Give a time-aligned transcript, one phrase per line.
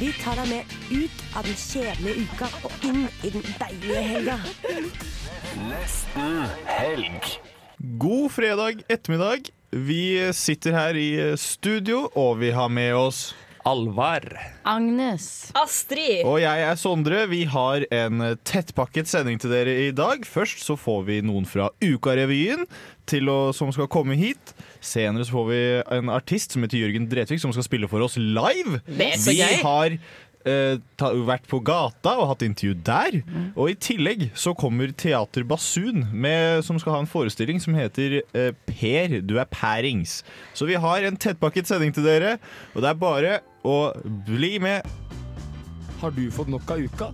[0.00, 4.36] Vi tar deg med ut av den kjedelige uka og inn i den deilige helga.
[8.00, 9.50] God fredag ettermiddag.
[9.72, 13.34] Vi sitter her i studio, og vi har med oss
[13.68, 14.24] Alvar.
[14.66, 15.52] Agnes.
[15.58, 16.24] Astrid!
[16.26, 17.22] Og jeg er Sondre.
[17.30, 20.26] Vi har en tettpakket sending til dere i dag.
[20.26, 22.66] Først så får vi noen fra Ukarevyen
[23.10, 24.54] til som skal komme hit.
[24.82, 25.62] Senere så får vi
[25.98, 28.82] en artist som heter Jørgen Dretvik, som skal spille for oss live.
[28.86, 29.96] Det er så vi har
[30.48, 33.20] eh, ta, vært på gata og hatt intervju der.
[33.54, 38.20] Og i tillegg så kommer Teater Basun, med, som skal ha en forestilling som heter
[38.22, 40.20] eh, Per, du er pærings.
[40.54, 42.36] Så vi har en tettpakket sending til dere,
[42.74, 43.92] og det er bare å
[44.26, 44.86] bli med.
[46.02, 47.12] Har du fått nok av uka?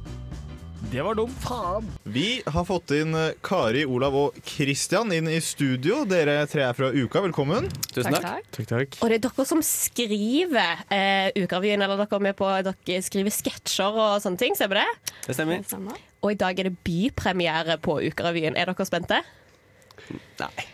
[0.88, 1.34] Det var dumt.
[1.42, 1.88] Faen.
[2.06, 6.04] Vi har fått inn eh, Kari, Olav og Kristian inn i studio.
[6.08, 7.66] Dere tre er fra Uka, velkommen.
[7.91, 8.46] Tusen takk.
[8.54, 8.96] Takk, takk.
[9.02, 13.34] Og det er dere som skriver eh, Ukarevyen, eller dere er med på Dere skriver
[13.34, 14.56] sketsjer og sånne ting.
[14.56, 14.86] Ser vi det?
[15.26, 16.00] Det stemmer.
[16.22, 18.56] Og i dag er det bypremiere på Ukarevyen.
[18.56, 19.20] Er dere spente?
[20.38, 20.69] Nei.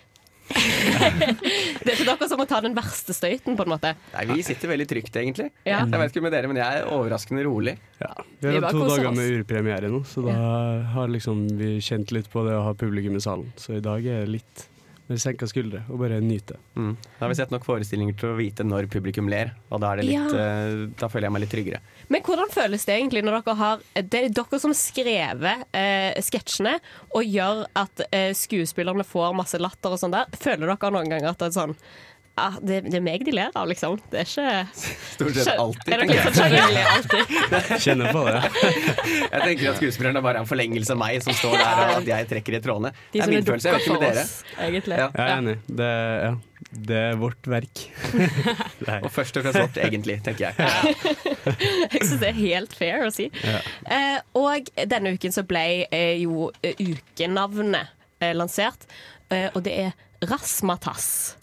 [0.51, 3.95] Det er ikke dere som må ta den verste støyten, på en måte.
[4.15, 5.49] Nei, Vi sitter veldig trygt, egentlig.
[5.67, 5.83] Ja.
[5.85, 7.77] Jeg vet ikke med dere, men jeg er overraskende rolig.
[7.99, 8.11] Vi
[8.45, 10.37] Vi har hatt to dager med urpremiere nå, så da
[10.95, 13.51] har liksom vi kjent litt på det å ha publikum i salen.
[13.61, 14.69] Så i dag er det litt
[15.11, 16.57] med senka skuldre og bare nyte.
[16.79, 16.95] Mm.
[17.19, 20.01] Da har vi sett nok forestillinger til å vite når publikum ler, og da, er
[20.01, 20.47] det litt, Ja.
[20.65, 21.81] uh, da føler jeg meg litt tryggere.
[22.09, 26.79] Men hvordan føles det egentlig når dere har Det er dere som skrevet uh, sketsjene
[27.15, 30.29] og gjør at uh, skuespillerne får masse latter og sånn der.
[30.41, 31.77] Føler dere noen ganger at det er sånn
[32.41, 33.97] ah, det, det er meg de ler av, liksom.
[34.11, 35.93] Det er ikke Stort sett alltid.
[35.95, 37.05] Er dere tenker litt jeg.
[37.09, 37.83] sånn?
[37.85, 38.41] Kjenner på det.
[39.31, 42.11] jeg tenker at skuespillerne bare er en forlengelse av meg som står der, og at
[42.11, 42.91] jeg trekker i trådene.
[43.13, 43.69] De Det er som er min følelse.
[43.69, 44.27] Jeg vet ikke med dere.
[44.69, 44.99] egentlig.
[45.03, 45.09] Ja.
[45.15, 45.57] Jeg er enig.
[45.81, 45.91] Det,
[46.25, 46.33] ja.
[46.91, 47.85] det er vårt verk.
[48.89, 48.99] Nei.
[49.05, 50.55] Og først og fremst vårt, egentlig, tenker jeg.
[51.95, 53.29] Jeg syns det er helt fair å si.
[53.45, 53.59] Ja.
[53.95, 57.93] Eh, og denne uken så ble eh, jo eh, ukenavnet
[58.25, 58.87] eh, lansert,
[59.31, 59.95] eh, og det er
[60.25, 61.37] Rasmatas.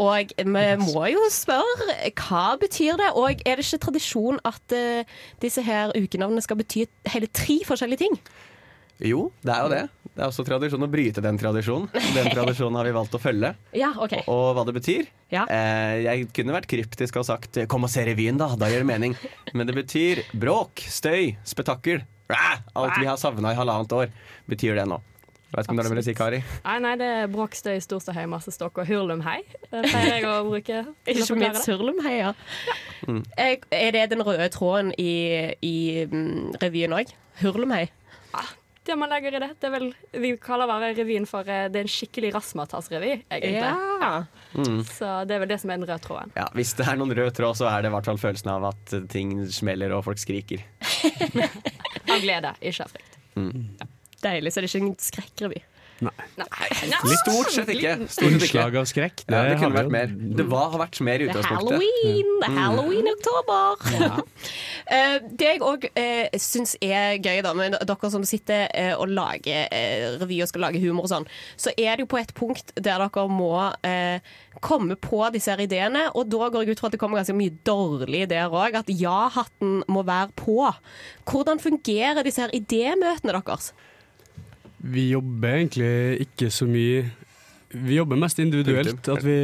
[0.00, 3.12] Og vi må jo spørre, hva betyr det?
[3.18, 8.04] Og er det ikke tradisjon at uh, disse her ukenavnene skal bety hele tre forskjellige
[8.06, 8.18] ting?
[9.02, 9.84] Jo, det er jo det.
[10.14, 11.88] Det er også tradisjon å bryte den tradisjonen.
[12.14, 13.50] Den tradisjonen har vi valgt å følge.
[13.74, 14.22] Ja, okay.
[14.30, 15.08] Og hva det betyr?
[15.34, 15.42] Ja.
[15.50, 18.52] Eh, jeg kunne vært kryptisk og sagt 'kom og se revyen', da.
[18.54, 19.16] Da gjør det mening.
[19.52, 22.04] Men det betyr bråk, støy, spetakkel.
[22.30, 24.14] Alt vi har savna i halvannet år,
[24.48, 25.02] betyr det nå.
[25.54, 26.40] Vet ikke om det er det si, Kari?
[26.64, 29.38] Nei, nei, det er bråkstøy, storståhei, masse stokk og hurlumhei.
[29.68, 30.80] Det pleier jeg å bruke.
[31.06, 32.32] Ikke mitt minst ja.
[33.38, 35.76] Eh, Er det den røde tråden i, i
[36.10, 37.14] mm, revyen òg?
[37.42, 37.86] Hurlumhei?
[38.84, 39.86] Det man legger i det, det er vel
[40.20, 43.62] Vi kaller bare revyen for eh, Det er en skikkelig Rasmatas-revy, egentlig.
[43.62, 44.12] Ja.
[44.90, 46.34] Så det er vel det som er den røde tråden.
[46.36, 48.68] Ja, Hvis det er noen rød tråd, så er det i hvert fall følelsen av
[48.74, 50.66] at ting smeller og folk skriker.
[52.14, 53.20] Av glede, ikke av frykt.
[54.24, 55.62] Deilig, så det er ikke en skrekkrevy.
[56.02, 57.92] Stort sett ikke.
[58.10, 58.30] Stort sett ikke.
[58.32, 60.10] Innslag av skrekk, det, Ja, det kunne vært mer.
[60.10, 61.70] Det var, har vært mer i Det er utgangspunktet.
[61.70, 62.32] halloween!
[62.40, 64.24] Det er halloween i oktober!
[64.84, 69.08] Eh, det jeg òg uh, syns er gøy, da, med dere som sitter eh, og
[69.16, 72.34] lager eh, revy og skal lage humor og sånn, så er det jo på et
[72.36, 74.20] punkt der dere må eh,
[74.60, 77.38] komme på disse her ideene, og da går jeg ut fra at det kommer ganske
[77.38, 78.76] mye dårlige ideer òg.
[78.82, 80.60] At ja-hatten må være på.
[81.32, 83.72] Hvordan fungerer disse her idémøtene deres?
[84.84, 87.04] Vi jobber egentlig ikke så mye
[87.74, 89.08] Vi jobber mest individuelt.
[89.08, 89.38] At vi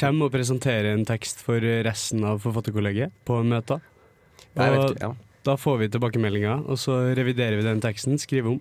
[0.00, 3.80] kommer og presenterer en tekst for resten av forfatterkollegiet på møter.
[4.60, 5.10] Og ja.
[5.46, 8.60] da får vi tilbakemeldinger, og så reviderer vi den teksten, skriver om.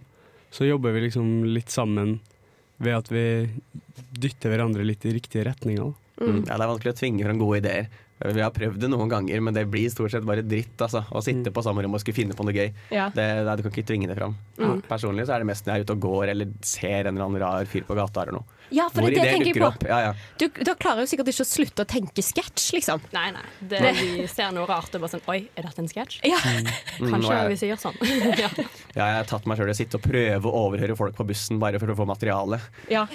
[0.50, 2.18] Så jobber vi liksom litt sammen
[2.82, 3.26] ved at vi
[4.16, 5.92] dytter hverandre litt i riktige retninger.
[6.20, 6.46] Mm.
[6.48, 7.90] Ja, det er vanskelig å tvinge fram gode ideer.
[8.20, 10.76] Vi har prøvd det noen ganger, men det blir stort sett bare dritt.
[10.84, 11.06] Altså.
[11.08, 12.74] Å sitte på samme rom og skulle finne på noe gøy.
[12.92, 13.06] Ja.
[13.16, 14.34] Det, det, du kan ikke tvinge det fram.
[14.90, 17.28] Personlig så er det mest når jeg er ute og går eller ser en eller
[17.30, 18.58] annen rar fyr på gata eller noe.
[18.70, 19.88] Ja, for Hvor det, det tenker jeg på.
[19.90, 20.12] Ja, ja.
[20.38, 23.02] Du, da klarer jo sikkert ikke å slutte å tenke sketsj, liksom.
[23.16, 23.46] Nei, nei.
[23.72, 26.20] Det, vi ser noe rart og bare sånn Oi, er dette en sketsj?
[26.30, 26.38] Ja.
[27.00, 27.98] Mm, Kanskje nå er jeg- hvis jeg gjør sånn.
[28.44, 28.50] ja.
[28.98, 31.24] Ja, jeg har tatt meg sjøl i å sitte og prøve å overhøre folk på
[31.30, 32.60] bussen bare for å få materiale.
[32.92, 33.06] ja.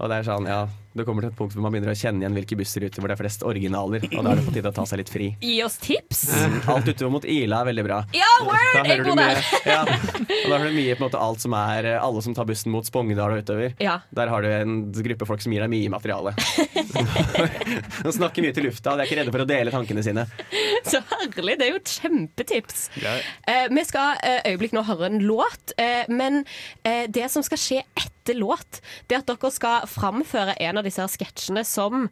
[0.00, 2.24] Og det er sånn, ja Det kommer til et punkt hvor man begynner å kjenne
[2.24, 4.02] igjen hvilke bussruter hvor det er flest originaler.
[4.10, 5.28] Og da er det på tide å ta seg litt fri.
[5.44, 6.22] Gi oss tips!
[6.66, 7.98] Alt utover mot Ila er veldig bra.
[8.16, 8.88] Ja, word!
[8.90, 9.38] Jeg bor der.
[9.70, 12.34] ja, og da har du mye på en måte alt som er eh, Alle som
[12.34, 13.76] tar bussen mot Spongedal og utover.
[13.82, 14.00] Ja.
[14.18, 16.34] Der har du en gruppe folk som gir deg mye materiale.
[18.04, 20.26] De snakker mye til lufta, og de er ikke redde for å dele tankene sine.
[20.86, 21.56] Så herlig.
[21.60, 22.86] Det er jo et kjempetips.
[23.00, 26.42] Eh, vi skal eh, øyeblikk nå høre en låt, eh, men
[26.82, 30.79] eh, det som skal skje etter låt, det er at dere skal framføre en av
[30.86, 32.08] disse her sketsjene som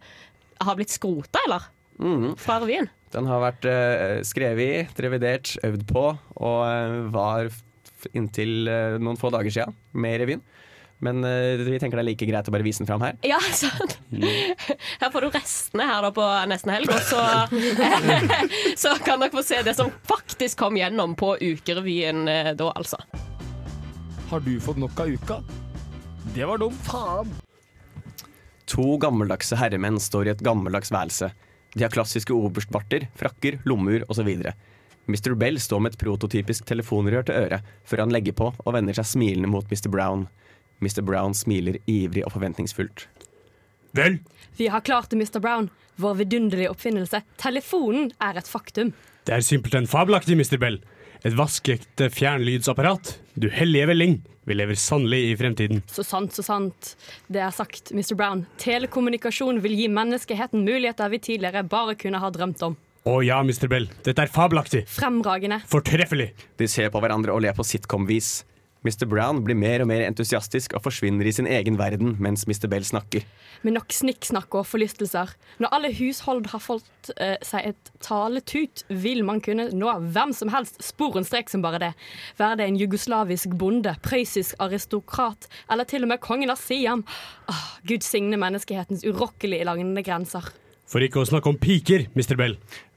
[0.59, 1.69] har blitt skrota, eller?
[1.99, 2.37] Mm.
[2.38, 2.91] Fra revyen.
[3.15, 6.05] Den har vært uh, skrevet i, revidert, øvd på,
[6.37, 7.50] og uh, var
[8.17, 10.47] inntil uh, noen få dager siden med i revyen.
[10.99, 13.15] Men vi tenker det er like greit å bare vise den fram her.
[13.23, 14.00] Ja, sant.
[14.11, 17.23] Her får du restene her da på nesten helg, og så,
[18.82, 22.99] så kan dere få se det som faktisk kom gjennom på Ukerevyen da, altså.
[24.32, 25.38] Har du fått nok av uka?
[26.35, 26.82] Det var dumt.
[26.91, 27.31] Faen.
[28.69, 31.31] To gammeldagse herremenn står i et gammeldags værelse.
[31.75, 34.29] De har klassiske oberstbarter, frakker, lommer osv.
[35.09, 35.35] Mr.
[35.41, 39.09] Bell står med et prototypisk telefonrør til øret før han legger på og vender seg
[39.09, 39.88] smilende mot Mr.
[39.93, 40.26] Brown.
[40.85, 41.00] Mr.
[41.03, 43.06] Brown smiler ivrig og forventningsfullt.
[43.97, 44.19] Vel,
[44.59, 45.41] Vi har klart det, Mr.
[45.41, 45.70] Brown.
[45.97, 47.23] Vår vidunderlige oppfinnelse.
[47.41, 48.93] Telefonen er et faktum.
[49.25, 50.59] det er simpelthen fabelaktig, Mr.
[50.59, 50.79] Bell.
[51.26, 53.17] Et vaskeekte fjernlydsapparat.
[53.35, 54.19] Du hellige velling.
[54.49, 55.82] Vi lever sannelig i fremtiden.
[55.91, 56.94] Så sant, så sant.
[57.29, 58.15] Det er sagt, Mr.
[58.17, 58.44] Brown.
[58.62, 62.76] Telekommunikasjon vil gi menneskeheten muligheter vi tidligere bare kunne ha drømt om.
[63.09, 63.67] Å ja, Mr.
[63.73, 63.88] Bell.
[64.06, 64.85] Dette er fabelaktig.
[64.93, 65.61] Fremragende.
[65.69, 66.31] Fortreffelig.
[66.61, 68.31] De ser på hverandre og ler på sitcom-vis.
[68.87, 69.07] Mr.
[69.11, 72.69] Brown blir mer og mer entusiastisk og forsvinner i sin egen verden mens Mr.
[72.71, 73.25] Bell snakker.
[73.67, 75.33] Med nok snikksnakk og forlystelser.
[75.59, 80.53] Når alle hushold har fått eh, seg et taletut, vil man kunne nå hvem som
[80.55, 81.93] helst sporenstrek som bare det.
[82.39, 87.03] Være det en jugoslavisk bonde, prøyssisk aristokrat eller til og med kongen av Siam.
[87.51, 90.53] Åh, Gud signe menneskehetens urokkelig lange grenser.
[90.89, 92.39] For ikke å snakke om piker, Mr.
[92.39, 92.55] Bell.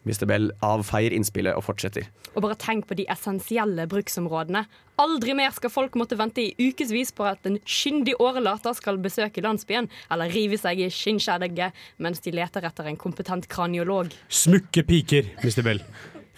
[0.07, 0.25] Mr.
[0.29, 2.07] Bell avfeier innspillet og fortsetter.
[2.33, 4.63] Og bare tenk på de essensielle bruksområdene.
[5.01, 9.43] Aldri mer skal folk måtte vente i ukevis på at en skyndig årelater skal besøke
[9.45, 14.11] landsbyen, eller rive seg i skinnskjædegget mens de leter etter en kompetent kraniolog.
[14.29, 15.63] Smukke piker, Mr.
[15.65, 15.81] Bell.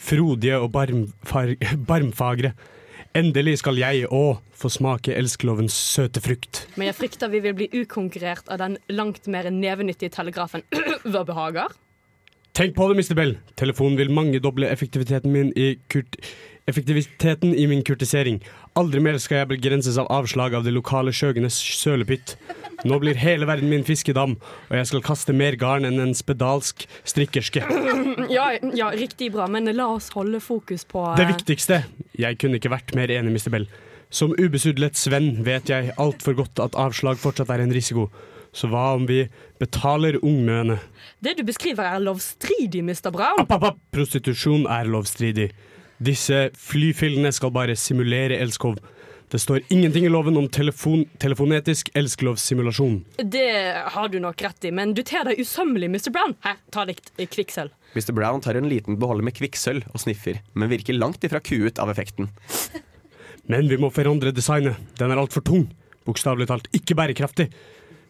[0.04, 1.56] Frodige og barmfar
[1.90, 2.54] barmfagre.
[3.14, 6.64] Endelig skal jeg òg få smake elskelovens søte frukt.
[6.80, 10.66] Men jeg frykter vi vil bli ukonkurrert av den langt mer nevenyttige telegrafen.
[11.12, 11.76] Hva behager?
[12.54, 13.16] Tenk på det, Mr.
[13.18, 13.38] Bell.
[13.58, 16.20] Telefonen vil mangedoble effektiviteten min i kurt...
[16.64, 18.38] Effektiviteten i min kurtisering.
[18.80, 22.38] Aldri mer skal jeg begrenses av avslag av de lokale skjøgenes sølepytt.
[22.88, 24.38] Nå blir hele verden min fiskedam,
[24.70, 27.66] og jeg skal kaste mer garn enn en spedalsk strikkerske.
[28.32, 31.82] Ja, ja, riktig bra, men la oss holde fokus på Det viktigste
[32.16, 33.50] Jeg kunne ikke vært mer enig, Mr.
[33.52, 33.66] Bell.
[34.14, 38.08] Som ubesudlet svenn vet jeg altfor godt at avslag fortsatt er en risiko.
[38.54, 39.24] Så hva om vi
[39.62, 40.78] betaler ungmøene?
[41.24, 43.10] Det du beskriver er lovstridig, Mr.
[43.14, 43.42] Brown.
[43.42, 43.80] App, app, app.
[43.96, 45.50] Prostitusjon er lovstridig.
[46.04, 48.78] Disse flyfillene skal bare simulere elskov.
[49.34, 53.00] Det står ingenting i loven om telefon, telefonetisk elskelovssimulasjon.
[53.18, 53.48] Det
[53.96, 56.12] har du nok rett i, men du ter deg usømmelig, Mr.
[56.14, 56.36] Brown.
[56.46, 57.74] Her, ta litt eh, kvikksølv.
[57.98, 58.12] Mr.
[58.14, 61.90] Brown tar en liten beholder med kvikksølv og sniffer, men virker langt ifra kuet av
[61.90, 62.30] effekten.
[63.50, 64.78] Men vi må forandre designet.
[65.02, 65.66] Den er altfor tung.
[66.06, 67.50] Bokstavelig talt ikke bærekraftig.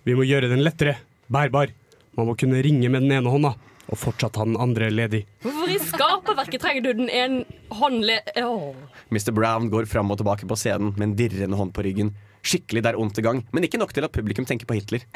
[0.04, 0.98] Vi må gjøre den lettere,
[1.32, 1.70] bærbar.
[2.18, 3.54] Man må kunne ringe med den ene hånda,
[3.88, 5.22] og fortsatt ha den andre ledig.
[5.46, 7.38] Hvorfor i skaperverket trenger du den en
[7.72, 8.18] håndle...
[8.44, 8.76] Oh.
[9.16, 9.32] Mr.
[9.32, 12.12] Brown går fram og tilbake på scenen med en dirrende hånd på ryggen.
[12.44, 15.08] Skikkelig der ondt i gang, men ikke nok til at publikum tenker på Hitler.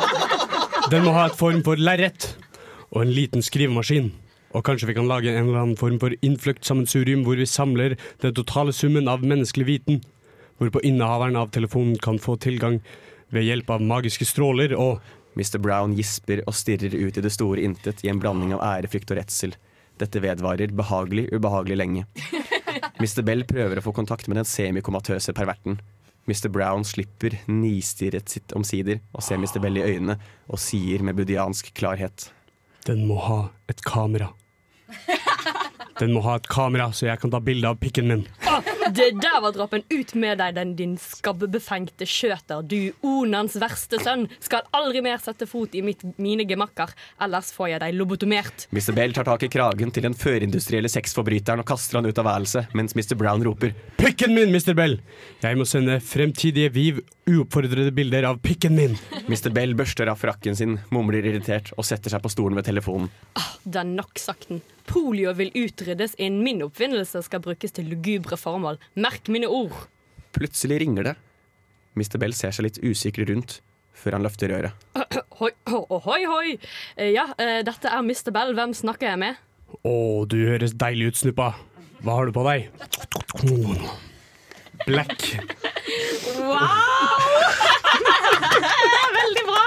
[0.92, 2.30] Den må ha et form for lerret
[2.94, 4.14] og en liten skrivemaskin.
[4.56, 7.98] Og kanskje vi kan lage en eller annen form for innfløkt sammensurium hvor vi samler
[8.22, 10.00] den totale summen av menneskelig viten,
[10.56, 12.80] hvorpå innehaveren av telefonen kan få tilgang
[13.34, 15.00] ved hjelp av magiske stråler og
[15.36, 15.58] Mr.
[15.60, 19.20] Brown gisper og stirrer ut i det store intet i en blanding av ærefrykt og
[19.20, 19.56] redsel.
[20.00, 22.06] Dette vedvarer behagelig, ubehagelig lenge.
[23.00, 23.22] Mr.
[23.24, 25.78] Bell prøver å få kontakt med den semikomatøse perverten.
[26.26, 26.48] Mr.
[26.52, 29.60] Brown slipper nistirret sitt omsider og ser Mr.
[29.62, 30.18] Bell i øynene
[30.50, 32.30] og sier med budiansk klarhet.
[32.86, 33.40] Den må ha
[33.70, 34.32] et kamera.
[35.98, 38.26] Den må ha et kamera, så jeg kan ta bilde av pikken min.
[38.94, 39.82] Det der var dråpen.
[39.90, 42.62] Ut med deg, den din skabbefengte skjøter.
[42.66, 46.92] Du, Onans verste sønn, skal aldri mer sette fot i mitt, mine gemakker.
[47.22, 48.68] Ellers får jeg deg lobotomert.
[48.70, 48.92] Mr.
[48.96, 52.72] Bell tar tak i kragen til den førindustrielle sexforbryteren og kaster han ut av værelset,
[52.76, 53.16] mens Mr.
[53.18, 54.74] Brown roper Pikken min, Mr.
[54.76, 55.00] Bell!
[55.42, 58.94] Jeg må sende fremtidige Viv uoppfordrede bilder av pikken min.
[59.26, 59.50] Mr.
[59.54, 63.10] Bell børster av frakken sin, mumler irritert og setter seg på stolen ved telefonen.
[63.38, 64.60] Åh, det er Den nakkesakten.
[64.86, 68.78] Polio vil utryddes innen min oppfinnelse skal brukes til lugubre formål.
[69.02, 69.74] Merk mine ord.
[70.36, 71.16] Plutselig ringer det.
[71.96, 72.18] Mr.
[72.22, 73.58] Bell ser seg litt usikker rundt,
[73.96, 74.86] før han løfter røret.
[75.40, 76.54] Hoi, ho- hoi, hoi.
[76.96, 78.30] Eh, Ja, eh, dette er Mr.
[78.32, 78.54] Bell.
[78.56, 79.42] Hvem snakker jeg med?
[79.82, 79.92] Å,
[80.30, 81.50] du høres deilig ut, Snuppa.
[82.04, 82.70] Hva har du på deg?
[84.86, 85.38] Black.
[86.38, 86.60] Wow!
[89.16, 89.64] Veldig bra!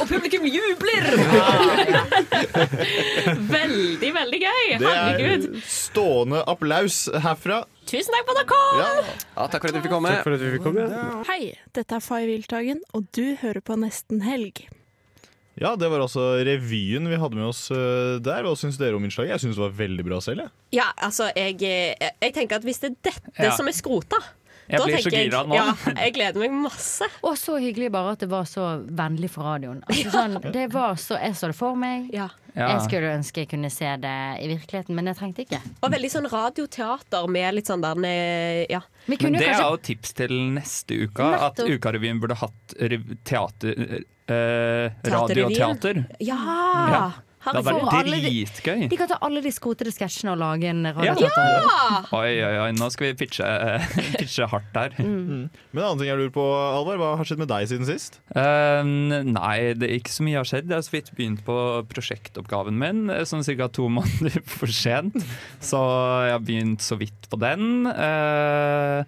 [0.00, 1.08] Og publikum jubler!
[3.52, 4.62] veldig, veldig gøy.
[4.80, 7.64] Det er stående applaus herfra.
[7.84, 8.80] Tusen takk for at dere kom!
[8.80, 8.88] Ja.
[9.34, 10.14] Ja, takk for at vi fikk komme.
[10.14, 10.88] Takk for at du fikk komme.
[11.28, 11.42] Hei,
[11.76, 14.64] dette er Fay Wiltagen, og du hører på Nesten Helg.
[15.60, 18.42] Ja, det var altså revyen vi hadde med oss eh, der.
[18.46, 19.36] Hva syns dere om innslaget?
[19.36, 20.46] Jeg syns det var veldig bra selv.
[20.46, 20.54] jeg.
[20.80, 23.52] Ja, altså, jeg, jeg tenker at hvis det er dette Ja.
[23.54, 24.18] som er skrota
[24.66, 25.54] Jeg da blir så gira nå.
[25.58, 27.06] Ja, jeg gleder meg masse.
[27.28, 29.82] Og så hyggelig bare at det var så vennlig for radioen.
[29.86, 32.08] Altså, sånn, det var så, Jeg så det for meg.
[32.14, 32.30] Ja.
[32.54, 32.68] Ja.
[32.70, 35.58] Jeg skulle ønske jeg kunne se det i virkeligheten, men jeg trengte ikke.
[35.82, 38.80] Og veldig sånn radioteater med litt sånn der eh, Ja.
[39.06, 41.26] Vi Men det er jo tips til neste uke.
[41.50, 42.76] At Ukarevyen burde hatt
[43.26, 44.02] teater...
[44.30, 46.04] Eh, radioteater.
[46.24, 46.38] Ja!
[46.90, 47.04] Ja.
[47.44, 48.84] Det hadde vært dritgøy.
[48.88, 50.94] De kan ta alle de skrotede sketsjene og lage en Ja.
[51.12, 52.06] radioteater.
[52.16, 53.84] Oi, oi, oi, nå skal vi pitche, eh,
[54.16, 54.94] pitche hardt der.
[54.96, 58.16] Men en annen ting jeg lurer på, Alvar, hva har skjedd med deg siden sist?
[58.34, 58.80] Eh,
[59.28, 60.72] nei, det er ikke så mye har skjedd.
[60.72, 61.58] Jeg har så vidt begynt på
[61.92, 63.68] prosjektoppgaven min, eh, sånn ca.
[63.68, 65.12] to måneder for sent.
[65.60, 65.84] Så
[66.24, 67.84] jeg har begynt så vidt på den.
[67.92, 69.04] Eh,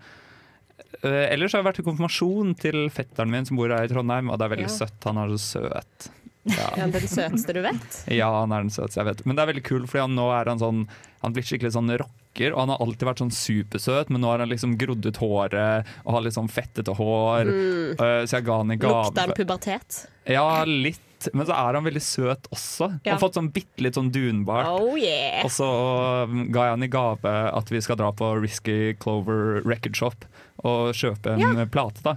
[1.03, 4.31] eh, ellers har jeg vært i konfirmasjon til fetteren min som bor her i Trondheim,
[4.31, 4.77] og det er veldig Ja.
[4.79, 5.05] søtt.
[5.05, 6.09] Han er så søt.
[6.47, 6.69] Ja.
[6.79, 7.95] Ja, Den søteste du vet.
[8.15, 9.27] Ja, han er den søteste jeg vet.
[9.27, 10.85] Men det er veldig kult, fordi han nå er han sånn
[11.25, 14.39] Han blir skikkelig sånn rocker, og han har alltid vært sånn supersøt, men nå har
[14.45, 17.49] han liksom grodd ut håret og har litt sånn fettete hår.
[17.99, 19.09] Eh, så jeg ga han i gave.
[19.09, 19.97] Lukter han pubertet?
[20.29, 21.01] Ja, litt.
[21.33, 22.91] Men så er han veldig søt også.
[22.93, 24.69] Han har fått sånn bitte litt sånn dunbart.
[24.69, 25.43] Oh yeah!
[25.47, 25.67] Og så
[26.29, 30.27] um, ga jeg han i gave at vi skal dra på Risky Clover Record Shop
[30.67, 32.03] og kjøpe en plate.
[32.05, 32.17] da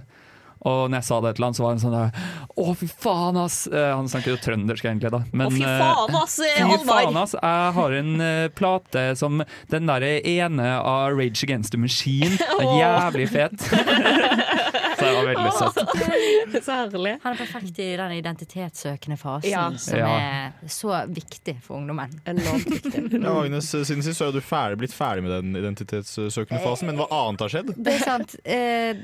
[0.68, 2.22] Og når jeg sa det til han, så var han sånn der
[2.60, 3.62] Å, fy faen, ass!
[3.70, 5.22] Eh, Han snakker jo trøndersk, egentlig, da.
[5.32, 6.36] Men, Å, fy eh, faen, ass!
[6.44, 7.36] Fy faen, ass!
[7.40, 12.36] Jeg har en eh, plate som den derre ene av Rage Against the Machine.
[12.36, 13.68] Det er jævlig fet.
[15.06, 15.76] jeg var veldig søt.
[16.66, 17.12] Så herlig.
[17.22, 19.64] Han er perfekt i den identitetssøkende fasen Ja.
[19.78, 20.08] som Ja.
[20.18, 22.10] er så viktig for ungdommen.
[22.26, 23.04] Enormt viktig.
[23.24, 26.98] Ja, Agnes, siden sist så er du ferdig, blitt ferdig med den identitetssøkende fasen, men
[27.00, 27.72] hva annet har skjedd?
[27.76, 28.34] Det er sant.
[28.44, 28.94] Eh,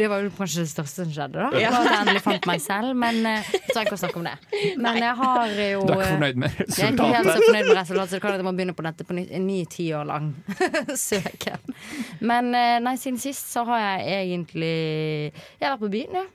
[0.00, 1.38] det var jo kanskje det største som skjedde.
[1.50, 1.70] da Ja.
[1.70, 2.94] At jeg endelig fant meg selv.
[3.00, 4.36] Men eh, jeg trenger ikke å snakke om det.
[4.80, 7.68] Men jeg har jo Du er ikke fornøyd med Jeg er ikke helt så fornøyd
[7.70, 9.58] med resultatet, så det kan hende jeg må begynne på dette på ny, en ny
[9.70, 10.30] ti år lang
[11.08, 11.74] søken.
[12.20, 16.26] Men eh, nei, siden sist så har jeg egentlig Jeg har vært på byen, ja.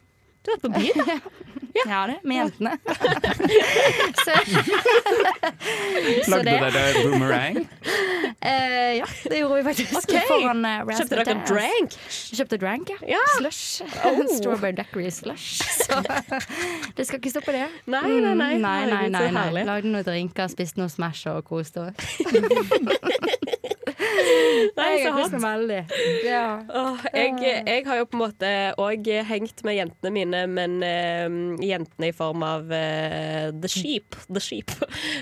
[0.45, 1.07] Du har vært på byen?
[1.09, 1.19] Ja,
[1.85, 2.19] Ja, det.
[2.24, 2.77] Med jentene.
[4.24, 4.31] så,
[6.25, 7.57] så Lagde det dere boomerang?
[8.45, 9.97] Uh, Ja, det gjorde vi faktisk.
[9.97, 10.13] Ok.
[10.29, 11.97] Foran uh, Kjøpte dere drank?
[12.38, 12.95] Kjøpte drank, ja.
[13.17, 13.24] Ja.
[13.38, 13.83] Slush.
[14.05, 14.21] Oh.
[14.38, 15.65] Strawberry daiquiri slush.
[15.83, 16.00] Så
[16.97, 17.67] det skal ikke stoppe det.
[17.91, 18.53] Nei, nei, nei.
[18.55, 19.65] Mm, nei, nei, nei, nei.
[19.67, 21.95] Lagde noen drinker, spiste noe Smash og koste oss.
[24.75, 25.80] Nei, Jeg har kost meg veldig.
[26.25, 26.44] Ja.
[26.82, 27.36] Åh, jeg,
[27.68, 28.51] jeg har jo på en måte
[28.82, 34.18] òg hengt med jentene mine, men uh, jentene i form av uh, the sheep.
[34.30, 34.72] The sheep.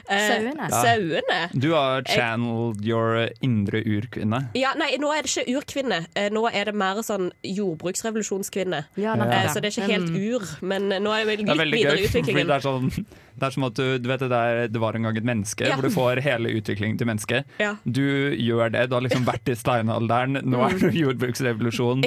[0.09, 1.21] Uh, Sauene.
[1.29, 1.47] Ja.
[1.53, 4.43] Du har channeled your indre urkvinne.
[4.57, 6.01] Ja, nei, nå er det ikke urkvinne.
[6.33, 8.83] Nå er det mer sånn jordbruksrevolusjonskvinne.
[8.99, 9.15] Ja.
[9.53, 10.17] Så det er ikke helt Mm.
[10.35, 12.47] ur, men nå er vi Det er litt veldig videre gøy, fordi utviklingen.
[12.47, 13.05] det er sånn
[13.39, 15.65] det er som at du, du vet det der Det var en gang et menneske,
[15.67, 15.75] Ja.
[15.75, 17.45] hvor du får hele utviklingen til mennesket.
[17.59, 17.75] Ja.
[17.85, 18.03] Du
[18.37, 18.87] gjør det.
[18.89, 22.03] Du har liksom vært i steinalderen, nå er det jordbruksrevolusjon.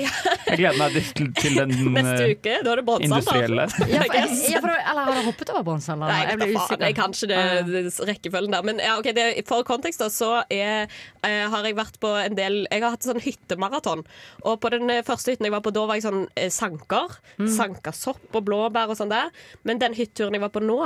[0.47, 3.67] Jeg gleder meg til, til den Neste eh, uke, da er det industrielle.
[3.91, 6.13] Ja, for, jeg, for, eller har du hoppet over bronsealderen?
[6.13, 6.85] Nei, Jeg jeg ble usikker.
[6.87, 7.41] Jeg kan ikke det,
[7.73, 8.67] det rekkefølgen der.
[8.69, 10.93] Men ja, okay, det, for kontekst da, så er,
[11.27, 14.05] eh, har jeg vært på en del Jeg har hatt sånn hyttemaraton.
[14.45, 17.19] Og på den eh, første hytten jeg var på, da var jeg sånn eh, sanker.
[17.57, 19.33] Sanka sopp og blåbær og sånn der.
[19.67, 20.79] Men den hytteturen jeg var på nå,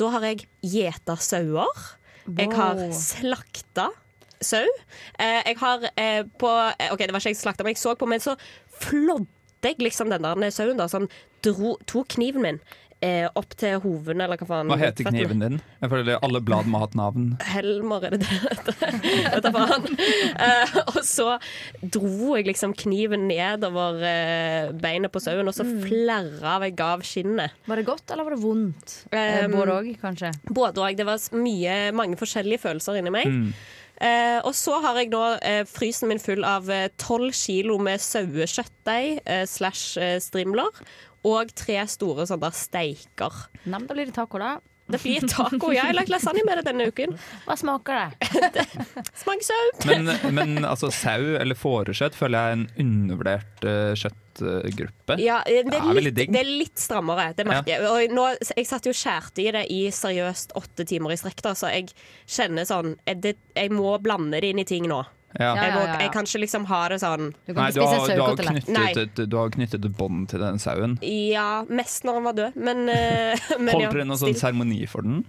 [0.00, 1.88] da har jeg gjeta sauer.
[2.38, 3.90] Jeg har slakta
[4.46, 4.64] sau.
[5.18, 7.82] Eh, jeg har eh, på eh, OK, det var ikke jeg som slakta, men jeg
[7.82, 8.36] så på, men så
[8.82, 9.28] flådde
[9.72, 10.88] jeg liksom den der sauen, da.
[10.90, 11.10] Sånn
[11.44, 12.62] dro, tok kniven min
[13.02, 14.70] eh, opp til hoven, eller hva faen.
[14.70, 15.58] Hva heter kniven din?
[15.82, 17.28] Jeg føler alle blad må ha et navn.
[17.52, 19.50] Helmer, er det det det heter?
[19.56, 19.88] Faen.
[20.38, 21.28] Uh, og så
[21.82, 27.58] dro jeg liksom kniven nedover uh, beinet på sauen, og så flerra jeg av skinnet.
[27.68, 28.96] Var det godt, eller var det vondt?
[29.10, 30.32] Um, Både òg, kanskje.
[30.48, 30.98] Både og.
[30.98, 33.30] Det var mye, mange forskjellige følelser inni meg.
[33.30, 33.54] Mm.
[34.00, 36.70] Eh, og så har jeg nå eh, frysen min full av
[37.00, 40.82] tolv kilo med sauekjøttdeig eh, slash eh, strimler.
[41.28, 43.44] Og tre store sånne steiker.
[43.62, 44.56] Nei, da blir det taco, da.
[44.92, 45.72] Det blir taco.
[45.72, 47.14] Jeg har lagd lasagne med det denne uken.
[47.46, 48.66] Hva smaker det?
[49.22, 49.70] Smaker sau.
[49.88, 55.16] Men, men altså, sau eller fårekjøtt føler jeg er en undervurdert uh, kjøttgruppe.
[55.22, 57.88] Ja, det Det er, er veldig litt, det er litt strammere, det merker jeg.
[57.88, 61.72] Og nå, jeg satt jo skjærte i det i seriøst åtte timer i strekk, så
[61.72, 61.90] jeg
[62.26, 65.02] kjenner sånn jeg, det, jeg må blande det inn i ting nå.
[65.38, 65.52] Ja.
[65.56, 66.00] Jeg, må, Ja, ja, ja.
[66.04, 68.60] jeg kan ikke liksom ha det sånn Nei, du har, du, har Nei.
[68.60, 70.98] knyttet et, du har knyttet et bånd til den sauen.
[71.06, 74.82] Ja, mest når han var død, men, eh, men Holdt ja, dere noen sånn seremoni
[74.90, 75.22] for den?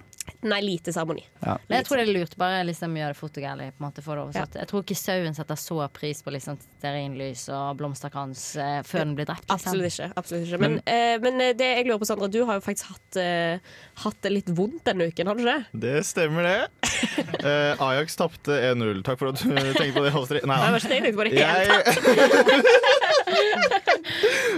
[0.43, 1.23] Nei, lite seremoni.
[1.43, 1.55] Ja.
[1.67, 2.35] Men jeg tror det er lurt.
[2.39, 4.57] Bare liksom gjøre det fotogærlig og på en måte, for det oversatt.
[4.59, 9.15] Jeg tror ikke sauen setter så pris på liksom stearinlys og blomsterkrans eh, før den
[9.19, 9.47] blir drept.
[9.47, 9.59] Liksom.
[9.59, 10.09] Absolutt ikke.
[10.19, 10.61] Absolutt ikke.
[10.63, 13.75] Men, eh, men eh, det jeg lurer på, Sandra, du har jo faktisk hatt, eh,
[14.05, 15.83] hatt det litt vondt denne uken, har du ikke det?
[15.87, 16.59] Det stemmer, det.
[17.43, 19.01] Eh, Ajax tapte 1-0.
[19.03, 20.45] Takk for at du tenkte på det, Astrid.
[20.47, 23.13] Nei, det var ikke det jeg tenkte på det hele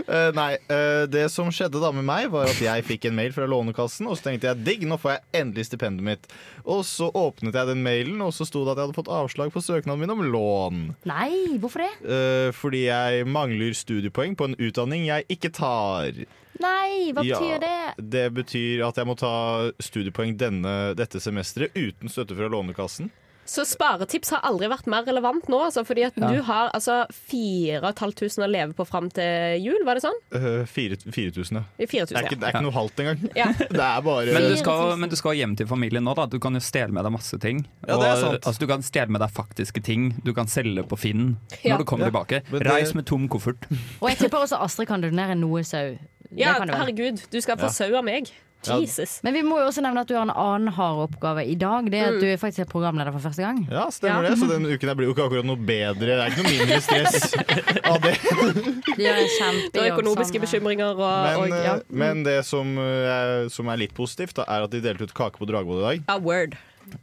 [0.05, 3.33] Eh, nei, uh, det som skjedde da med meg, var at jeg fikk en mail
[3.33, 6.27] fra Lånekassen, og så tenkte jeg digg, nå får jeg endelig stipendet mitt.
[6.61, 9.53] Og så åpnet jeg den mailen, og så sto det at jeg hadde fått avslag
[9.55, 10.83] på søknaden min om lån.
[11.09, 11.91] Nei, hvorfor det?
[12.05, 16.25] Uh, fordi jeg mangler studiepoeng på en utdanning jeg ikke tar.
[16.61, 18.09] Nei, hva Ja, betyr det?
[18.15, 19.35] Det betyr at jeg må ta
[19.83, 23.09] studiepoeng denne, dette semesteret uten støtte fra Lånekassen.
[23.45, 26.31] Så sparetips har aldri vært mer relevant nå, altså, fordi at Ja.
[26.33, 30.17] du har altså 4500 å leve på fram til jul, var det sånn?
[30.33, 31.63] Uh, 4000, ja.
[31.77, 32.61] Det er ikke, det er ja.
[32.65, 33.21] noe halvt engang.
[33.37, 33.47] Ja.
[33.75, 36.25] Det er bare Men du, skal, men du skal hjem til familien nå, da.
[36.31, 37.63] Du kan jo stjele med deg masse ting.
[37.87, 38.45] Ja, det er Og, sant.
[38.49, 40.09] Altså, du kan stjele med deg faktiske ting.
[40.25, 41.75] Du kan selge på Finn Ja.
[41.75, 42.11] når du kommer Ja.
[42.11, 42.41] tilbake.
[42.49, 43.67] Det- Reis med tom koffert.
[44.01, 45.97] Og jeg tipper også Astrid kan donere noe sau.
[46.35, 46.81] Ja, kan du vel?
[46.81, 47.69] herregud, du skal få Ja.
[47.69, 48.31] sau av meg.
[48.69, 48.77] Ja.
[48.81, 49.19] Jesus.
[49.23, 51.89] Men vi må jo også nevne at du har en annen hard oppgave i dag.
[51.91, 52.15] Det er Mm.
[52.15, 53.67] at du er faktisk er programleder for første gang.
[53.71, 54.29] Ja, stemmer Ja.
[54.29, 54.39] det.
[54.39, 56.05] Så den uken her blir jo ikke akkurat noe bedre.
[56.05, 57.33] Det er ikke noe mindre stress
[57.91, 58.15] av det.
[58.21, 59.89] Du gjør en Du har kjempejobb.
[59.97, 61.75] økonomiske eh, bekymringer og, og Men, ja.
[61.75, 65.13] eh, men det som, er, som er litt positivt, da, er at de delte ut
[65.13, 66.03] kake på Dragvoll i dag.
[66.09, 66.55] A word.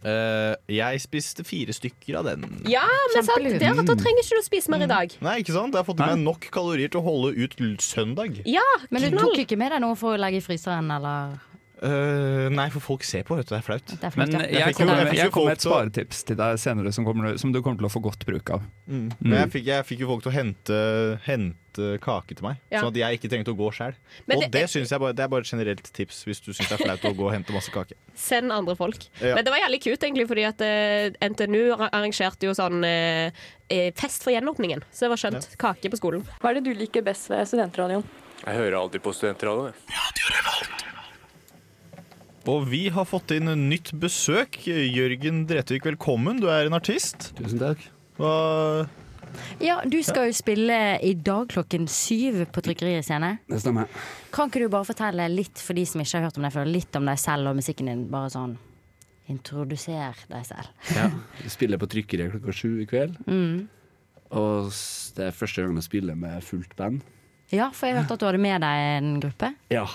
[0.07, 2.45] Uh, jeg spiste fire stykker av den.
[2.71, 5.11] Ja, men sant, det er at da trenger ikke du å spise mer i dag.
[5.19, 5.75] Nei, ikke sant?
[5.75, 8.39] Jeg har fått i meg nok kalorier til å holde ut søndag.
[8.47, 11.35] Ja, Men du tok ikke med deg noe for å legge i fryseren, eller?
[11.83, 13.51] Eh, nei, for folk ser på, vet du.
[13.51, 13.83] Det er flaut.
[13.91, 14.43] Det er Men ja.
[14.69, 17.59] Jeg kommer jeg jeg kommer med et sparetips til deg senere som, kommer, som du
[17.61, 18.63] kommer til å få godt bruk av.
[18.87, 19.09] Mm.
[19.19, 20.77] Men jeg fikk, jeg fikk jo folk til å hente,
[21.25, 22.83] hente kake til meg, Ja.
[22.83, 23.97] sånn at jeg ikke trengte å gå sjøl.
[24.29, 26.69] Og det- det, synes jeg bare, det er bare et generelt tips hvis du syns
[26.69, 27.97] det er flaut å gå og hente masse kake.
[28.15, 29.03] Send andre folk.
[29.19, 29.35] Ja.
[29.35, 33.31] Men det var jævlig kult, egentlig, fordi at uh, NTNU arrangerte jo sånn eh,
[33.69, 34.83] eh, fest for gjenåpningen.
[34.93, 35.57] Så det var skjønt.
[35.57, 36.23] Kake på skolen.
[36.39, 38.05] Hva er det du liker best ved studentradioen?
[38.45, 39.73] Jeg hører alltid på studentradioen.
[42.43, 44.57] Og vi har fått inn en nytt besøk.
[44.67, 46.41] Jørgen Dretvik, velkommen.
[46.43, 47.29] Du er en artist.
[47.37, 47.85] Tusen takk.
[48.17, 48.33] Hva
[49.63, 53.37] Ja, du skal jo spille i dag klokken syv på Trykkeriet scene.
[53.47, 53.87] Det stemmer.
[54.35, 56.67] Kan ikke du bare fortelle litt for de som ikke har hørt om deg før,
[56.67, 58.05] litt om deg selv og musikken din?
[58.11, 58.59] Bare sånn
[59.31, 60.67] Introduser deg selv.
[60.97, 61.07] Ja,
[61.39, 63.15] vi spiller på trykkeriet klokka sju i kveld.
[63.23, 63.69] Mm.
[64.35, 64.67] Og
[65.15, 67.05] det er første gang jeg spiller med fullt band.
[67.55, 69.55] Ja, for jeg hørte at du hadde med deg en gruppe.
[69.71, 69.87] Ja.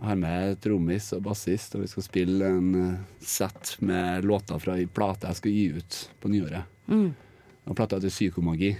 [0.00, 4.58] Jeg har med trommis og bassist, og vi skal spille en eh, sett med låter
[4.60, 6.66] fra ei plate jeg skal gi ut på nyåret.
[6.90, 7.06] Mm.
[7.70, 8.74] Og plata heter Psykomagi.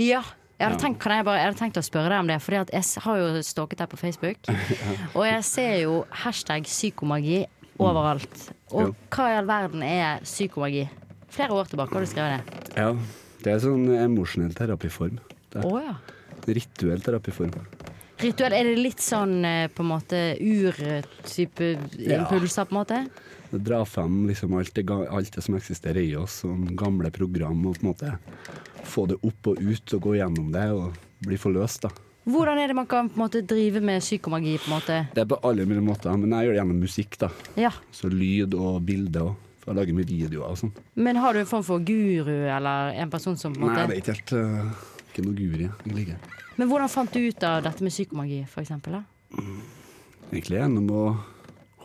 [0.00, 0.22] Ja.
[0.54, 2.54] Jeg hadde, tenkt, kan jeg, bare, jeg hadde tenkt å spørre deg om det, for
[2.54, 4.38] jeg har jo stalket deg på Facebook.
[5.18, 7.40] Og jeg ser jo hashtag psykomagi
[7.82, 8.44] overalt.
[8.70, 8.92] Og Jo.
[9.10, 10.86] hva i all verden er psykomagi?
[11.34, 12.78] Flere år tilbake har du skrevet det.
[12.78, 12.92] Ja,
[13.42, 15.18] det er sånn emosjonell terapiform.
[15.50, 15.96] Det er Oh, ja.
[16.46, 17.50] Rituell terapiform.
[18.22, 22.20] Rituell, er det litt sånn eh, på en måte ur-type Ja.
[22.20, 23.00] impulser, på en måte?
[23.50, 27.66] Det drar frem liksom alt, det, alt det som eksisterer i oss, som gamle program,
[27.66, 28.14] og på en måte
[28.84, 30.92] få det opp og ut og gå gjennom det og
[31.24, 31.82] bli forløst.
[31.86, 31.90] da.
[32.24, 34.56] Hvordan er det man kan på en måte drive med psykomagi?
[34.58, 34.98] på en måte?
[35.14, 37.18] Det er på alle mulige måter, men jeg gjør det gjennom musikk.
[37.18, 37.28] da.
[37.56, 37.70] Ja.
[37.92, 40.72] Så lyd og bilde og for Jeg lager mye videoer og sånn.
[40.94, 43.86] Men har du en form for guru, eller en person som på en måte Nei,
[43.86, 46.16] det er ikke helt uh, Ikke noe guri, egentlig.
[46.58, 48.96] Men hvordan fant du ut av dette med psykomagi, eksempel?
[50.32, 51.02] Egentlig gjennom å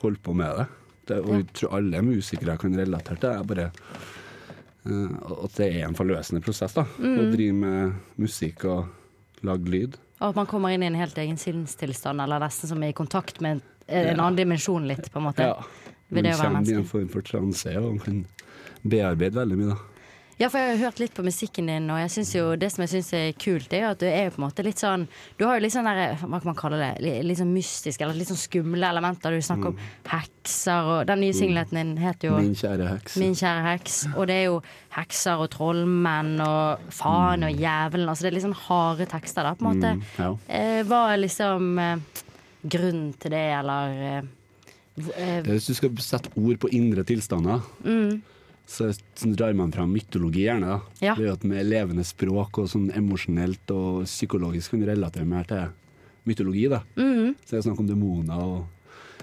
[0.01, 0.65] holde på med det.
[1.11, 3.35] det og jeg tror alle musikere kan relatere til det.
[3.37, 3.67] er bare
[4.89, 6.73] uh, at det er en forløsende prosess.
[6.73, 6.83] da.
[6.83, 7.31] Å Mm.
[7.35, 8.87] drive med musikk og
[9.43, 9.97] lage lyd.
[10.21, 12.93] Og at man kommer inn i en helt egen sinnstilstand, eller nesten som er i
[12.97, 14.23] kontakt med en, en Ja.
[14.23, 15.45] annen dimensjon litt, på en måte.
[15.45, 15.63] Ja.
[16.09, 18.25] Man å kommer i en form for transe og kan
[18.83, 19.75] bearbeide veldig mye.
[19.75, 19.77] da.
[20.39, 22.85] Ja, for jeg har hørt litt på musikken din, og jeg synes jo, det som
[22.85, 25.01] jeg syns er kult, er jo at du er jo på en måte litt sånn
[25.35, 27.99] Du har jo litt sånn der, hva kan man kalle det, litt, litt sånn mystisk,
[28.05, 29.35] eller litt sånn skumle elementer.
[29.35, 33.17] Du snakker om hekser, og den nye singleten din heter jo Min kjære heks.
[33.19, 33.99] Min kjære heks.
[34.15, 34.57] Og det er jo
[34.95, 38.07] hekser og trollmenn og faen og jævelen.
[38.07, 39.93] Altså det er litt sånn harde tekster, da, på en måte.
[39.99, 40.31] Mm, ja.
[40.47, 42.25] Eh, hva er liksom eh,
[42.63, 44.27] grunnen til det, eller
[44.99, 48.21] Eh, Hvis du skal sette ord på indre tilstander, Mm.
[48.69, 50.67] Så så drar man fram mytologi gjerne.
[50.75, 50.79] da.
[51.01, 51.15] Ja.
[51.17, 55.25] Det er jo at med levende språk og sånn emosjonelt og psykologisk kan du relatere
[55.25, 55.71] mer til
[56.29, 56.67] mytologi.
[56.69, 56.83] da.
[56.95, 57.33] Mhm.
[57.45, 58.67] Så det er snakk om demoner og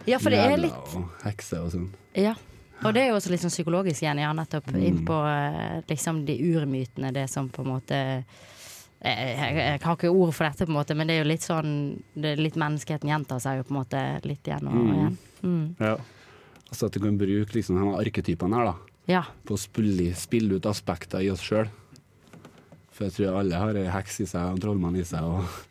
[0.07, 1.89] Ja, for det er jævler litt og hekser og sånn.
[2.15, 2.35] Ja.
[2.85, 4.83] Og det er jo også litt sånn psykologisk igjen, ja, nettopp Mm.
[4.85, 8.25] inn på eh, liksom de urmytene, det som på en måte
[9.03, 11.29] jeg, jeg, jeg har ikke ord for dette, på en måte, men det er jo
[11.31, 14.75] litt sånn det er litt Menneskeheten gjentar seg jo på en måte litt igjen og
[14.75, 14.93] Mm.
[14.97, 15.17] igjen.
[15.43, 15.77] Mm.
[15.81, 15.97] Ja.
[16.71, 18.75] Altså at du kan bruke liksom de arketypene her da,
[19.07, 19.23] Ja.
[19.47, 21.69] på å spille, spille ut aspekter i oss sjøl.
[22.97, 25.23] For jeg tror alle har ei heks i seg og en trollmann i seg.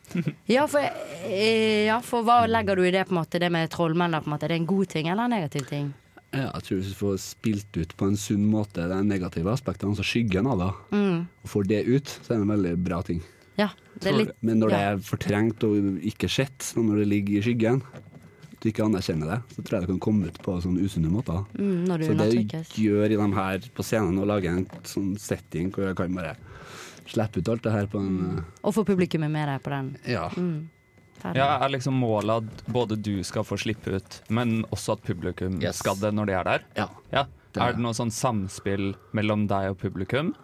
[0.54, 0.80] Ja, for,
[1.26, 4.14] eh, ja, for hva legger du i det, på en måte, det med trollmenn?
[4.14, 4.46] da, på en måte?
[4.46, 5.92] Er det en god ting eller en negativ ting?
[6.36, 9.94] ja, jeg tror hvis du får spilt ut på en sunn måte de negative aspektene,
[9.94, 11.20] altså skyggen av det, Mm.
[11.44, 13.22] og får det ut, så er det en veldig bra ting.
[13.56, 13.68] Ja,
[14.04, 17.80] litt Men når det er fortrengt og ikke sett, når det ligger i skyggen,
[18.66, 21.44] du ikke anerkjenner det, så tror jeg det kan komme ut på sånn usunne måter.
[21.56, 24.66] Mm, når du så det du gjør i de her på scenen å lage en
[24.86, 26.36] sånn setting hvor jeg kan bare
[27.06, 29.92] slippe ut alt det her på en Og få publikummet med deg på den.
[30.10, 30.26] Ja.
[30.36, 30.66] Mm.
[31.34, 35.58] Ja, er liksom målet at både du skal få slippe ut, men også at publikum
[35.74, 36.66] skal det når de er der?
[36.76, 36.88] Ja.
[37.10, 40.34] det Er er det noe sånn samspill mellom deg og publikum?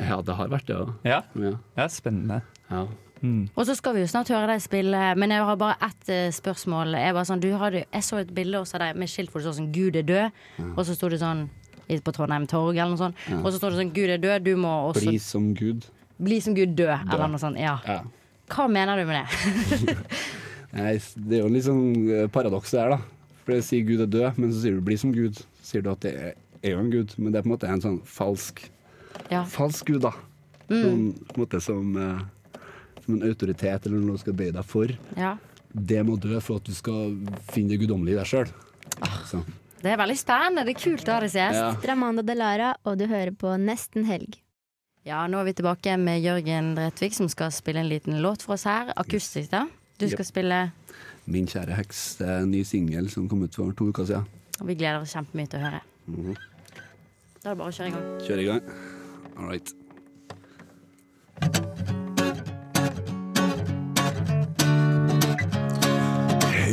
[0.00, 0.80] Ja, det har vært det.
[1.08, 1.54] Ja, Ja.
[1.76, 2.42] ja spennende.
[2.70, 2.86] Ja.
[3.22, 3.48] Mm.
[3.54, 6.30] Og så skal vi jo snart høre deg spille, men jeg har bare ett eh,
[6.32, 6.94] spørsmål.
[6.96, 9.46] Jeg, var sånn, du hadde, jeg så et bilde hos deg med skilt hvor det
[9.50, 10.30] står sånn 'Gud er død',
[10.76, 11.48] og så sto det sånn
[11.88, 13.16] i- på Trondheim Torg eller noe sånt.
[13.28, 13.40] Ja.
[13.42, 15.84] Og så står det sånn 'Gud er død, du må også Bli som Gud.
[16.18, 17.14] bli som Gud død', død.
[17.14, 17.58] eller noe sånt.
[17.58, 17.78] Ja.
[17.86, 18.00] Ja.
[18.48, 19.96] Hva mener du med det?
[20.72, 22.98] Nei, det er jo litt sånn eh, paradoks det her, da.
[23.44, 25.36] For det sier Gud er død, men så sier du 'bli som Gud'.
[25.60, 27.56] Så sier du at det er, er jo en gud, men det er på en
[27.58, 28.68] måte en sånn falsk
[29.30, 29.44] Ja.
[29.44, 30.12] Falsk gud, da.
[30.70, 30.82] Mm.
[30.82, 32.20] Sånn, på en måte som, eh,
[33.10, 34.94] som en autoritet eller noe du skal bøye deg for.
[35.18, 35.34] Ja.
[35.70, 37.12] Det må dø for at du skal
[37.52, 38.48] finne det guddommelige i deg sjøl.
[39.28, 39.38] Så.
[39.80, 40.64] Det er veldig spennende.
[40.66, 41.60] Det er kult å ha deg som gjest.
[41.60, 41.68] Ja.
[41.84, 44.32] Dramanda Delara, og du hører på Nesten helg.
[45.08, 48.52] Ja, nå er vi tilbake med Jørgen Dretvik, som skal spille en liten låt for
[48.58, 48.90] oss her.
[49.00, 49.62] Akustisk, da.
[49.96, 50.32] Du skal Yep.
[50.32, 50.58] spille
[51.30, 54.24] Min kjære heks, det er en ny singel som kom ut for to uker siden.
[54.60, 55.80] Og vi gleder oss kjempemye til å høre.
[56.08, 56.34] Mhm.
[57.42, 58.20] Da er det bare å kjøre i gang.
[58.26, 58.60] Kjør i gang.
[59.38, 59.74] All right.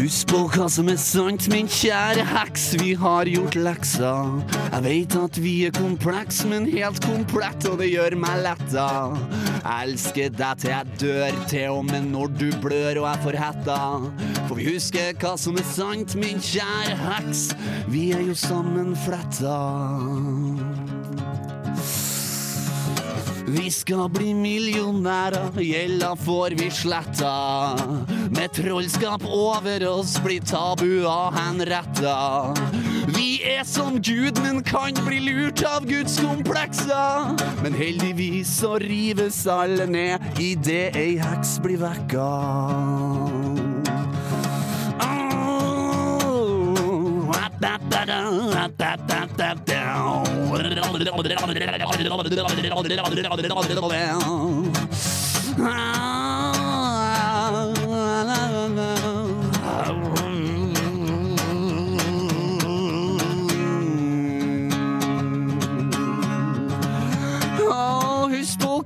[0.07, 4.11] Husk på hva som er sant, min kjære heks, vi har gjort leksa.
[4.71, 8.85] Jeg veit at vi er kompleks, men helt komplett, og det gjør meg letta.
[9.57, 13.39] Jeg elsker deg til jeg dør, til og med når du blør og jeg får
[13.43, 13.81] hetta.
[14.45, 17.49] For vi husker hva som er sant, min kjære heks,
[17.91, 19.59] vi er jo sammen fletta.
[23.47, 27.77] Vi skal bli millionærer, gjelda får vi sletta.
[28.35, 32.51] Med trollskap over oss blir tabuer henretta.
[33.15, 37.39] Vi er som Gud, men kan bli lurt av Guds komplekser.
[37.63, 42.27] Men heldigvis så rives alle ned idet ei heks blir vekka.
[54.27, 54.66] Å,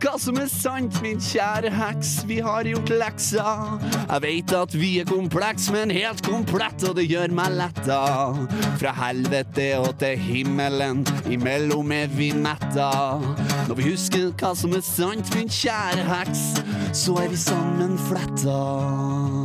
[0.02, 2.12] hva som er sant, min kjære heks.
[2.30, 3.46] Vi har gjort leksa.
[4.00, 8.00] Jeg veit at vi er kompleks, men helt komplett, og det gjør meg letta.
[8.82, 12.92] Fra helvete og til himmelen, imellom er vi metta.
[13.70, 16.46] Når vi husker hva som er sant, min kjære heks,
[17.04, 19.41] så er vi sammen fletta.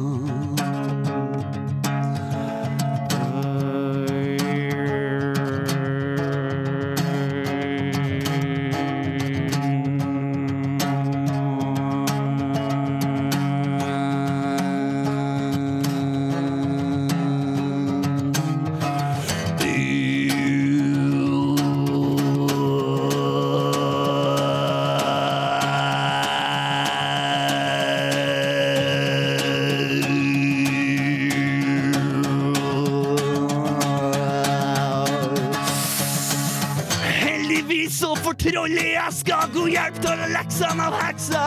[40.57, 41.45] Til av heksa.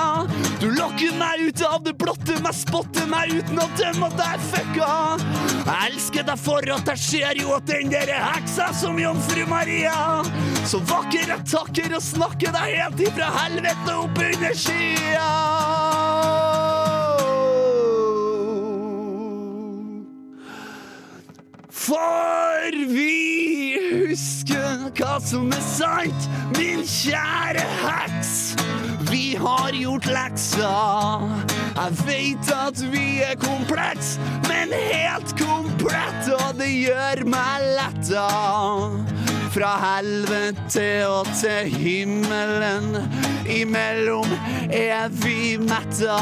[0.59, 4.37] Du lokker meg ut av det blotte, meg spotter meg uten å dømme at jeg
[4.37, 4.91] er fucka.
[5.69, 9.95] Jeg elsker deg for at jeg ser jo at den der heksa som jomfru Maria.
[10.69, 15.29] Så vakker jeg takker og snakker deg helt ifra helvete opp under skya.
[21.89, 23.15] For vi
[23.89, 28.68] husker hva som er sant, min kjære heks.
[29.11, 30.73] Vi har gjort leksa.
[31.75, 38.27] Jeg vet at vi er kompleks, men helt komplett, og det gjør meg letta.
[39.49, 42.91] Fra helvete og til himmelen,
[43.49, 44.29] imellom
[44.69, 46.19] er vi metta.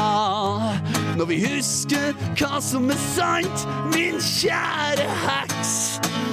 [1.18, 5.76] Når vi husker hva som er sant, min kjære heks,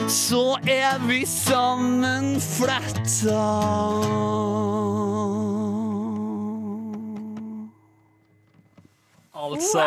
[0.08, 3.44] så er vi sammen fletta.
[9.46, 9.84] Altså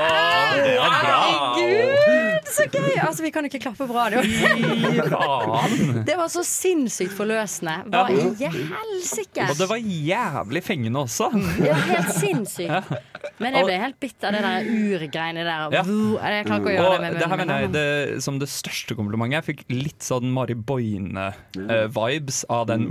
[0.64, 1.18] Det var bra.
[1.58, 2.94] Herregud, så gøy!
[3.02, 4.04] Altså, vi kan jo ikke klappe bra.
[4.10, 4.20] Det
[5.10, 5.66] var,
[6.06, 7.74] det var så sinnssykt forløsende.
[7.92, 8.50] Hva i Ja.
[8.52, 9.48] helsike?
[9.50, 11.30] Og det var jævlig fengende også.
[11.64, 12.92] Ja, helt sinnssykt.
[13.42, 15.74] Men jeg ble helt bitt av det der urgreiene der.
[15.74, 15.82] Ja.
[15.82, 17.46] Jeg klarer ikke å gjøre Og det med det her munnen.
[17.46, 19.38] mener jeg det, som det største komplimentet.
[19.40, 22.86] Jeg fikk litt sånn Mari Boine-vibes av den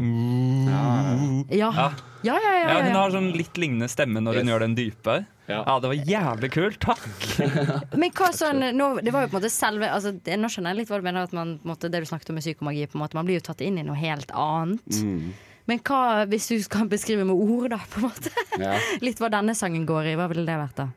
[1.52, 1.72] Ja.
[1.72, 1.90] Ja.
[2.26, 4.76] Ja, ja, ja, Ja, ja, hun har sånn litt lignende stemme når hun gjør den
[4.78, 5.18] dype.
[5.48, 5.62] Ja.
[5.80, 6.80] Det var jævlig kult.
[6.84, 7.04] Takk.
[8.02, 10.74] Men hva sånn, nå, det var jo på en måte selve altså, det, Nå skjønner
[10.74, 12.44] jeg litt hva du mener, at man, på en måte, det du snakket om med
[12.46, 12.88] psykomagi.
[12.92, 15.00] På en måte, man blir jo tatt inn i noe helt annet.
[15.04, 15.30] Mm.
[15.68, 16.02] Men hva,
[16.32, 18.32] hvis du skal beskrive med ord, da, på en måte?
[18.60, 18.78] Ja.
[19.06, 20.88] Litt hva denne sangen går i, hva ville det vært da?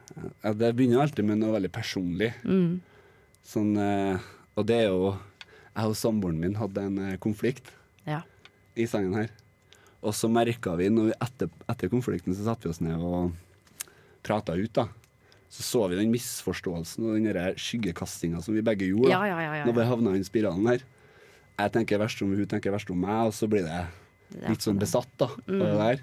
[0.45, 2.33] Ja, det begynner alltid med noe veldig personlig.
[2.47, 2.79] Mm.
[3.51, 5.15] Sånn, eh, og det er jo
[5.71, 7.71] Jeg og samboeren min hadde en eh, konflikt
[8.07, 8.21] Ja.
[8.79, 9.31] i sangen her.
[10.03, 13.35] Og så merka vi, når vi etter, etter konflikten, så satte vi oss ned og
[14.25, 14.87] prata ut, da.
[15.51, 19.11] Så så vi den misforståelsen og den skyggekastinga som vi begge gjorde.
[19.11, 19.65] Ja, ja, ja.
[19.67, 20.85] Når vi havna i spiralen her.
[21.61, 23.83] Jeg tenker verst om hun tenker verst om meg, og så blir det
[24.49, 25.59] litt sånn besatt da, av Mm.
[25.61, 26.01] det der.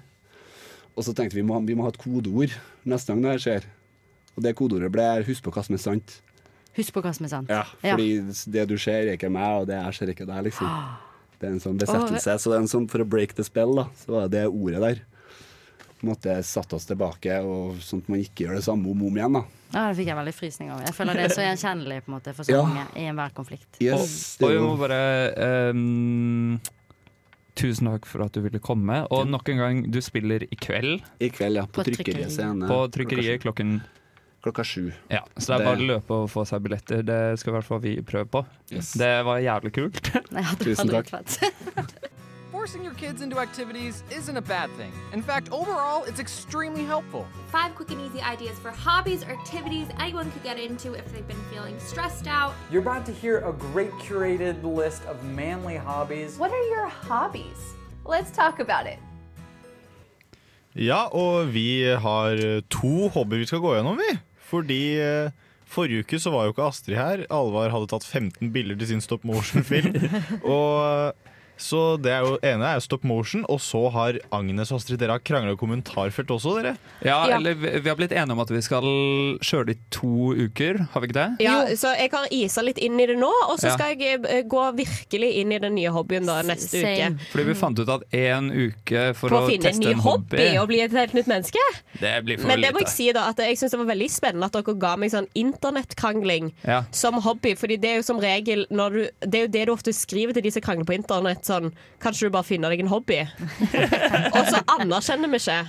[0.94, 2.52] Og så tenkte vi vi må, vi må ha et kodeord
[2.84, 3.64] neste gang det her skjer.
[4.36, 6.20] Og det kodeordet ble 'husk på hva som er sant'.
[6.76, 7.48] Husk på hva som er sant.
[7.48, 8.20] Ja, fordi
[8.52, 10.68] det du ser, er ikke meg, og det jeg ser, er ikke deg, liksom.
[11.38, 12.34] Det er en sånn besettelse.
[12.42, 14.46] Så det er en sånn, for å break the spell, da, så var det det
[14.50, 15.02] ordet der.
[15.98, 19.00] På en måte satt oss tilbake, og sånn at man ikke gjør det samme om
[19.02, 19.44] og om igjen, da.
[19.74, 20.84] Ja, det fikk jeg veldig frysning over.
[20.86, 22.62] Jeg føler det er så gjenkjennelig på en måte, for så Ja.
[22.64, 23.68] mange i enhver konflikt.
[23.82, 26.60] Yes, Og og vi jo må bare um
[27.58, 29.00] Tusen takk for at du ville komme.
[29.10, 31.00] Og nok en gang, du spiller i kveld.
[31.18, 31.64] I kveld, ja.
[31.66, 32.34] På, På trykkeriet trykkeriet.
[32.36, 32.68] scene.
[32.70, 33.80] På trykkeriet klokken
[34.42, 34.92] Klokka sju.
[35.10, 37.02] Ja, Så det er Det- bare å løpe og få seg billetter.
[37.04, 38.44] Det skal i hvert fall vi prøve på.
[38.70, 38.92] Yes.
[38.92, 40.14] Det var jævlig kult.
[40.32, 41.08] Ja, Tusen takk.
[42.52, 44.92] Forcing your kids into activities isn't a bad thing.
[45.12, 47.24] In fact, overall, it's extremely helpful.
[47.52, 51.26] Five quick and easy ideas for hobbies or activities anyone could get into if they've
[51.28, 52.52] been feeling stressed out.
[52.70, 56.36] You're about to hear a great curated list of manly hobbies.
[56.38, 57.74] What are your hobbies?
[58.04, 58.98] Let's talk about it.
[60.78, 62.38] Ja, og vi har
[62.70, 64.12] to hobbyer vi skal gå gjennom, vi.
[64.48, 65.32] Fordi eh,
[65.68, 67.24] forrige uke så var jo ikke Astrid her.
[67.34, 69.98] Alvar hadde tatt 15 bilder til sin stop motion-film.
[70.56, 71.16] og
[71.58, 74.98] så det er jo ene er jo stop motion, og så har Agnes og Astrid
[75.02, 76.76] Dere har krangla i kommentarfelt også, dere.
[77.04, 77.36] Ja, Ja.
[77.36, 78.82] eller vi vi har blitt enige om at vi skal
[79.42, 81.44] kjøre det i to uker, har vi ikke det?
[81.44, 83.74] Ja, så jeg har isa litt inn i det nå, og så Ja.
[83.76, 87.18] skal jeg eh, gå virkelig inn i den nye hobbyen da neste uke.
[87.32, 89.98] Fordi vi fant ut at én uke for å å finne en teste ny en
[90.00, 91.58] hobby hobby, og bli et helt nytt menneske.
[92.00, 94.10] det blir for Men det må jeg si da at jeg synes det var veldig
[94.10, 96.84] spennende at dere ga meg sånn internettkrangling Ja.
[96.92, 97.54] som hobby.
[97.54, 100.32] Fordi det er jo som regel når du, Det er jo det du ofte skriver
[100.34, 101.44] til de som krangler på internett.
[101.48, 103.20] Sånn Kanskje du bare finner deg en hobby?
[104.36, 105.60] og så anerkjenner vi ikke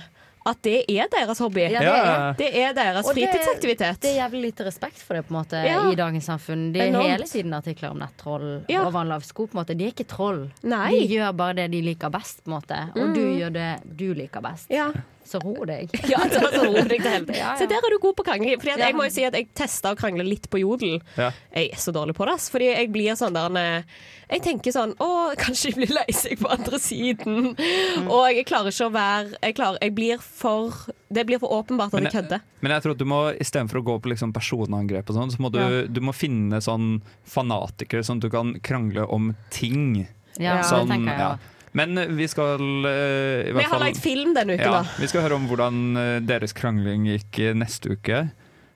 [0.50, 1.60] at det er deres hobby.
[1.68, 2.22] Ja, det er.
[2.38, 3.98] Det er deres Og fritidsaktivitet.
[4.00, 5.82] Det er jævlig lite respekt for det på en måte Ja.
[5.92, 6.62] i dagens samfunn.
[6.72, 7.10] Det er Enormt.
[7.12, 8.86] hele tiden artikler om nettroll Ja.
[8.86, 9.46] og vannlavsko.
[9.50, 9.76] på en måte.
[9.76, 10.50] De er ikke troll.
[10.62, 10.90] Nei.
[10.96, 12.80] De gjør bare det de liker best, på en måte.
[12.96, 13.14] og Mm.
[13.14, 14.70] du gjør det du liker best.
[14.70, 14.88] Ja.
[15.30, 15.92] Så ro deg.
[16.10, 17.38] Ja, så, så ro deg til helvete.
[17.38, 17.58] Ja, ja.
[17.60, 18.56] Så der er du god på krangling.
[18.58, 20.96] Fordi jeg må jo si at jeg testa å krangle litt på Jodel.
[21.16, 22.38] Jeg er så dårlig på det.
[22.50, 26.40] Fordi jeg blir sånn der eh, Jeg tenker sånn Å, kanskje jeg blir lei seg
[26.42, 27.52] på andre siden.
[27.54, 28.08] Mm.
[28.10, 30.74] Og jeg klarer ikke å være Jeg, klarer, jeg blir for
[31.10, 32.42] Det blir for åpenbart at jeg kødder.
[32.64, 35.40] Men jeg tror at du må istedenfor å gå på liksom personangrep, og sånn, så
[35.42, 35.86] må du, Ja.
[35.88, 40.06] du må finne sånn fanatikere, sånn at du kan krangle om ting.
[40.38, 41.32] Ja, det sånn, tenker jeg ja.
[41.78, 44.98] Men vi skal eh, i Vi har lagd film denne uken, ja, da.
[44.98, 48.24] Vi skal høre om hvordan eh, deres krangling gikk eh, neste uke.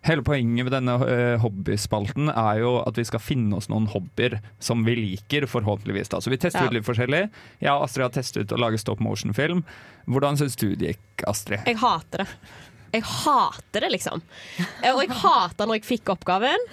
[0.05, 4.37] Hele poenget med denne eh, hobbyspalten er jo at vi skal finne oss noen hobbyer
[4.63, 6.11] som vi liker, forhåpentligvis.
[6.13, 6.21] da.
[6.21, 6.69] Så vi tester Ja.
[6.69, 7.23] ut litt forskjellig.
[7.65, 9.65] Jeg og Astrid har testet ut å lage stop motion-film.
[10.07, 11.65] Hvordan syns du det gikk, Astrid?
[11.67, 12.29] Jeg hater det.
[12.95, 14.21] Jeg hater det, liksom.
[14.93, 16.69] Og jeg hater når jeg fikk oppgaven.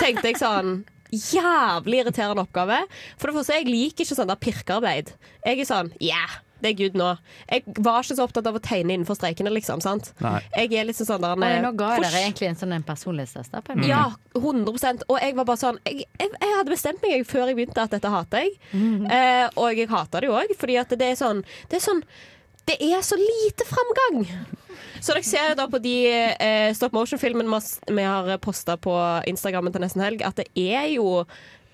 [0.00, 0.80] Tenkte jeg sånn
[1.12, 2.82] Jævlig irriterende oppgave.
[3.18, 5.12] For det første, jeg liker ikke sånn der pirkearbeid.
[5.46, 7.08] Jeg er sånn Yeah, det er good nå.
[7.50, 9.80] Jeg var ikke så opptatt av å tegne innenfor strekene, liksom.
[9.84, 10.10] sant?
[10.20, 10.38] Nei.
[10.56, 13.54] Jeg er liksom sånn der Oi, nå ga jeg dere egentlig en sånn personlighetstest.
[13.56, 13.78] måte.
[13.88, 14.02] Ja,
[14.36, 17.86] 100% Og jeg var bare sånn Jeg, jeg, jeg hadde bestemt meg før jeg begynte
[17.86, 18.58] at dette hater jeg.
[18.74, 22.04] Eh, og jeg hater det jo òg, fordi at det er sånn Det er sånn
[22.70, 24.20] Det er så lite framgang.
[25.00, 28.92] Så dere ser jo da på de eh, stop motion-filmene vi har- posta på
[29.26, 31.24] Instagrammen til nesten helg, at det er jo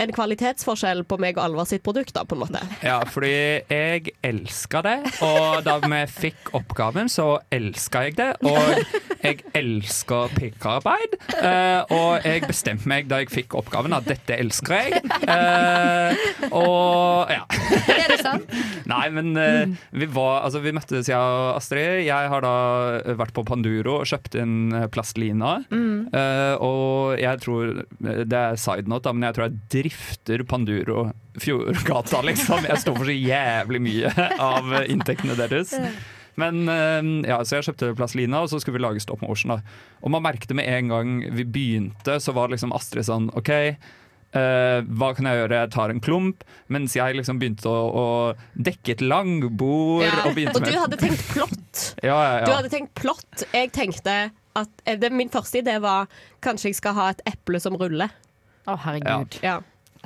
[0.03, 2.63] en kvalitetsforskjell på meg og Alvar sitt produkt, da, på en måte.
[2.85, 3.33] Ja, fordi
[3.71, 8.31] jeg elska det, og da vi fikk oppgaven, så elska jeg det.
[8.47, 14.37] Og jeg elsker pikkarbeid, eh, og jeg bestemte meg da jeg fikk oppgaven at dette
[14.37, 15.03] elsker jeg.
[15.27, 17.43] Eh, og ja.
[17.97, 18.53] Er det sant?
[18.89, 22.05] Nei, men eh, vi, var, altså, vi møttes, jeg og Astrid.
[22.07, 22.55] Jeg har da
[23.19, 24.57] vært på Panduro og kjøpt inn
[24.95, 25.57] plastlina.
[25.71, 26.13] Mm.
[26.15, 31.11] Eh, og jeg tror Det er side note, da, men jeg tror jeg drifter Panduro
[31.39, 32.65] Fjordgata, liksom.
[32.67, 35.75] Jeg står for så jævlig mye av inntektene deres.
[36.37, 39.55] Men eh, ja, så jeg kjøpte plastelina, og så skulle vi lage stop motion.
[39.55, 39.61] Da.
[40.03, 43.53] Og man merket med en gang vi begynte, så var liksom Astrid sånn OK.
[44.37, 45.61] Uh, hva kan jeg gjøre?
[45.63, 46.43] Jeg tar en klump.
[46.73, 50.05] Mens jeg liksom begynte å, å dekke et langbord.
[50.05, 50.27] Ja.
[50.27, 51.85] Og, Og du med- hadde tenkt plott.
[52.05, 53.47] ja, ja, Du hadde tenkt plott.
[53.55, 54.17] Jeg tenkte
[54.57, 56.11] at eh, det, Min første idé var
[56.45, 58.13] kanskje jeg skal ha et eple som ruller.
[58.67, 59.39] Å, herregud.
[59.47, 59.61] Ja.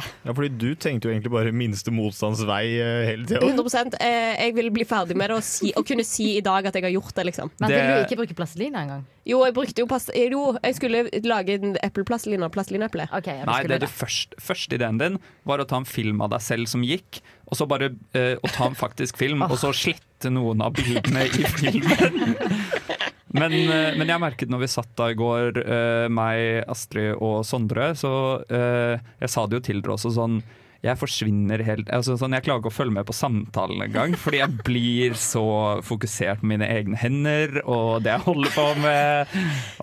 [0.26, 3.40] Ja, fordi du tenkte jo egentlig bare minste motstands vei eh, hele tida.
[3.46, 6.66] 100 eh, Jeg vil bli ferdig med det og, si, og kunne si i dag
[6.68, 7.52] at jeg har gjort det, liksom.
[7.62, 9.06] Men vil du ikke bruke plastelina engang?
[9.28, 13.06] Jo, jeg brukte jo pass, Jo, jeg skulle lage en epleplastelina og plastelineeple.
[13.12, 16.70] Nei, det du det første ideen din var å ta en film av deg selv
[16.72, 20.62] som gikk, og så bare uh, å ta en faktisk film, og så slette noen
[20.64, 22.36] av bildene i filmen.
[23.37, 27.45] Men, eh, men jeg merket når vi satt da i går, eh, meg, Astrid og
[27.47, 28.12] Sondre, så
[28.51, 30.40] eh, jeg sa det jo til dere også sånn
[30.81, 34.38] jeg forsvinner helt altså sånn, Jeg klarer ikke å følge med på samtalen engang, fordi
[34.40, 35.43] jeg blir så
[35.85, 39.35] fokusert på mine egne hender og det jeg holder på med.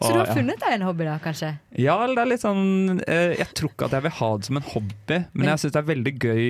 [0.01, 1.51] Så du har funnet deg en hobby, da, kanskje?
[1.77, 4.67] Ja, det er litt sånn Jeg tror ikke at jeg vil ha det som en
[4.73, 6.49] hobby, men jeg syns det er veldig gøy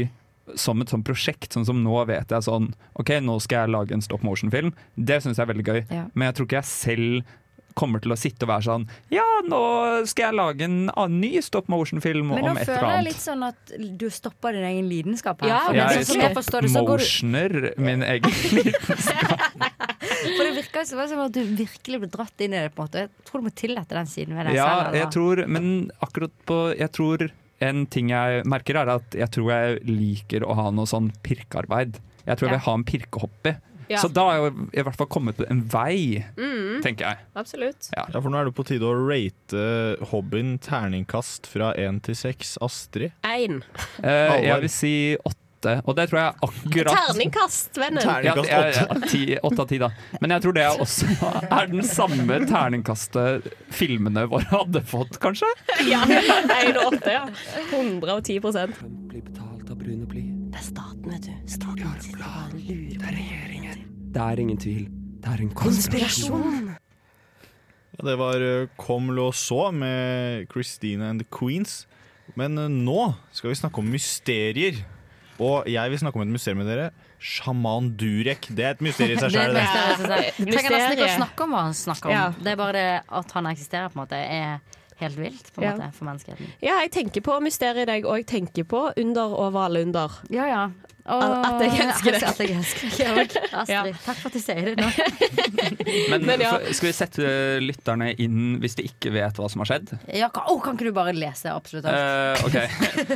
[0.55, 1.51] som et sånt prosjekt.
[1.53, 4.71] Sånn som nå vet jeg sånn OK, nå skal jeg lage en stop motion-film.
[4.95, 5.81] Det syns jeg er veldig gøy.
[5.91, 6.05] Ja.
[6.13, 7.35] Men jeg tror ikke jeg selv
[7.77, 9.57] kommer til å sitte og være sånn Ja, nå
[10.09, 13.21] skal jeg lage en annen ny stop motion-film Men om et eller føler jeg litt
[13.21, 15.51] sånn at du stopper din egen lidenskap her.
[15.51, 15.59] Ja,
[15.93, 19.45] Jeg sånn det, så går du motioner min egen lidenskap.
[20.01, 22.71] For det virker jo som at du virkelig ble dratt inn i det.
[22.73, 24.95] på en måte Jeg tror du må tillate den siden ved deg Ja, selv.
[24.97, 25.69] Ja, jeg tror Men
[26.01, 27.27] akkurat på Jeg tror
[27.61, 31.99] en ting jeg merker, er at jeg tror jeg liker å ha noe sånn pirkearbeid.
[32.27, 32.57] Jeg tror jeg Ja.
[32.57, 33.55] vil ha en pirkehobby.
[33.89, 34.01] Ja.
[34.01, 36.81] Så da har jeg i hvert fall kommet på en vei, Mm.
[36.83, 37.17] tenker jeg.
[37.37, 37.89] Absolutt.
[37.95, 38.03] Ja.
[38.13, 42.57] Ja, for nå er det på tide å rate hobbyen terningkast fra én til seks.
[42.61, 43.13] Astrid?
[43.23, 43.63] Én.
[44.03, 45.35] Eh, jeg vil si åtte,
[45.85, 48.01] og det tror jeg akkurat Terningkast, vennen.
[48.03, 49.19] ja, Terningkast det er- åtte.
[49.33, 49.89] ja, Åtte av ti, da.
[50.21, 51.07] Men jeg tror det er også
[51.59, 55.49] er den samme terningkastet filmene våre hadde fått, kanskje?
[55.91, 57.25] Ja, 1 og 8, ja.
[57.71, 60.23] 110 Blir betalt av brune bly.
[60.53, 61.33] Det er staten, vet du.
[61.51, 63.85] Staten sitter og lurer er regjeringen.
[64.15, 64.83] Det er ingen tvil.
[65.21, 66.41] Det er en konspirasjon.
[66.41, 66.75] Konspirasjon!
[67.97, 71.85] Ja, det var eh, Kom lå så med Christina and the Queens.
[72.37, 74.83] Men eh, nå skal vi snakke om mysterier.
[75.39, 76.87] Og jeg vil snakke om et museum med dere.
[77.21, 78.47] Sjaman Durek.
[78.49, 79.69] Det er et mysterium i seg Det er
[79.99, 80.15] sjøl.
[80.17, 80.47] i.
[80.49, 82.15] Trenger nesten ikke å snakke om hva han snakker om.
[82.15, 82.25] Ja.
[82.41, 82.87] Det er bare det
[83.21, 84.59] at han eksisterer, på en måte, er
[84.97, 85.75] helt vilt på en Ja.
[85.77, 86.47] måte, for menneskeheten.
[86.65, 90.09] Ja, jeg tenker på mysteriet deg, og jeg tenker på under og alle under.
[90.33, 90.63] Ja, ja.
[91.07, 92.21] Og At jeg elsker det.
[92.27, 93.05] At jeg elsker det.
[93.07, 93.19] Og
[93.61, 93.83] Astrid, Ja.
[94.03, 94.89] takk for at du sier det nå.
[96.11, 96.51] Men, Men ja.
[96.67, 97.29] skal vi sette
[97.63, 99.93] lytterne inn hvis de ikke vet hva som har skjedd?
[100.11, 102.43] Ja, kan, oh, kan ikke du bare lese absolutt alt?
[102.43, 102.67] Uh, okay.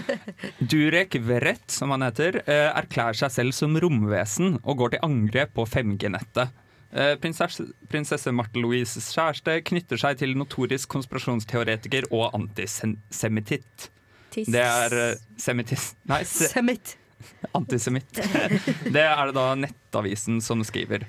[0.71, 5.55] Durek Verrett, som han heter, eh, erklærer seg selv som romvesen og går til angrep
[5.59, 6.55] på 5G-nettet.
[6.91, 13.89] Eh, prinsesse, prinsesse Marte Louises kjæreste knytter seg til notorisk konspirasjonsteoretiker og antisemitt.
[14.31, 15.97] Det er uh, semitist...
[16.07, 16.95] Nei, se, Semitt.
[17.57, 18.11] antisemitt.
[18.95, 21.05] Det er det da Nettavisen som skriver.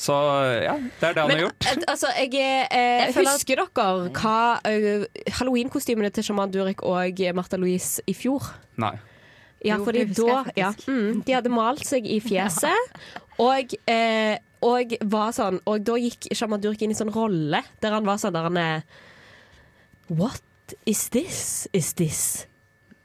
[0.00, 0.14] Så
[0.64, 1.66] ja, det er det han Men har gjort.
[1.92, 2.32] altså, jeg,
[2.72, 5.04] eh, Jeg Husker at- dere hva uh,
[5.36, 8.46] halloween-kostymene til Shaman Durek og Martha Louise i fjor?
[8.80, 8.94] Nei.
[9.60, 12.94] Ja, Jo, fordi da ja, mm, De hadde malt seg i fjeset,
[13.50, 17.92] og, eh, og var sånn Og da gikk Shaman Durek inn i sånn rolle der
[17.92, 18.82] han var sånn der han er
[20.08, 20.40] What
[20.86, 21.68] is this?
[21.76, 22.46] Is this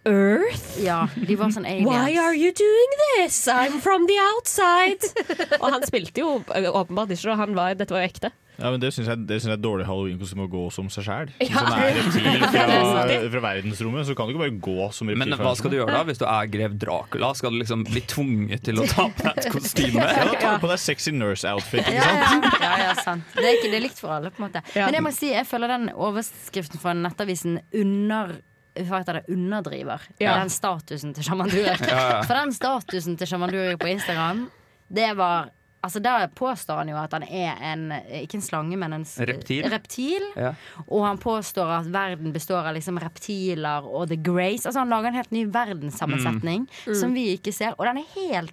[0.05, 0.77] Earth?
[0.83, 1.89] Ja, de var sånn aliens.
[1.89, 3.39] Why are you doing this?
[3.49, 5.01] I'm from the outside.
[5.61, 8.31] og han spilte jo eh, åpenbart ikke, og Han var, dette var jo ekte.
[8.55, 11.07] Ja, men Det syns jeg, det synes jeg er dårlig halloweenkostyme å gå som seg
[11.07, 11.33] sjæl.
[11.43, 11.65] Ja.
[11.65, 15.25] Hvis er reptil fra, fra verdensrommet, så kan du ikke bare gå som reptil.
[15.25, 17.33] Men hva skal du gjøre da hvis du er grev Dracula?
[17.35, 20.05] Skal du liksom bli tvunget til å ta på deg et kostyme?
[20.05, 21.83] Ja, da tar du på deg sexy nurse-outfit.
[21.83, 22.49] ikke sant?
[22.61, 23.27] ja, ja, ja, sant.
[23.35, 24.63] Det er, ikke, det er likt for alle, på en måte.
[24.77, 28.37] Men jeg må si, jeg føler den overskriften fra Nettavisen under
[28.75, 30.37] hva heter det, underdriver Ja.
[30.39, 31.79] den statusen til Shaman Durek.
[31.89, 32.21] Ja.
[32.27, 34.49] For den statusen til Shaman Durek på Instagram,
[34.91, 35.49] det var
[35.85, 39.67] Altså Der påstår han jo at han er en Ikke en slange, men en Reptil.
[39.69, 40.23] reptil.
[40.35, 40.53] Ja.
[40.87, 44.65] Og han påstår at verden består av liksom reptiler og the grace.
[44.65, 46.95] Altså Han lager en helt ny verdenssammensetning Mm.
[46.95, 47.75] som vi ikke ser.
[47.77, 48.51] Og den er helt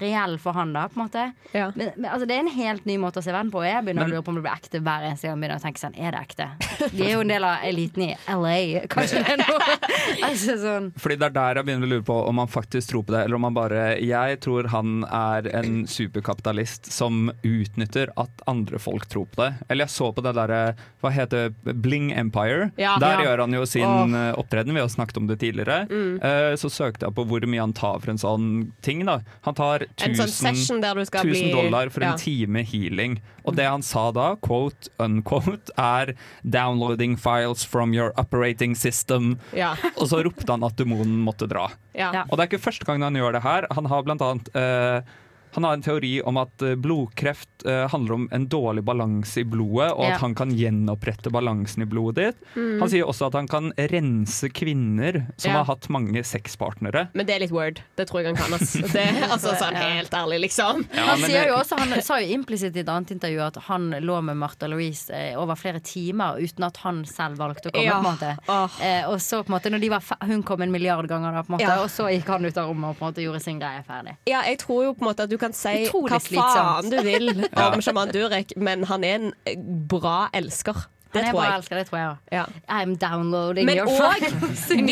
[0.00, 0.86] reell for han, da.
[0.88, 3.50] på en måte men, men, altså, Det er en helt ny måte å se verden
[3.50, 3.62] på.
[3.66, 5.34] Jeg begynner Men- å lure på om det blir ekte hver eneste gang.
[5.36, 6.48] jeg Begynner å tenke sånn, Er det ekte?
[6.94, 8.86] Vi er jo en del av eliten i LA.
[8.88, 9.78] Kanskje det er noe
[10.28, 10.92] altså, sånn.
[10.98, 13.24] Fordi det er der jeg begynner å lure på om han faktisk tror på det,
[13.24, 19.06] eller om han bare Jeg tror han er en superkapitalist som utnytter at andre folk
[19.10, 19.50] tror på det.
[19.70, 20.60] Eller jeg så på det derre
[21.02, 21.52] Hva heter?
[21.78, 22.70] Bling Empire.
[22.78, 22.96] Ja.
[22.98, 23.24] Der Ja.
[23.24, 25.86] gjør han jo sin eh, opptreden, vi har snakket om det tidligere.
[25.88, 26.22] Mm.
[26.22, 29.04] Eh, Så søkte jeg på hvor mye han tar for en sånn ting.
[29.06, 32.62] da Han tar En sånn session der du skal 1000 bli- dollar for en time
[32.62, 33.20] healing.
[33.44, 36.14] Og det han sa da, quote unquote, er
[36.44, 39.38] 'downloading files from your operating system'.
[39.56, 39.74] Ja.
[39.96, 41.70] Og så ropte han at demonen måtte dra.
[41.94, 42.12] Ja.
[42.12, 42.22] Ja.
[42.30, 43.66] Og det er ikke første gang han gjør det her.
[43.72, 45.00] Han har blant annet eh,
[45.58, 49.44] han har en teori om at eh, blodkreft eh, handler om en dårlig balanse i
[49.44, 50.14] blodet, og Ja.
[50.14, 52.42] at han kan gjenopprette balansen i blodet ditt.
[52.56, 52.80] Mm.
[52.80, 55.58] Han sier også at han kan rense kvinner som Ja.
[55.58, 57.08] har hatt mange sexpartnere.
[57.14, 57.80] Men det er litt word.
[57.96, 58.52] Det tror jeg han kan.
[58.58, 60.84] Altså, Det, altså, sånn helt ærlig, liksom.
[60.94, 63.90] Ja, han sier jo også, han sa jo implisitt i et annet intervju at han
[64.00, 67.84] lå med Martha Louise eh, over flere timer uten at han selv valgte å komme.
[67.84, 67.98] Ja.
[68.02, 70.70] på en måte eh, Og så på en måte når de var Hun kom en
[70.72, 71.82] milliard ganger, da, på en måte Ja.
[71.82, 74.16] og så gikk han ut av rommet og på en måte gjorde sin greie ferdig.
[74.26, 77.32] Ja, jeg tror jo på en måte at du kan si hva faen du vil
[77.64, 79.32] om Shaman Durek, men han er en
[79.88, 80.86] bra elsker.
[81.12, 82.16] Det Han tror elsker, det tror jeg.
[82.36, 82.44] Ja.
[82.68, 83.88] I'm downloading Men your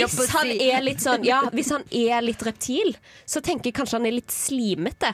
[0.00, 2.94] hvis han er litt sånn Ja, hvis han er litt reptil,
[3.28, 5.12] så tenker jeg kanskje han er litt slimete.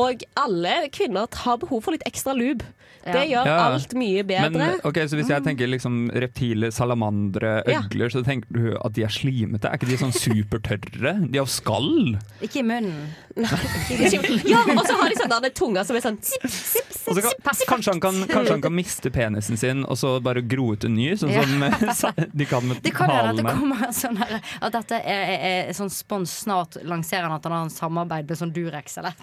[0.00, 2.64] Og alle kvinner har behov for litt ekstra lube.
[3.08, 3.56] Det gjør Ja.
[3.72, 4.50] alt mye bedre.
[4.52, 7.80] Men, ok, så Hvis jeg tenker liksom reptile, salamandre, Ja.
[7.80, 9.64] øgler, så tenker du at de er slimete?
[9.70, 11.14] Er ikke de sånn supertørre?
[11.30, 12.18] De har jo skall!
[12.42, 13.08] Ikke i munnen.
[13.38, 17.32] ja, og så har de sånn der tunga som er sånn sipp, Og så kan,
[17.70, 20.94] kanskje, han kan, kanskje han kan miste penisen sin og så bare gro ut en
[20.98, 23.56] ny, sånn som eh, de kan med Det kan hende at det halene.
[23.56, 27.52] kommer sånn her At dette er, er, er sånn spons snart lanserer han at han
[27.56, 29.14] har en samarbeid med sånn Durex eller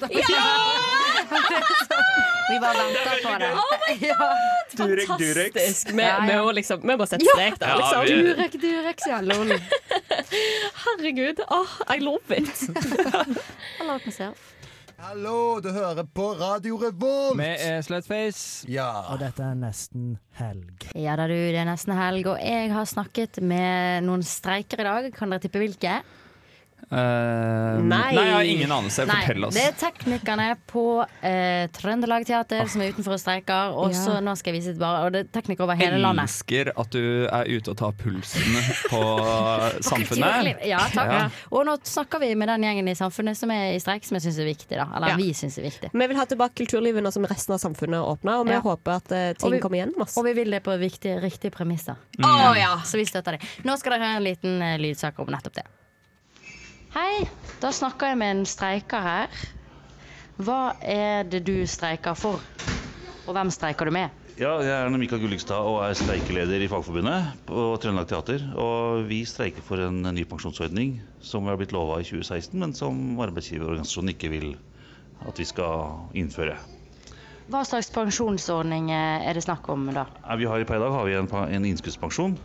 [2.50, 3.52] Vi bare venter på det.
[3.54, 5.08] Oh Durek.
[5.08, 5.90] Fantastisk.
[5.92, 6.26] Vi, Ja, ja.
[6.30, 8.02] vi må liksom Vi må sette strek der, Ja, liksom.
[8.06, 9.22] Ja, Durek, Durex, ja.
[9.22, 9.54] Lol.
[10.86, 11.40] Herregud.
[11.50, 12.52] Oh, I love it.
[13.80, 14.52] Hello myself.
[14.98, 17.36] Hallo, du hører på Radio Revolt!
[17.38, 18.88] Vi er Slutface, Ja.
[19.12, 20.86] og dette er nesten helg.
[20.96, 24.88] Ja da, du, det er nesten helg, og jeg har snakket med noen streiker i
[24.88, 25.10] dag.
[25.18, 25.98] Kan dere tippe hvilke?
[26.92, 29.06] Eh, nei, jeg har ingen anelse.
[29.10, 29.56] Fortell oss.
[29.58, 30.84] det er teknikerne på
[31.26, 33.74] eh, Trøndelag Teater som er utenfor og streiker.
[33.74, 33.98] Og Ja.
[34.04, 36.30] så nå skal jeg vise det bare Og det er teknikere over hele landet.
[36.30, 38.42] Elsker at du er ute og tar pulsen
[38.92, 39.02] på
[39.86, 40.62] samfunnet.
[40.68, 41.12] Ja, takk.
[41.12, 41.30] Ja.
[41.52, 44.28] Og nå snakker vi med den gjengen i samfunnet som er i streik, som jeg
[44.28, 44.76] syns er viktig.
[44.78, 45.16] da Eller Ja.
[45.20, 45.90] vi syns er viktig.
[45.94, 48.62] Vi vil ha tilbake kulturlivet nå som resten av samfunnet åpner, og vi Ja.
[48.62, 49.94] håper at uh, ting vi- kommer igjen.
[49.98, 50.18] Masse.
[50.18, 51.96] Og vi vil det på viktige, riktige premisser.
[52.18, 52.26] Mm.
[52.26, 52.78] Oh, ja.
[52.86, 53.42] Så vi støtter det.
[53.64, 55.64] Nå skal dere høre en liten uh, lydsak om nettopp det.
[56.96, 57.26] Hei,
[57.60, 59.40] da snakker jeg med en streiker her.
[60.40, 62.40] Hva er det du streiker for?
[63.26, 64.14] Og hvem streiker du med?
[64.40, 68.48] Ja, jeg er Mikael Gullikstad og er streikeleder i Fagforbundet på Trøndelag Teater.
[68.56, 72.72] Og vi streiker for en ny pensjonsordning som vi har blitt lova i 2016, men
[72.80, 74.50] som arbeidsgiverorganisasjonen ikke vil
[75.28, 76.56] at vi skal innføre.
[77.52, 80.08] Hva slags pensjonsordning er det snakk om da?
[80.40, 81.28] Vi har, per i dag har vi en,
[81.60, 82.40] en innskuddspensjon.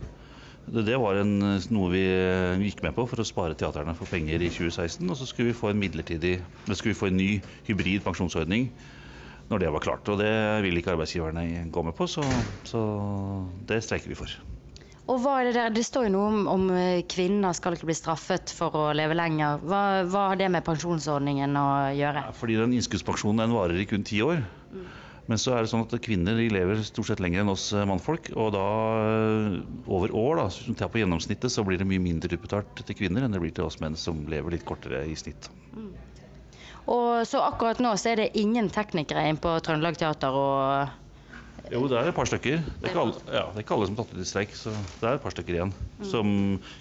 [0.67, 1.33] Det, det var en,
[1.73, 5.03] noe vi eh, gikk med på for å spare teaterne for penger i 2016.
[5.09, 7.31] Og så skulle vi få en midlertidig, eller skulle vi få en ny
[7.69, 8.69] hybrid pensjonsordning
[9.51, 10.07] når det var klart.
[10.13, 10.31] Og det
[10.63, 12.23] vil ikke arbeidsgiverne gå med på, så,
[12.67, 12.81] så
[13.67, 14.39] det streiker vi for.
[15.11, 15.73] Og hva er det der?
[15.75, 19.17] Det står jo noe om, om eh, kvinner skal ikke bli straffet for å leve
[19.17, 19.59] lenger.
[19.65, 22.27] Hva, hva har det med pensjonsordningen å gjøre?
[22.37, 24.45] Fordi den innskuddspensjonen den varer i kun ti år.
[25.29, 28.31] Men så er det sånn at kvinner lever stort sett lenger enn oss eh, mannfolk.
[28.35, 28.67] Og da
[28.99, 32.81] eh, over år, da, hvis du tar på gjennomsnittet, så blir det mye mindre utbetalt
[32.81, 35.51] til kvinner enn det blir til oss menn som lever litt kortere i snitt.
[36.91, 40.97] Og så akkurat nå så er det ingen teknikere inn på Trøndelag Teater og
[41.71, 42.63] Jo, det er et par stykker.
[42.81, 44.55] Det er ikke alle, ja, det er ikke alle som har tatt ut i streik,
[44.57, 45.75] så det er et par stykker igjen.
[46.09, 46.33] Som,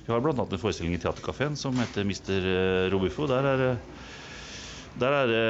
[0.07, 0.33] vi har bl.a.
[0.33, 2.49] en forestilling i Theatercaféen som heter Mr.
[2.91, 3.29] Robuffo.
[3.31, 3.63] Der er
[4.99, 5.45] Der er det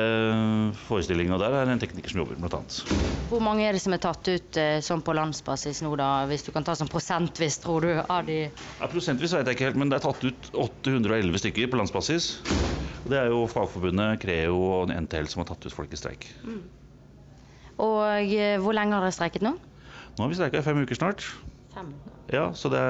[0.84, 2.82] forestilling, og der er det en tekniker som jobber, annet.
[3.30, 6.26] Hvor mange er det som er tatt ut eh, sånn på landsbasis nå, da?
[6.28, 9.68] Hvis du kan ta sånn prosentvis, tror du, av de Ja, prosentvis vet jeg ikke
[9.70, 12.32] helt, men det er tatt ut 811 stykker på landsbasis.
[13.06, 16.26] Det er jo Fagforbundet, Creo og NTL som har tatt ut folk i streik.
[17.80, 18.02] Og
[18.34, 19.54] eh, hvor lenge har dere streiket nå?
[20.18, 21.24] Nå har vi streika i fem uker snart.
[21.72, 21.94] Fem.
[22.34, 22.82] Ja, så det,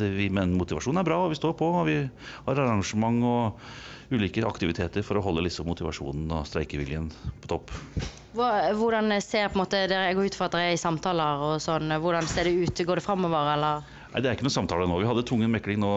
[0.00, 1.68] det, vi, Men motivasjonen er bra, og vi står på.
[1.80, 3.70] og Vi har arrangement og
[4.10, 7.10] ulike aktiviteter for å holde liksom motivasjonen og streikeviljen
[7.42, 7.72] på topp.
[8.38, 11.60] Hvordan ser på en måte, Jeg går ut fra at dere er i samtaler og
[11.60, 11.90] sånn.
[12.00, 12.84] Hvordan ser det ut?
[12.86, 13.82] Går det framover, eller?
[14.12, 15.00] Nei, Det er ikke noe samtale nå.
[15.00, 15.92] Vi hadde tvungen mekling nå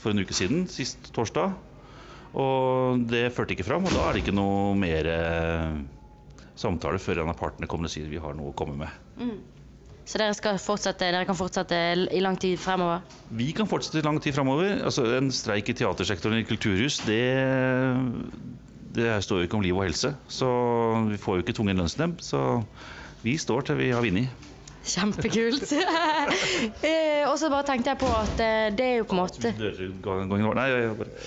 [0.00, 1.56] for en uke siden, sist torsdag.
[2.34, 5.80] Og det førte ikke fram, og da er det ikke noe mer eh,
[6.54, 9.00] samtale før en av partene kommer og sier vi har noe å komme med.
[9.18, 9.40] Mm.
[10.10, 10.34] Så dere,
[10.98, 11.76] dere kan fortsette
[12.10, 13.04] i lang tid fremover?
[13.30, 14.80] Vi kan fortsette i lang tid fremover.
[14.82, 17.20] Altså, en streik i teatersektoren i kulturhus, det,
[18.96, 20.10] det står jo ikke om liv og helse.
[20.26, 20.48] Så
[21.12, 22.24] vi får jo ikke tvungen lønnsnemnd.
[22.26, 22.40] Så
[23.22, 24.34] vi står til vi har vunnet.
[24.90, 25.70] Kjempekult.
[26.80, 29.50] Eh, og så bare tenkte jeg på at eh, det er jo på en måte
[29.50, 30.66] Nei,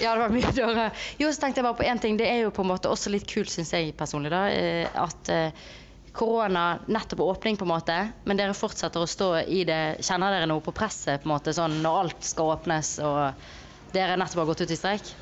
[0.02, 0.90] Ja, det var mye dårligere.
[1.22, 2.18] Jo, så tenkte jeg bare på én ting.
[2.20, 4.44] Det er jo på en måte også litt kult, syns jeg personlig, da.
[4.50, 5.32] eh, At
[6.14, 7.98] korona nettopp åpning, på en måte,
[8.30, 9.82] men dere fortsetter å stå i det.
[10.06, 13.46] Kjenner dere noe på presset, på en måte, sånn når alt skal åpnes og
[13.94, 15.14] dere nettopp har gått ut i streik?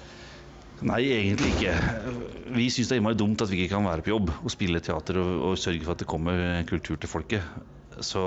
[0.81, 1.75] Nei, egentlig ikke.
[2.57, 4.81] Vi syns det er innmari dumt at vi ikke kan være på jobb og spille
[4.81, 7.45] teater og, og sørge for at det kommer kultur til folket.
[8.01, 8.23] Så,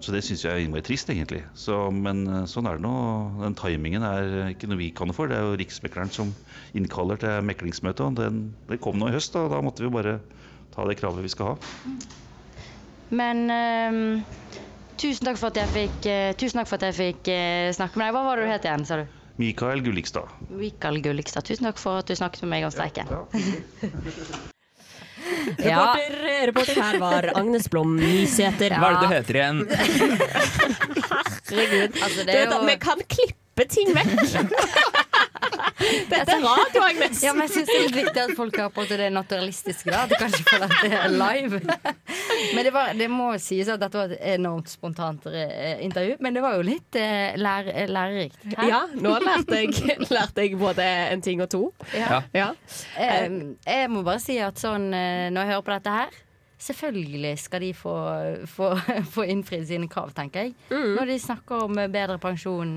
[0.00, 1.42] så det syns jeg er innmari trist, egentlig.
[1.58, 2.94] Så, men eh, sånn er det nå.
[3.42, 5.28] Den timingen er ikke noe vi kan noe for.
[5.28, 6.32] Det er jo Riksmekleren som
[6.78, 8.06] innkaller til meklingsmøte.
[8.06, 10.20] Og den, det kom nå i høst, og da måtte vi bare
[10.74, 11.54] ta det kravet vi skal ha.
[13.10, 14.02] Men ehm,
[15.00, 18.06] tusen takk for at jeg fikk, uh, takk for at jeg fikk uh, snakke med
[18.06, 18.14] deg.
[18.14, 19.16] Hva var det du het igjen, sa du?
[19.40, 20.28] Mikael Gullikstad.
[20.52, 21.46] Mikael Gullikstad.
[21.48, 23.08] Tusen takk for at du snakket med meg om streiken.
[25.60, 28.74] Reporter, reporter her var Agnes Blom Nysæter.
[28.78, 29.60] Hva er det du heter igjen?
[31.50, 31.96] Herregud.
[32.02, 34.10] Altså, det er jo- Vi kan klippe ting vekk.
[36.10, 37.22] Dette er radio, Agnes.
[37.24, 39.90] Ja, men jeg syns det er litt viktig at folk har på måte det naturalistiske.
[39.90, 41.60] da At de kanskje føler at det er live.
[42.54, 46.16] Men det, var, det må sies at dette var et enormt spontant eh, intervju.
[46.24, 48.40] Men det var jo litt eh, lær, lærerikt.
[48.54, 48.70] Her.
[48.70, 51.62] Ja, nå lærte jeg, lærte jeg både en ting og to.
[51.96, 52.22] Ja.
[52.36, 52.50] Ja.
[52.96, 53.28] Eh,
[53.66, 56.20] jeg må bare si at sånn eh, når jeg hører på dette her
[56.60, 57.94] Selvfølgelig skal de få,
[58.52, 58.66] få,
[59.14, 60.54] få innfridd sine krav, tenker jeg.
[60.70, 62.74] Når de snakker om bedre pensjon.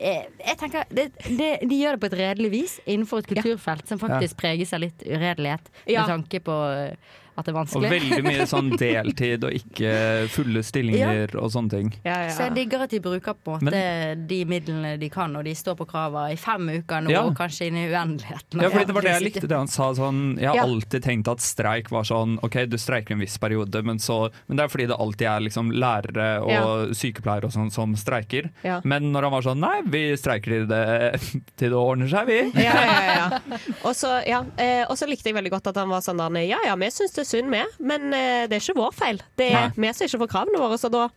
[0.00, 3.86] Jeg, jeg tenker, det, det, De gjør det på et redelig vis innenfor et kulturfelt
[3.92, 6.02] som faktisk preges av litt uredelighet, Ja.
[6.06, 7.88] med tanke på eh, at det er vanskelig.
[7.88, 9.92] Og veldig mye sånn deltid og ikke
[10.32, 11.90] fulle stillinger og sånne ting.
[12.02, 13.82] Så jeg digger at de bruker på en måte
[14.30, 17.22] de midlene de kan, og de står på krava i fem uker nå, Ja.
[17.28, 18.60] og kanskje inn i uendeligheten.
[18.62, 19.90] Ja, fordi det var det jeg likte det han sa.
[19.96, 20.64] Sånn, jeg har Ja.
[20.66, 24.56] alltid tenkt at streik var sånn OK, du streiker en viss periode, men, så, men
[24.58, 26.64] det er fordi det alltid er liksom lærere og Ja.
[26.94, 28.50] sykepleiere og sånn som streiker.
[28.64, 28.80] Ja.
[28.84, 31.20] Men når han var sånn Nei, vi streiker til det,
[31.56, 32.62] til det ordner seg, vi.
[32.62, 33.40] Ja, ja, ja.
[33.86, 36.36] Og så ja, eh, og så likte jeg veldig godt at han var sånn der
[36.46, 37.62] Ja ja, vi syns det synd, vi,
[37.92, 39.20] men eh, det er ikke vår feil.
[39.38, 41.08] Det er vi som ikke får kravene våre, så da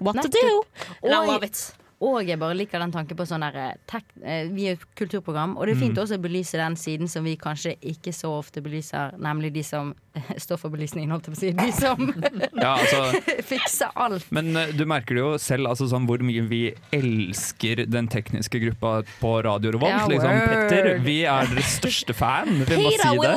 [0.00, 0.62] What to do?
[1.02, 1.60] And love it.
[1.98, 5.56] Og jeg bare liker den tanken på sånn der eh, eh, Vi er et kulturprogram,
[5.58, 6.02] og det er fint Mm.
[6.04, 9.90] også å belyse den siden som vi kanskje ikke så ofte belyser, nemlig de som
[10.44, 11.52] står for belysningen, holdt jeg på å si.
[11.58, 11.98] De som
[12.64, 14.26] Ja, altså fikser alt.
[14.34, 16.62] Men eh, du merker det jo selv altså, sånn, hvor mye vi
[16.94, 19.92] elsker den tekniske gruppa på Radio Revolt.
[19.94, 20.40] Ja, liksom.
[20.48, 22.62] Petter, vi er deres største fan.
[22.68, 23.34] Vi må si det.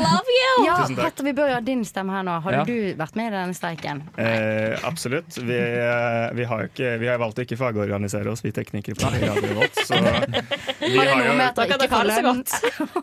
[0.65, 2.38] Ja, Petter, vi bør jo ha din stemme her nå.
[2.45, 2.63] Har Ja.
[2.67, 4.01] du vært med i denne streiken?
[4.19, 5.38] Eh, absolutt.
[5.38, 9.09] Vi, eh, vi, har ikke, vi har valgt å ikke fagorganisere oss, vi teknikere på
[9.11, 9.79] Radio Revolt.
[9.88, 12.43] Så vi Har det noe med at dere ikke får lønn?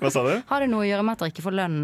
[0.02, 0.34] Hva sa du?
[0.50, 1.78] Har det noe å gjøre med at dere ikke får lønn?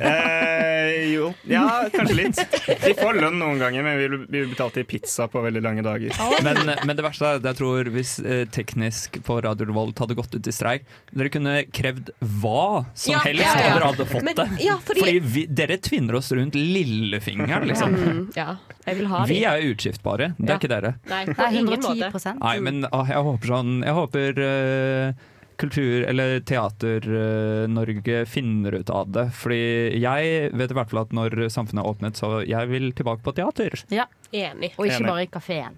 [0.00, 2.40] Eh, jo, ja, kanskje litt.
[2.84, 6.12] Vi får lønn noen ganger, men vi blir- betalt i pizza på veldig lange dager.
[6.44, 10.14] Men, men det verste er at jeg tror hvis eh, Teknisk på Radio Revolt hadde
[10.18, 12.10] gått ut i streik Dere kunne krevd
[12.42, 13.66] hva som Ja, helst, ja, ja.
[13.66, 14.48] og dere hadde fått Men- det.
[14.64, 17.94] ja, fordi- vi, dere tvinner oss rundt lillefingeren, liksom.
[17.96, 18.56] Mm, ja,
[18.86, 19.44] jeg vil ha Vi de.
[19.50, 20.58] er utskiftbare, det er Ja.
[20.60, 20.94] ikke dere.
[21.10, 22.34] Nei, på Nei, ingen 110 måte.
[22.40, 25.12] Nei, men ah, jeg håper sånn Jeg håper eh,
[25.58, 29.26] kultur- eller Teater-Norge finner ut av det.
[29.36, 29.60] Fordi
[30.00, 33.34] jeg vet i hvert fall at når samfunnet er åpnet, så jeg vil tilbake på
[33.36, 33.74] teater.
[33.94, 34.06] Ja.
[34.32, 34.72] Enig.
[34.76, 35.10] Og ikke Enig.
[35.10, 35.76] bare i kafeen.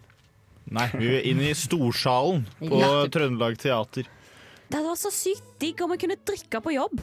[0.71, 3.07] Nei, vi vil inn i storsalen på Ja.
[3.09, 4.05] Trøndelag Teater.
[4.69, 7.01] Det hadde vært så sykt digg om vi kunne drikke på jobb.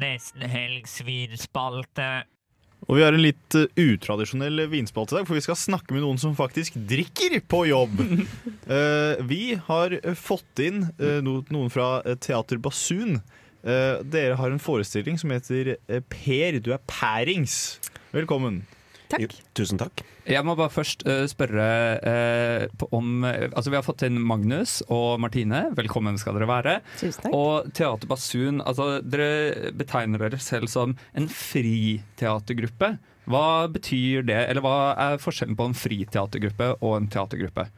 [0.00, 2.24] Nesten helg svinspalte.
[2.88, 6.04] Og vi har en litt eh, utradisjonell vinspalte i dag, for vi skal snakke med
[6.04, 8.00] noen som faktisk drikker på jobb.
[8.70, 10.84] Eh, vi har eh, fått inn
[11.26, 13.16] noen fra Teater Basun.
[13.64, 15.72] Dere har en forestilling som heter
[16.12, 17.80] Per, du er pærings.
[18.14, 18.60] Velkommen.
[19.10, 19.36] Takk.
[19.58, 20.04] Tusen takk.
[20.30, 21.66] Jeg må bare først uh, spørre
[22.00, 25.66] uh, om Altså, vi har fått inn Magnus og Martine.
[25.78, 26.76] Velkommen skal dere være.
[27.00, 27.36] Tusen takk.
[27.36, 28.62] Og Teater Basun.
[28.62, 32.94] Altså, dere betegner dere selv som en friteatergruppe.
[33.30, 37.68] Hva betyr det, eller hva er forskjellen på en friteatergruppe og en teatergruppe?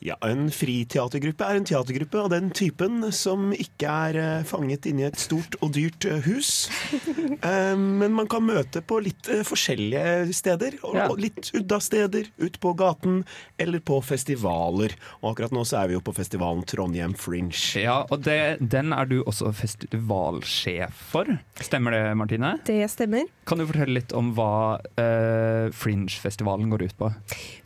[0.00, 5.04] Ja, En friteatergruppe er en teatergruppe av den typen som ikke er eh, fanget inni
[5.04, 6.68] et stort og dyrt eh, hus.
[7.40, 10.74] Eh, men man kan møte på litt forskjellige steder.
[10.84, 12.26] Og, litt udda steder.
[12.42, 13.22] Ut på gaten
[13.56, 14.92] eller på festivaler.
[15.22, 17.56] Og akkurat nå så er vi jo på festivalen Trondheim Fringe.
[17.80, 21.30] Ja, og det, den er du også festivalsjef for.
[21.64, 22.52] Stemmer det, Martine?
[22.68, 23.24] Det stemmer.
[23.48, 27.08] Kan du fortelle litt om hva uh, Fringe-festivalen går ut på?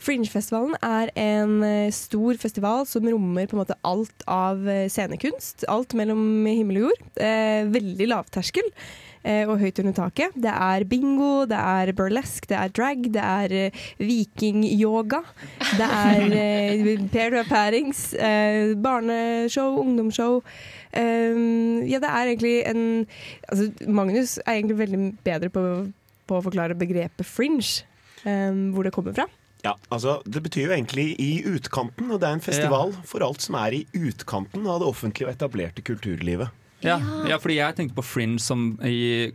[0.05, 1.91] Fringe-festivalen er en eh,
[2.25, 5.65] stor festival som rommer på en måte alt av eh, scenekunst.
[5.69, 7.03] Alt mellom himmel og jord.
[7.21, 8.71] Eh, veldig lavterskel.
[9.25, 10.33] eh, Og høyt under taket.
[10.37, 15.21] Det er bingo, det er burlesque, det er drag, det er eh, vikingyoga.
[15.77, 20.41] Det er eh, pair to pairings, eh, barneshow, ungdomsshow.
[20.93, 22.85] Eh, ja, det er egentlig en
[23.51, 25.65] altså, Magnus er egentlig veldig bedre på,
[26.29, 27.85] på å forklare begrepet fringe,
[28.25, 29.29] eh, hvor det kommer fra.
[29.65, 33.45] Ja, altså Det betyr jo egentlig i utkanten, og det er en festival for alt
[33.45, 36.53] som er i utkanten av det offentlige og etablerte kulturlivet.
[36.85, 39.31] Ja, ja, fordi jeg tenkte på Fringe som i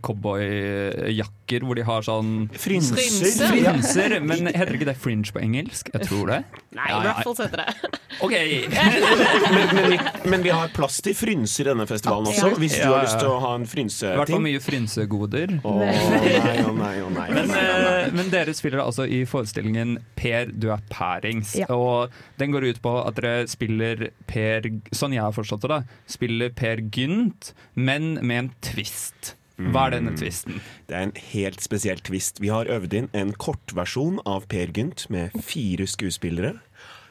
[1.50, 2.96] cowboyjakker, hvor de har sånn Frynser.
[2.96, 5.90] Frynser, Frynser, Men heter ikke det fringe på engelsk?
[5.92, 6.44] Jeg tror det.
[6.76, 7.14] Nei, Ja, i ja.
[7.14, 7.98] hvert fall heter det.
[8.24, 8.34] OK!
[9.54, 9.98] men, men, vi,
[10.30, 13.30] men vi har plass til frynser i denne festivalen også, hvis du har lyst til
[13.30, 13.86] å ha en I
[14.18, 15.56] hvert fall mye frynsegoder.
[15.64, 17.28] Oh, nei, oh, nei, oh, nei.
[17.34, 21.54] Men, eh, men dere spiller altså i forestillingen Per, du er pærings.
[21.58, 21.70] Ja.
[21.74, 26.00] Og den går ut på at dere spiller Per Sånn jeg har forstått det, da.
[26.10, 29.34] Spiller Per Gynt, men med en twist.
[29.68, 30.56] Hva er denne twisten?
[30.88, 32.38] Det er en helt spesiell twist.
[32.40, 36.54] Vi har øvd inn en kortversjon av Per Gynt med fire skuespillere.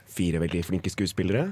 [0.10, 1.52] Fire veldig flinke skuespillere.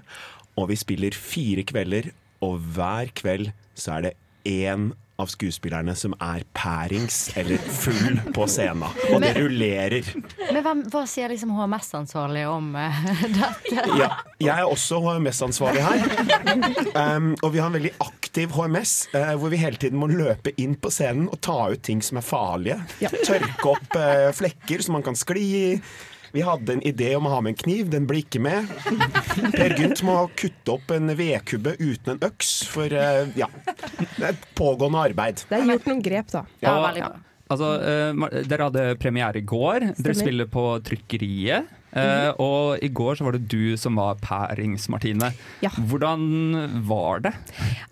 [0.58, 2.10] Og vi spiller fire kvelder,
[2.42, 4.14] og hver kveld så er det
[4.50, 8.86] én av skuespillerne som er pærings eller full på scenen.
[9.12, 10.12] Og det rullerer.
[10.52, 13.00] Men hva, hva sier liksom HMS-ansvarlig om uh,
[13.40, 13.86] dette?
[13.98, 16.06] Ja, jeg er også HMS-ansvarlig her.
[16.94, 20.54] Um, og vi har en veldig aktiv HMS, uh, hvor vi hele tiden må løpe
[20.62, 22.78] inn på scenen og ta ut ting som er farlige.
[23.18, 25.66] Tørke opp uh, flekker som man kan skli i.
[26.32, 28.68] Vi hadde en idé om å ha med en kniv, den ble ikke med.
[29.54, 33.50] Per Gynt må kutte opp en vedkubbe uten en øks, for eh, ja,
[34.18, 35.46] det er et pågående arbeid.
[35.48, 36.44] Det er gjort noen grep, da.
[36.68, 37.02] Og,
[37.56, 39.92] altså, uh, dere hadde premiere i går.
[39.98, 41.77] Dere spiller på Trykkeriet.
[41.96, 45.32] Eh, og i går så var det du som var pærings, Martine.
[45.90, 47.34] Hvordan var det?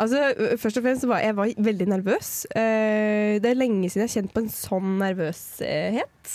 [0.02, 0.32] Altså,
[0.62, 2.32] først og fremst var jeg var veldig nervøs.
[2.52, 6.34] Uh, det er lenge siden jeg har kjent på en sånn nervøshet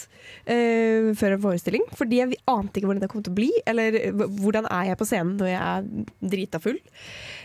[0.48, 1.86] uh, før en forestilling.
[1.96, 5.10] Fordi jeg ante ikke hvordan det kom til å bli, eller hvordan er jeg på
[5.10, 6.80] scenen når jeg er drita full.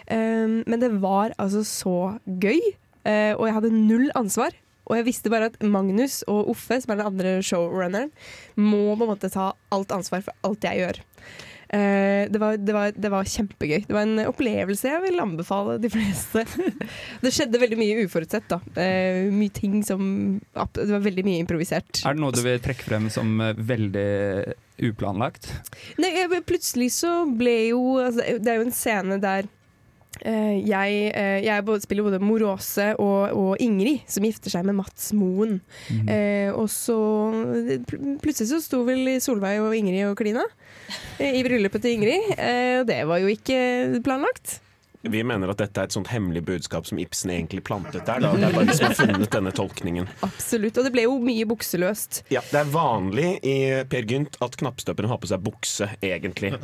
[0.05, 1.95] Men det var altså så
[2.30, 2.59] gøy,
[3.05, 4.53] og jeg hadde null ansvar.
[4.86, 8.14] Og jeg visste bare at Magnus og Offe, som er den andre showrunneren,
[8.56, 11.04] må på en måte ta alt ansvar for alt jeg gjør.
[11.66, 13.88] Uh, det, var, det, var, det var kjempegøy.
[13.88, 16.46] Det var en opplevelse jeg vil anbefale de fleste.
[17.24, 18.46] det skjedde veldig mye uforutsett.
[18.52, 18.60] da.
[18.78, 20.04] Uh, mye ting som
[20.54, 22.04] Det var veldig mye improvisert.
[22.06, 24.06] Er det noe du vil trekke frem som eh, veldig
[24.86, 25.50] uplanlagt?
[26.02, 26.12] Nei,
[26.46, 29.50] plutselig så ble jo altså, Det er jo en scene der
[30.24, 35.11] jeg, eh, jeg både, spiller både Morose og, og Ingrid, som gifter seg med Mats
[35.18, 35.59] Moen.
[35.91, 36.09] Mm.
[36.09, 36.95] Eh, og så
[37.89, 40.43] pl- Plutselig så sto vel Solveig og Ingrid og klina
[41.20, 42.32] eh, i bryllupet til Ingrid.
[42.38, 43.59] Eh, og det var jo ikke
[44.05, 44.59] planlagt.
[45.12, 48.24] Vi mener at dette er et sånt hemmelig budskap som Ibsen egentlig plantet der.
[48.24, 48.32] Da.
[48.34, 50.10] Det er bare vi som har funnet denne tolkningen.
[50.26, 50.80] Absolutt.
[50.80, 52.24] Og det ble jo mye bukseløst.
[52.34, 53.58] Ja, Det er vanlig i
[53.91, 56.56] Per Gynt at knappstøperen har på seg bukse, egentlig.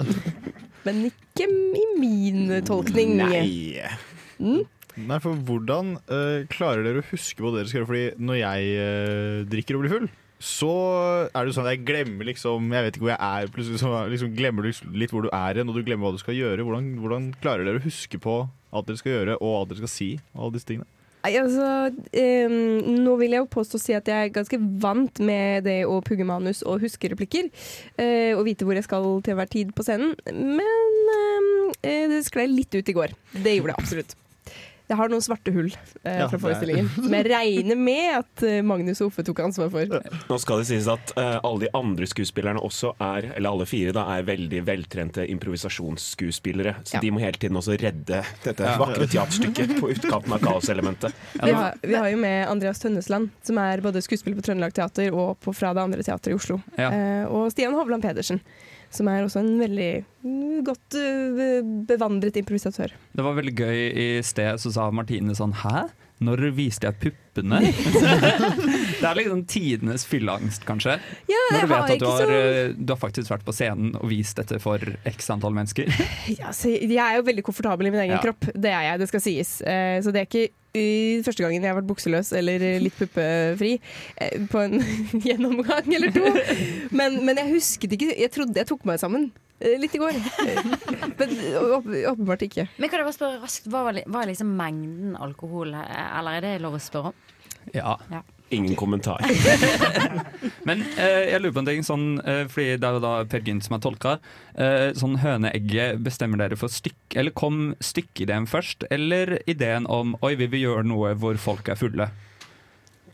[0.88, 3.18] Men ikke i min tolkning.
[3.22, 3.82] Nei.
[4.42, 4.64] Mm.
[5.08, 7.92] Nei, for hvordan uh, klarer dere å huske hva dere skal gjøre?
[7.92, 10.10] Fordi når jeg uh, drikker og blir full,
[10.42, 10.72] så
[11.30, 13.52] er det sånn at jeg glemmer liksom Jeg vet ikke hvor jeg er.
[13.54, 16.24] Plutselig så liksom glemmer du litt hvor du er hen, og du glemmer hva du
[16.24, 16.66] skal gjøre.
[16.66, 19.94] Hvordan, hvordan klarer dere å huske på alt dere skal gjøre, og alt dere skal
[19.94, 20.10] si?
[20.34, 20.90] Alle disse tingene.
[21.22, 21.66] Altså,
[22.18, 25.84] eh, nå vil jeg jo påstå å si at jeg er ganske vant med det
[25.86, 27.52] å pugge manus og huske replikker.
[28.02, 30.16] eh, og vite hvor jeg skal til enhver tid på scenen.
[30.34, 33.14] Men eh, det sklei litt ut i går.
[33.38, 34.18] Det gjorde det absolutt.
[34.92, 35.70] Jeg har noen svarte hull
[36.04, 39.94] eh, fra forestillingen, som jeg regner med at eh, Magnus og Offe tok ansvar for.
[40.28, 43.94] Nå skal det sies at uh, alle de andre skuespillerne også er, eller alle fire,
[43.96, 46.76] da, er veldig veltrente improvisasjonsskuespillere.
[46.84, 47.04] Så Ja.
[47.06, 48.76] de må hele tiden også redde dette Ja.
[48.82, 51.16] vakre teaterstykket på utkanten av kaoselementet.
[51.40, 55.14] Vi har, vi har jo med Andreas Tønnesland, som er både skuespiller på Trøndelag Teater
[55.14, 56.60] og på, fra det andre teatret i Oslo.
[56.76, 56.92] Ja.
[56.92, 58.42] Uh, og Stian Hovland Pedersen,
[58.92, 59.90] som er også en veldig
[60.24, 62.94] mm, godt eh, bevandret improvisatør.
[63.16, 65.88] Det var veldig gøy i sted, så sa Martine sånn Hæ?
[66.22, 67.60] Når viste jeg puppene?
[69.02, 70.98] det er liksom tidenes fylleangst, kanskje.
[71.32, 73.96] Ja, Når du vet at du har, så- eh, du har faktisk vært på scenen
[73.98, 74.78] og vist dette for
[75.10, 75.90] x antall mennesker.
[76.42, 78.22] Ja, jeg er jo veldig komfortabel i min egen Ja.
[78.24, 79.56] kropp, det er jeg, det skal sies.
[79.66, 80.50] Eh, så det er ikke
[81.26, 83.74] første gangen jeg har vært bukseløs eller litt puppefri
[84.22, 84.78] eh, på en
[85.26, 86.30] gjennomgang eller to.
[86.96, 89.32] Men, men jeg husket ikke Jeg trodde jeg tok meg sammen
[89.82, 90.18] litt i går.
[90.42, 91.32] Eh, Men
[92.10, 92.68] åpenbart ikke.
[92.82, 96.54] Men kan jeg bare spørre raskt, Hva er liksom mengden alkohol, eh, eller er det
[96.64, 97.26] lov å spørre om?
[97.76, 97.96] Ja.
[98.52, 99.22] Ingen kommentar.
[100.68, 103.46] Men eh, jeg lurer på en ting, sånn, eh, fordi det er jo da Per
[103.48, 104.16] Gynt som er tolka.
[104.60, 110.34] Eh, sånn høneegget, bestemmer dere for stykk, eller kom stykkeideen først, eller ideen om oi,
[110.42, 112.10] vi vil gjøre noe hvor folk er fulle?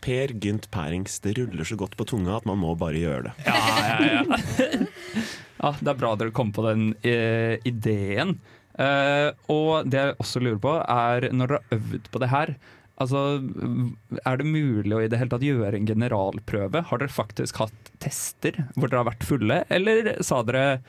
[0.02, 3.36] Per Gynt Pærings, det ruller så godt på tunga at man må bare gjøre det.
[3.46, 5.22] Ja, ja, ja.
[5.58, 8.38] ja, det er bra dere kom på den eh, ideen.
[8.78, 12.58] Eh, og det jeg også lurer på, er når dere har øvd på det her
[12.98, 13.18] Altså,
[14.26, 16.82] Er det mulig å i det hele tatt gjøre en generalprøve?
[16.90, 20.80] Har dere faktisk hatt tester hvor dere har vært fulle, eller sa dere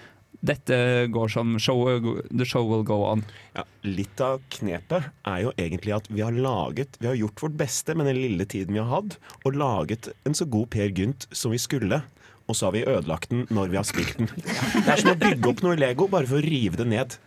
[0.46, 0.76] dette
[1.12, 1.84] går som show,
[2.32, 3.22] the show will go on?
[3.54, 7.58] Ja, litt av knepet er jo egentlig at vi har laget Vi har gjort vårt
[7.60, 11.28] beste med den lille tiden vi har hatt, og laget en så god Per Gynt
[11.30, 12.02] som vi skulle.
[12.50, 14.32] Og så har vi ødelagt den når vi har spilt den.
[14.34, 17.20] Det er som å bygge opp noe i Lego bare for å rive det ned.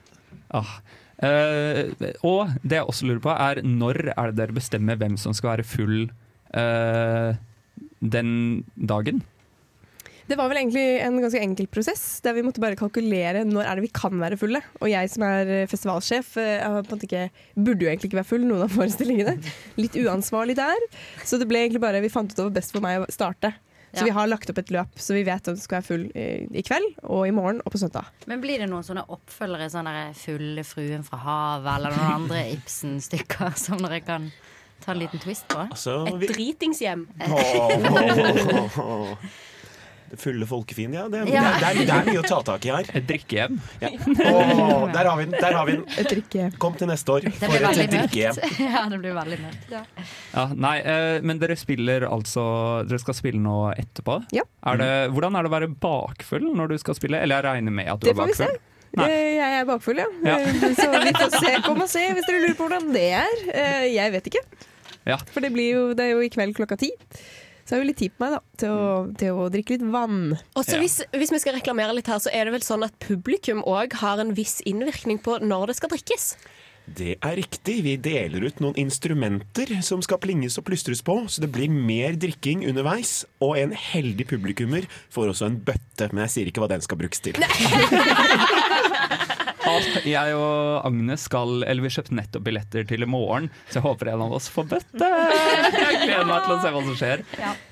[0.50, 0.80] Ah.
[1.22, 1.92] Eh,
[2.26, 5.54] og det jeg også lurer på, er når er det dere bestemmer hvem som skal
[5.54, 6.00] være full
[6.58, 7.38] eh,
[8.02, 8.32] den
[8.74, 9.22] dagen?
[10.26, 13.78] Det var vel egentlig en ganske enkel prosess, der vi måtte bare kalkulere når er
[13.78, 14.62] det vi kan være fulle.
[14.80, 17.26] Og jeg som er festivalsjef, eh, jeg på en måte ikke,
[17.58, 19.36] burde jo egentlig ikke være full noen av forestillingene.
[19.82, 20.88] Litt uansvarlig der.
[21.26, 23.54] Så det ble egentlig bare, vi fant ut det var best for meg å starte.
[23.92, 24.04] Så Ja.
[24.04, 26.48] vi har lagt opp et løp, så vi vet at du skal være full i,
[26.58, 28.06] i kveld, og i morgen og på søndag.
[28.26, 32.52] Men blir det noen sånne oppfølgere, sånn der 'Fulle fruen fra havet', eller noen andre
[32.56, 34.32] Ibsen-stykker som dere kan
[34.80, 35.68] ta en liten twist på?
[35.70, 37.06] Altså, Et dritingshjem.
[37.20, 39.16] Åh.
[40.12, 41.04] Det fulle folkefiende, ja.
[41.08, 41.42] Det, er- Ja.
[41.56, 42.88] Det, er, det er mye å ta tak i her.
[42.98, 43.54] Et drikkehjem.
[43.80, 43.88] Ja.
[44.28, 45.36] Oh, der har vi den!
[45.40, 46.50] Der har vi den.
[46.60, 48.36] Kom til neste år for blir et drikkehjem.
[48.74, 49.70] Ja, det blir veldig mørkt.
[49.72, 49.80] Ja.
[50.34, 52.44] Ja, nei, eh, men dere spiller altså
[52.88, 54.18] Dere skal spille nå etterpå?
[54.36, 54.44] Ja.
[54.68, 57.22] Er det, hvordan er det å være bakfull når du skal spille?
[57.24, 58.50] Eller jeg regner med at du Det er får vi se.
[59.00, 59.08] Nei.
[59.08, 60.08] Jeg er bakfull, ja.
[60.28, 60.36] Ja.
[60.44, 61.54] Eh, Så vi får se.
[61.64, 63.38] Kom og se hvis dere lurer på hvordan det er.
[63.48, 64.44] Eh, Jeg vet ikke.
[65.08, 65.16] Ja.
[65.32, 66.92] For det, blir jo, det er jo i kveld klokka ti.
[67.64, 68.86] Så har vi litt tid på meg da, til å,
[69.18, 70.34] til å drikke litt vann.
[70.58, 72.96] Og så hvis, hvis vi skal reklamere litt her, så er det vel sånn at
[73.02, 76.34] publikum òg har en viss innvirkning på når det skal drikkes.
[76.82, 77.76] Det er riktig.
[77.86, 82.18] Vi deler ut noen instrumenter som skal plinges og plystres på, så det blir mer
[82.18, 83.22] drikking underveis.
[83.44, 86.98] Og en heldig publikummer får også en bøtte, men jeg sier ikke hva den skal
[86.98, 87.38] brukes til.
[90.14, 94.12] Jeg og Agnes skal Eller vi kjøpte nettopp billetter til i morgen, så jeg håper
[94.12, 95.10] en av oss får bøtte!
[95.72, 97.24] Jeg gleder meg til å se hva som skjer.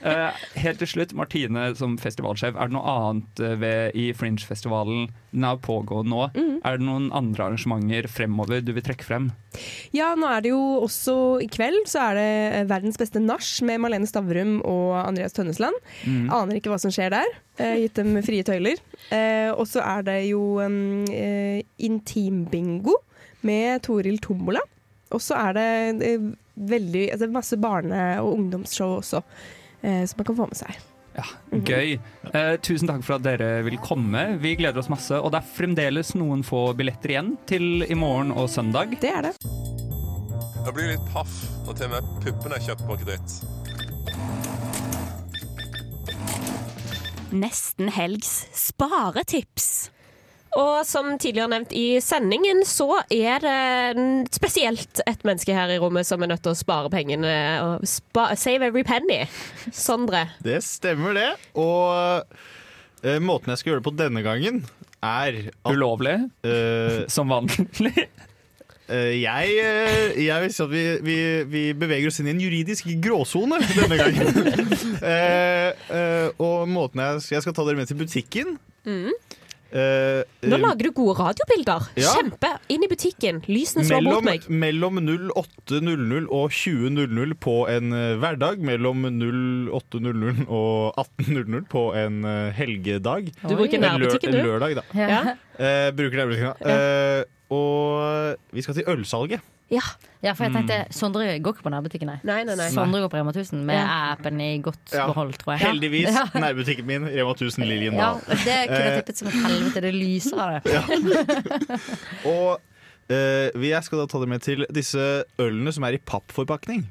[0.06, 5.10] Eh, helt til slutt, Martine som festivalsjef, er det noe annet eh, ved, i Fringe-festivalen
[5.30, 6.24] Den er pågående nå.
[6.66, 9.28] Er det noen andre arrangementer fremover du vil trekke frem?
[9.94, 13.48] Ja, nå er det jo også i kveld så er det eh, Verdens beste nach
[13.66, 15.76] med Malene Stavrum og Andreas Tønnesland.
[16.04, 16.26] Mm.
[16.34, 17.30] Aner ikke hva som skjer der.
[17.60, 18.82] Eh, gitt dem frie tøyler.
[19.14, 22.98] Eh, og så er det jo um, eh, intimbingo
[23.46, 24.62] med Toril Tombola.
[25.10, 25.70] Og så er det
[26.06, 26.30] eh,
[26.70, 29.22] veldig altså masse barne- og ungdomsshow også,
[29.82, 30.89] eh, som man kan få med seg.
[31.20, 31.26] Ja,
[31.66, 31.98] Gøy.
[32.32, 34.22] Eh, tusen takk for at dere vil komme.
[34.40, 35.18] Vi gleder oss masse.
[35.18, 38.96] Og det er fremdeles noen få billetter igjen til i morgen og søndag.
[39.02, 39.34] Det er det.
[40.60, 41.32] Jeg blir litt paff
[41.66, 43.30] når til og med puppene er kjøpt på kreditt.
[47.30, 49.90] Nesten helgs sparetips.
[50.58, 56.08] Og som tidligere nevnt i sendingen, så er det spesielt et menneske her i rommet
[56.08, 57.34] som er nødt til å spare pengene.
[57.62, 59.22] Og spa save every penny.
[59.70, 60.26] Sondre.
[60.42, 61.28] Det stemmer, det.
[61.54, 62.26] Og
[63.06, 64.64] uh, måten jeg skal gjøre det på denne gangen,
[65.00, 66.18] er at Ulovlig?
[66.42, 68.08] Uh, Som vanlig?
[68.90, 69.54] Uh, jeg,
[70.18, 74.02] jeg vil si at vi, vi, vi beveger oss inn i en juridisk gråsone denne
[74.02, 74.34] gangen.
[75.00, 78.58] Eh, eh, og måten jeg, jeg skal ta dere med til butikken.
[78.84, 79.14] Mm.
[79.70, 81.88] Eh, Nå eh, lager du gode radiobilder.
[82.00, 82.14] Ja.
[82.16, 82.52] Kjempe!
[82.72, 83.40] Inn i butikken.
[83.50, 84.46] Lysene slår mot meg.
[84.50, 88.62] mellom 08.00 og 20.00 på en eh, hverdag.
[88.66, 92.22] Mellom 08.00 og 18.00 på en
[92.56, 93.30] helgedag.
[93.44, 94.40] Du bruker nærbutikken, du.
[94.40, 94.86] En lørdag, da.
[94.94, 95.20] Ja.
[95.60, 96.74] Uh, bruker nærbutikken, da.
[96.74, 99.40] Eh, og vi skal til ølsalget.
[99.70, 99.80] Ja.
[100.22, 100.92] Ja, for jeg tenkte Mm.
[100.92, 102.16] Sondre går ikke på nærbutikken, nei.
[102.26, 102.70] Nei, nei, nei.
[102.74, 104.12] Sondre går på Rema 1000 med Ja.
[104.16, 105.06] appen i godt Ja.
[105.06, 105.60] behold, tror jeg.
[105.68, 106.08] Heldigvis.
[106.10, 106.24] Ja.
[106.34, 109.80] Nærbutikken min, Rema 1000 Liljen Ja, det kunne jeg Eh, tippet som et helvete.
[109.80, 111.80] Det lyser av det.
[112.26, 112.58] Og
[113.10, 115.06] uh, jeg skal da ta dere med til disse
[115.38, 116.84] ølene som er i pappforpakning.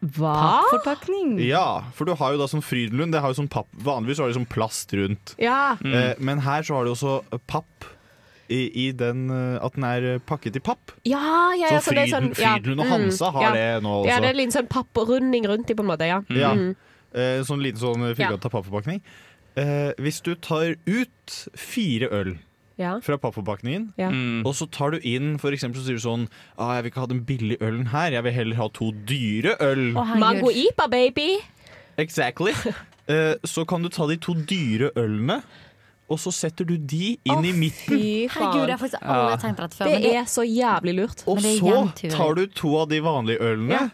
[0.00, 0.34] Hva?
[0.72, 1.34] Pappforpakning?
[1.44, 3.12] Ja, for du har jo da sånn Frydenlund.
[3.12, 5.34] Det har jo sånn papp, vanligvis har de sånn plast rundt.
[5.38, 5.76] Ja.
[5.84, 7.84] Eh, men her så har de også papp
[8.50, 10.92] i, i den eh, At den er pakket i papp.
[11.06, 11.20] Ja,
[11.54, 12.54] ja, ja, Så det er Fryden- ja.
[12.56, 13.52] Og Mm, har ja.
[13.54, 14.08] det nå også.
[14.10, 16.06] Ja, det er en liten sånn papprunding rundt i, på en måte.
[16.08, 16.20] Ja.
[16.28, 16.52] Ja.
[16.54, 16.74] Mm.
[17.14, 19.00] Eh, sånn liten sånn firkanta pappforpakning.
[19.56, 22.36] Eh, hvis du tar ut fire øl
[22.78, 22.98] Ja.
[23.00, 24.08] fra pappforpakningen, Ja.
[24.08, 26.28] og så tar du inn for eksempel så sier du sånn
[26.58, 29.56] ah, 'Jeg vil ikke ha den billige ølen her, jeg vil heller ha to dyre
[29.60, 29.92] øl'.
[30.18, 31.38] Mango Ipa, baby!
[31.98, 32.52] Exactly.
[33.10, 35.42] Eh, så kan du ta de to dyre ølene,
[36.10, 37.96] og så setter du de inn i midten.
[38.34, 39.90] Herregud, jeg har faktisk aldri tenkt på dette før.
[39.92, 41.24] men Det er så jævlig lurt.
[41.26, 43.88] Og Men det er så tar du to av de vanlige ølene Ja.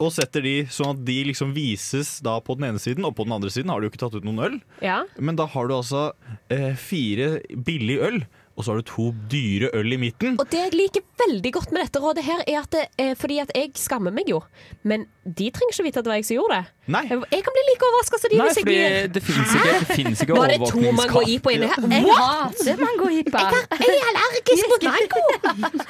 [0.00, 3.24] og setter de sånn at de liksom vises da på den ene siden, og på
[3.28, 4.60] den andre siden har du jo ikke tatt ut noen øl.
[4.82, 5.02] Ja.
[5.18, 6.12] Men da har du altså
[6.50, 8.24] eh, fire billige øl,
[8.56, 10.36] og så har du to dyre øl i midten.
[10.40, 13.38] Og det jeg liker veldig godt med dette rådet her, er at det, eh, fordi
[13.42, 14.42] at jeg skammer meg jo.
[14.84, 16.70] Men de trenger ikke vite at det var jeg som gjorde det.
[16.92, 17.02] Nei.
[17.08, 19.52] Jeg, jeg kan bli like overraska som de Nei, hvis jeg fordi blir det finnes
[19.54, 21.34] ikke, det finnes ikke Var det to Mango overvåkningskamera.
[21.36, 21.84] Ipa inni her?
[21.92, 23.44] Jeg hater Mango Ipa.
[23.82, 25.22] Jeg er allergisk mot mango!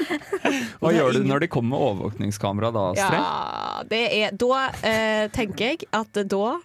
[0.82, 3.22] Hva gjør du når de kommer med overvåkningskamera da, Astrid?
[3.22, 6.58] Ja, det er Da eh, tenker jeg at da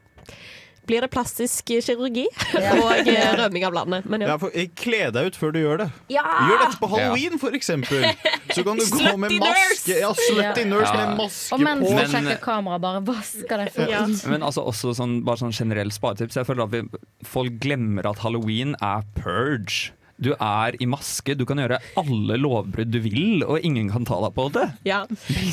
[0.88, 2.26] blir det plastisk kirurgi
[2.58, 4.08] og eh, rømming av landet.
[4.10, 4.38] Men Ja, ja.
[4.42, 5.90] for eh, Kle deg ut før du gjør det.
[6.14, 6.24] Ja!
[6.48, 8.08] Gjør dette på halloween, for eksempel.
[8.56, 10.00] Så kan du gå med maske.
[10.00, 10.70] Ja, slutty Ja.
[10.72, 11.04] nurse Ja.
[11.04, 11.60] med maske på.
[11.60, 14.06] Og mens du sjekker kameraet, bare vasker deg for Ja.
[14.32, 16.40] Men altså også sånn, bare sånn generell sparetips.
[16.40, 16.84] Jeg føler at vi,
[17.28, 19.92] folk glemmer at halloween er purge.
[20.18, 24.18] Du er i maske, du kan gjøre alle lovbrudd du vil, og ingen kan ta
[24.24, 24.64] deg på det.
[24.88, 25.04] Ja.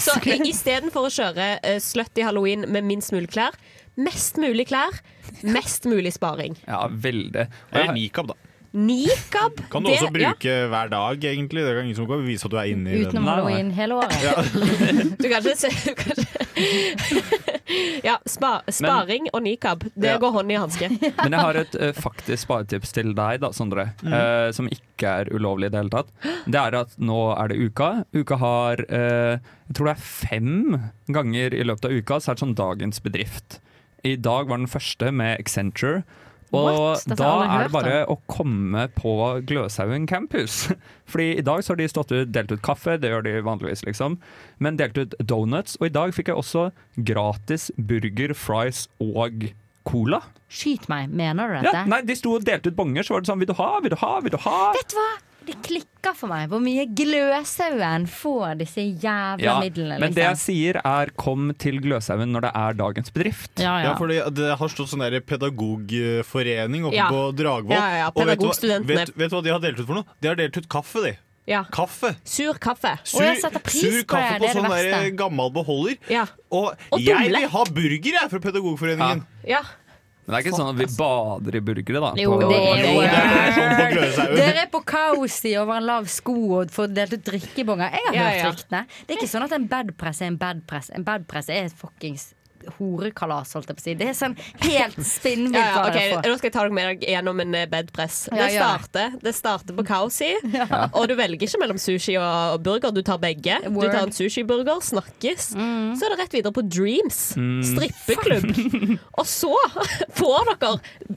[0.00, 3.52] Så istedenfor å kjøre uh, slutty halloween med minst mulig klær,
[3.96, 4.92] mest mulig klær,
[5.42, 6.56] mest mulig sparing.
[6.66, 7.46] Ja, veldig.
[7.48, 8.36] Og Eller jeg, nikab, da.
[8.74, 11.62] Nikab Kan du det- også bruke hver dag, egentlig.
[11.62, 13.30] Det kan ingen som kan vise at du er inne i Utenom den.
[13.30, 14.18] halloween hele året.
[14.18, 14.34] Ja.
[15.22, 15.70] Du kan ikke se.
[18.04, 20.18] Ja, spa, sparing og nikab, det Ja.
[20.20, 20.88] går hånd i hanske.
[21.22, 25.30] men jeg har et uh, faktisk sparetips til deg, da, Sondre, eh, som ikke er
[25.34, 26.08] ulovlig i det hele tatt.
[26.46, 27.88] Det er at nå er det uka.
[28.14, 32.34] Uka har uh, Jeg tror det er fem ganger i løpet av uka så er
[32.36, 33.60] det sånn dagens bedrift.
[34.04, 36.02] I dag var den første med Accenture.
[36.54, 39.14] Og da er det bare å komme på
[39.48, 40.68] Gløshaugen campus.
[41.10, 43.82] Fordi i dag så har de stått ut, delt ut kaffe, det gjør de vanligvis,
[43.88, 44.18] liksom.
[44.62, 45.78] Men delt ut donuts.
[45.80, 46.68] Og i dag fikk jeg også
[47.10, 49.48] gratis burger, fries og
[49.88, 50.22] cola.
[50.52, 51.74] Skyt meg, mener du dette?
[51.82, 53.70] Ja, nei, De sto og delte ut bonger, så var det sånn Vil du ha,
[53.82, 54.58] vil du ha, vil du ha?
[54.76, 55.10] Vet du hva?
[55.44, 59.98] Det klikker for meg hvor mye Gløshaugen får disse jævla Ja, midlene.
[60.00, 60.44] men det jeg Liksom.
[60.54, 63.50] sier er kom til Gløshaugen når det er dagens bedrift.
[63.60, 63.94] Ja, Ja, ja.
[63.96, 67.08] for Det har stått sånn der pedagogforening oppe Ja.
[67.10, 67.72] på Dragvoll.
[67.76, 68.86] Ja, ja, ja, Og vet du hva-.
[68.86, 70.04] Vet, vet du hva de har delt ut for noe?
[70.20, 71.16] De har delt ut kaffe, de.
[71.46, 71.64] Ja.
[71.70, 72.14] Kaffe.
[72.24, 72.98] Sur kaffe.
[73.04, 75.98] Sur, jeg setter pris sur kaffe på, på sånn gammel beholder.
[76.08, 76.24] Ja.
[76.50, 79.26] Og, Og jeg vil ha burger, jeg, fra Pedagogforeningen.
[79.46, 79.60] ja.
[80.26, 82.12] Men det er ikke sånn at vi bader i burgere, da.
[82.16, 84.34] Jo, det er Jo, sånn.
[84.36, 87.92] Dere er på kaos i over en lav sko og får delt ut drikkebonger.
[87.92, 88.50] Jeg har Ja, hørt ja.
[88.52, 88.84] ryktene.
[89.06, 90.90] Det er ikke sånn at en badpress er en badpress.
[90.96, 92.33] En badpress er et fuckings
[92.78, 93.94] horekalas, holdt jeg på å si.
[94.00, 95.56] Det er sånn helt spinnvilt.
[95.64, 96.28] Ja, ja, hva ok, dere får.
[96.28, 98.18] Nå skal jeg ta dere med deg gjennom en eh, bedpress.
[98.30, 100.30] Ja, Det starter, det starter på Kausi,
[100.96, 102.94] og du velger ikke mellom sushi og burger.
[102.94, 103.60] Du tar begge.
[103.68, 105.50] Du tar en sushiburger, snakkes.
[105.54, 107.20] Så er det rett videre på Dreams.
[107.38, 107.60] Mm.
[107.66, 108.48] Strippeklubb.
[109.20, 109.52] og så
[110.18, 110.72] får dere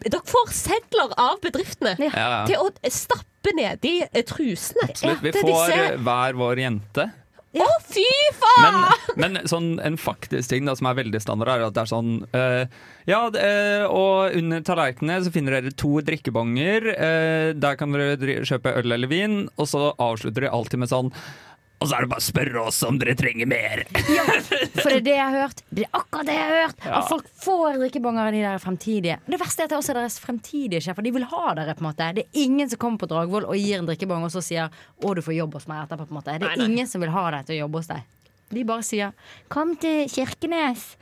[0.08, 4.88] Dere får sedler av bedriftene til å stappe nedi eh, trusene.
[4.90, 5.22] Absolutt.
[5.24, 7.06] Vi får disse- eh, hver vår jente.
[7.64, 8.06] Å, fy
[8.38, 8.78] faen!
[9.16, 11.92] Men, men sånn, en faktisk ting da, som er veldig standard, er at det er
[11.92, 12.64] sånn uh,
[13.08, 16.90] Ja, eh, og under tallerkenene så finner dere to drikkebonger.
[16.94, 21.14] Uh, der kan dere kjøpe øl eller vin, og så avslutter de alltid med sånn
[21.78, 23.84] Og så er det bare å spørre oss om dere trenger mer.
[24.10, 24.24] ja,
[24.82, 25.60] For det er det jeg har hørt.
[25.70, 26.80] Det er akkurat det jeg har hørt.
[26.88, 26.94] Ja.
[26.98, 29.18] At folk får drikkebonger av de der fremtidige.
[29.30, 31.06] Det verste er at det også er deres fremtidige sjefer.
[31.06, 32.08] De vil ha dere, på en måte.
[32.18, 35.14] Det er ingen som kommer på Dragvoll og gir en drikkebong og så sier 'Å,
[35.16, 36.34] du får jobb hos meg etterpå', på en måte.
[36.40, 36.66] Det er Nei, nei.
[36.74, 38.02] ingen som vil ha deg til å jobbe hos deg.
[38.50, 39.14] De bare sier
[39.50, 40.96] 'Kom til Kirkenes'.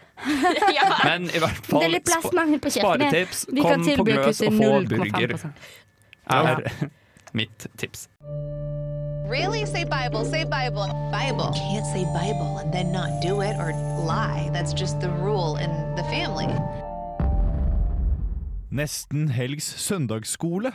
[1.05, 2.84] Men i hvert fall Det er litt plassmangel på Kirkenes.
[2.84, 3.45] sparetips.
[3.51, 5.39] Vi Kom på Gløs og få burger.
[6.28, 6.89] Er,
[7.34, 8.07] mitt tips.
[9.28, 9.65] Really?
[9.65, 10.88] Say Bible, say Bible.
[11.11, 11.51] Bible.
[11.55, 13.73] You can't say Bible and then not do it or
[14.05, 14.51] lie.
[14.53, 16.45] That's just the rule in the family.
[18.69, 20.71] Nesten helgs søndagsskole.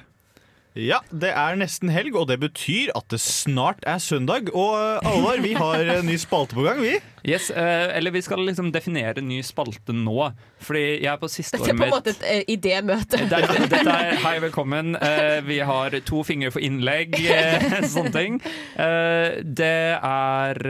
[0.75, 4.51] Ja, det er nesten helg, og det betyr at det snart er søndag.
[4.55, 6.97] Og eh, Alvar, vi har en ny spalte på gang, vi.
[7.23, 10.31] Yes, eh, Eller vi skal liksom definere ny spalte nå.
[10.65, 13.21] Fordi jeg er på siste Dette er på en måte et eh, idémøte.
[13.31, 14.95] Dette, dette er Hei, velkommen.
[14.97, 17.17] Eh, vi har to fingre for innlegg,
[17.95, 18.39] sånne ting.
[19.61, 20.61] Det er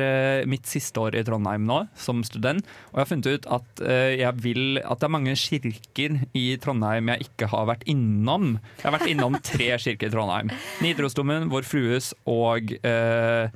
[0.51, 2.67] mitt siste år i Trondheim nå, som student.
[2.91, 3.83] Og jeg har funnet ut at
[4.21, 8.57] jeg vil At det er mange kirker i Trondheim jeg ikke har vært innom.
[8.81, 10.55] Jeg har vært innom tre kirker i Trondheim.
[10.85, 13.51] Nidarosdomen, Vår Frues og eh,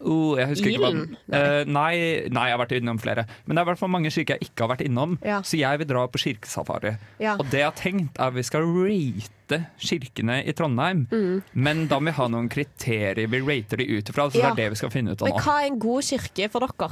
[0.00, 1.16] Oh, jeg husker ikke hva Ilen?
[1.34, 1.94] Eh, nei,
[2.30, 3.24] nei, jeg har vært innom flere.
[3.46, 5.16] Men det er i hvert fall mange kirker jeg ikke har vært innom.
[5.26, 5.40] Ja.
[5.42, 6.92] Så jeg vil dra på kirkesafari.
[7.18, 7.34] Ja.
[7.34, 11.06] Og det jeg har tenkt er at vi skal rate kirkene i Trondheim.
[11.10, 11.42] Mm.
[11.58, 14.28] Men da må vi ha noen kriterier vi rater de ut ifra.
[14.30, 14.52] Så Ja.
[14.54, 16.60] det er det vi skal finne ut av Men hva er en god kirke for
[16.68, 16.90] dere?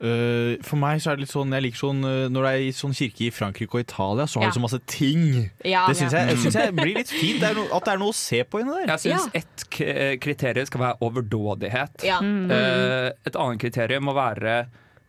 [0.00, 2.62] Eh, for meg så er det litt sånn Jeg liker sånn eh, Når det er
[2.64, 4.50] i sånn kirke i Frankrike og Italia, så har Ja.
[4.54, 5.50] du så masse ting.
[5.62, 5.82] Ja.
[5.90, 7.40] det syns jeg, jeg, synes jeg blir litt fint.
[7.42, 8.94] Det er no, at det er noe å se på inni der.
[8.94, 12.04] Jeg syns ett k- eh, kriterium skal være overdådighet.
[12.08, 12.20] Ja.
[12.24, 12.48] Mm.
[12.50, 14.56] Eh, et annet kriterium må være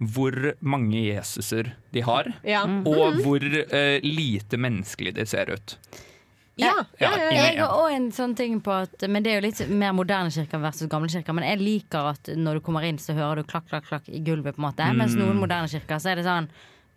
[0.02, 0.34] hvor
[0.66, 2.64] mange Jesuser de har, Ja.
[2.66, 3.22] og Mhm.
[3.24, 3.40] hvor
[4.02, 5.78] lite menneskelig de ser ut.
[6.62, 7.30] Ja, ja, ja.
[7.32, 10.32] Jeg har òg en sånn ting på at Men det er jo litt mer moderne
[10.32, 11.34] kirker versus gamle kirker.
[11.34, 14.20] Men jeg liker at når du kommer inn, så hører du klakk, klakk, klakk i
[14.24, 14.94] gulvet, på en måte.
[14.96, 15.26] Mens Mm.
[15.26, 16.50] noen moderne kirker, så er det sånn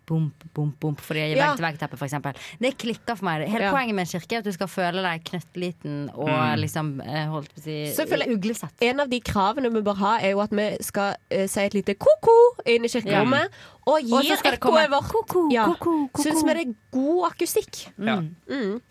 [0.06, 1.54] Bump, bump, bump, fordi jeg gir Ja.
[1.56, 2.58] vegg-til-vegg-teppe, f.eks.
[2.60, 3.48] Det klikker for meg.
[3.48, 3.72] Hele Ja.
[3.72, 6.60] poenget med en kirke er at du skal føle deg knøttliten og Mm.
[6.60, 8.36] liksom eh, holdt på å si Selvfølgelig.
[8.36, 8.70] uglesett.
[8.82, 11.72] En av de kravene vi bør ha, er jo at vi skal uh, si et
[11.72, 12.36] lite ko-ko
[12.66, 13.48] inn i kirkerommet.
[13.86, 15.08] Og Og gir ekkoet vårt.
[15.08, 17.86] Ko-ko, ko-ko, Syns vi det er god akustikk.
[17.98, 18.20] Ja.
[18.20, 18.82] Mm.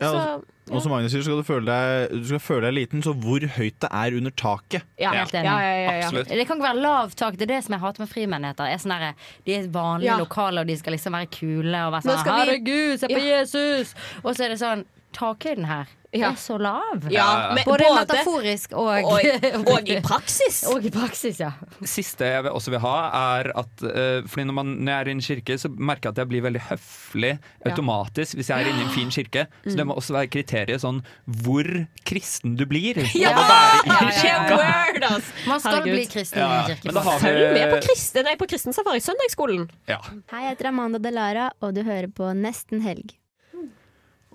[0.00, 0.44] Ja, Så, og,
[0.76, 3.40] og som Magnus sier, skal du føle deg, du skal føle deg liten, så hvor
[3.56, 4.82] høyt det er under taket.
[5.00, 5.46] Ja, helt enig.
[5.46, 6.24] Ja, ja, ja, ja.
[6.26, 7.38] Det kan ikke være lavt tak.
[7.38, 8.66] Det er det som jeg hater med frimenigheter.
[8.68, 9.12] Er sånne,
[9.46, 10.18] de er vanlige Ja.
[10.18, 13.40] lokaler, og de skal liksom være kule og være sånn vi- Herregud, se på Ja.
[13.40, 13.94] Jesus!
[14.24, 15.86] Og så er det sånn Takhøyden her
[16.16, 16.30] Ja.
[16.30, 17.10] er så lav.
[17.12, 20.62] Ja, både, både- metaforisk og Og- og i praksis.
[20.72, 21.50] Og i praksis, ja.
[21.84, 22.94] Siste jeg også vil ha,
[23.40, 26.12] er at uh, Fordi når, man, når jeg er i en kirke, så merker jeg
[26.14, 27.70] at jeg blir veldig høflig Ja.
[27.70, 29.46] automatisk hvis jeg er inne i en fin kirke.
[29.66, 29.76] Så Mm.
[29.76, 31.68] det må også være kriteriet sånn hvor
[32.04, 32.96] kristen du blir.
[33.14, 33.30] Ja!
[33.32, 34.56] Av å være i Ja, kirka.
[34.56, 35.22] ja, word.
[35.46, 35.92] Man skal Herregud.
[35.92, 36.84] bli kristen Ja, i en kirke.
[36.86, 39.68] men da har vi- Følg med på, kristen, nei, på kristensafari, søndagsskolen.
[39.88, 39.98] Ja.
[40.32, 43.12] Hei, jeg heter Amanda Delara, og du hører på Nesten helg.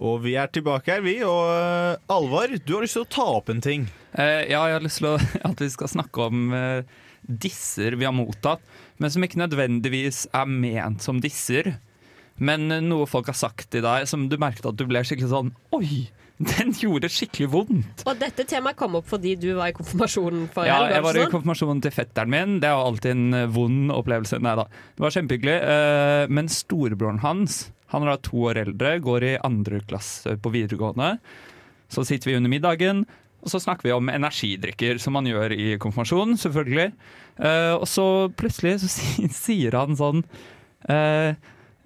[0.02, 1.20] Og vi er tilbake her, vi.
[1.28, 3.86] Og eh, Alvar, du har lyst til å ta opp en ting.
[4.18, 5.18] Eh, ja, jeg har lyst til å,
[5.52, 6.82] at vi skal snakke om eh,
[7.22, 8.64] disser vi har mottatt,
[9.02, 11.76] men som ikke nødvendigvis er ment som disser.
[12.41, 15.30] Men eh, noe folk har sagt til deg som du merket at du ble skikkelig
[15.30, 16.08] sånn Oi,
[16.41, 18.02] den gjorde skikkelig vondt.
[18.10, 21.28] Og dette temaet kom opp fordi du var i konfirmasjonen for Ja, jeg var i
[21.30, 22.56] konfirmasjonen til fetteren min.
[22.64, 24.41] Det var alltid en eh, vond opplevelse.
[24.41, 24.66] Nei da,
[24.97, 25.60] det var kjempehyggelig.
[25.76, 30.51] Eh, Men storebroren hans, han er da to år eldre, går i andre klasse på
[30.53, 31.13] videregående.
[31.91, 33.03] Så sitter vi under middagen,
[33.41, 36.91] og så snakker vi om energidrikker, som man gjør i konfirmasjonen, selvfølgelig.
[37.41, 38.05] Eh, Og så
[38.37, 38.91] plutselig så
[39.43, 40.21] sier han sånn
[40.87, 41.33] eh,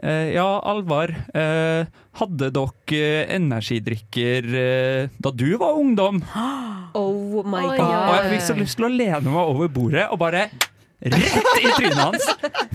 [0.03, 1.87] eh, Ja, Alvar, eh,
[2.19, 6.21] hadde dere energidrikker eh, da du var ungdom?
[6.95, 7.81] Oh my god.
[7.81, 10.45] og jeg fikk så lyst til å lene meg over bordet og bare
[11.13, 12.27] rett i trynet hans.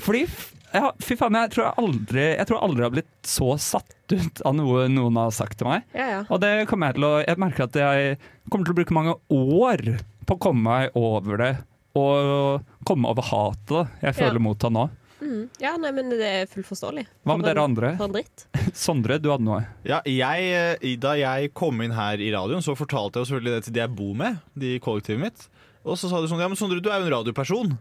[0.04, 0.24] Fordi
[0.70, 3.96] ja, fy faen, jeg tror jeg aldri Jeg tror jeg aldri har blitt så satt
[4.14, 5.82] ut av noe noen har sagt til meg.
[5.96, 6.20] Ja, ja.
[6.30, 8.20] Og det kommer jeg til å Jeg merker at jeg
[8.50, 9.82] kommer til å bruke mange år
[10.30, 11.50] på å komme meg over det.
[11.98, 14.44] Og komme over hatet jeg føler Ja.
[14.46, 14.86] mot han nå.
[15.20, 15.42] Mm.
[15.60, 17.02] Ja, nei, men det er fullt forståelig.
[17.26, 17.90] Hva med For dere andre?
[17.98, 18.46] For dritt.
[18.86, 19.58] Sondre, du hadde noe.
[19.84, 20.46] Ja, jeg,
[20.80, 23.82] eh, Da jeg kom inn her i radioen, så fortalte jeg selvfølgelig det til de
[23.82, 24.38] jeg bor med.
[24.56, 25.44] De i kollektivet mitt.
[25.84, 27.74] Og så sa de sånn Ja, men Sondre, du er jo en radioperson.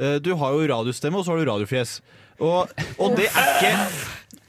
[0.00, 1.98] Eh, Du har jo radiostemme, og så har du radiofjes.
[2.40, 3.72] Og, og det er ikke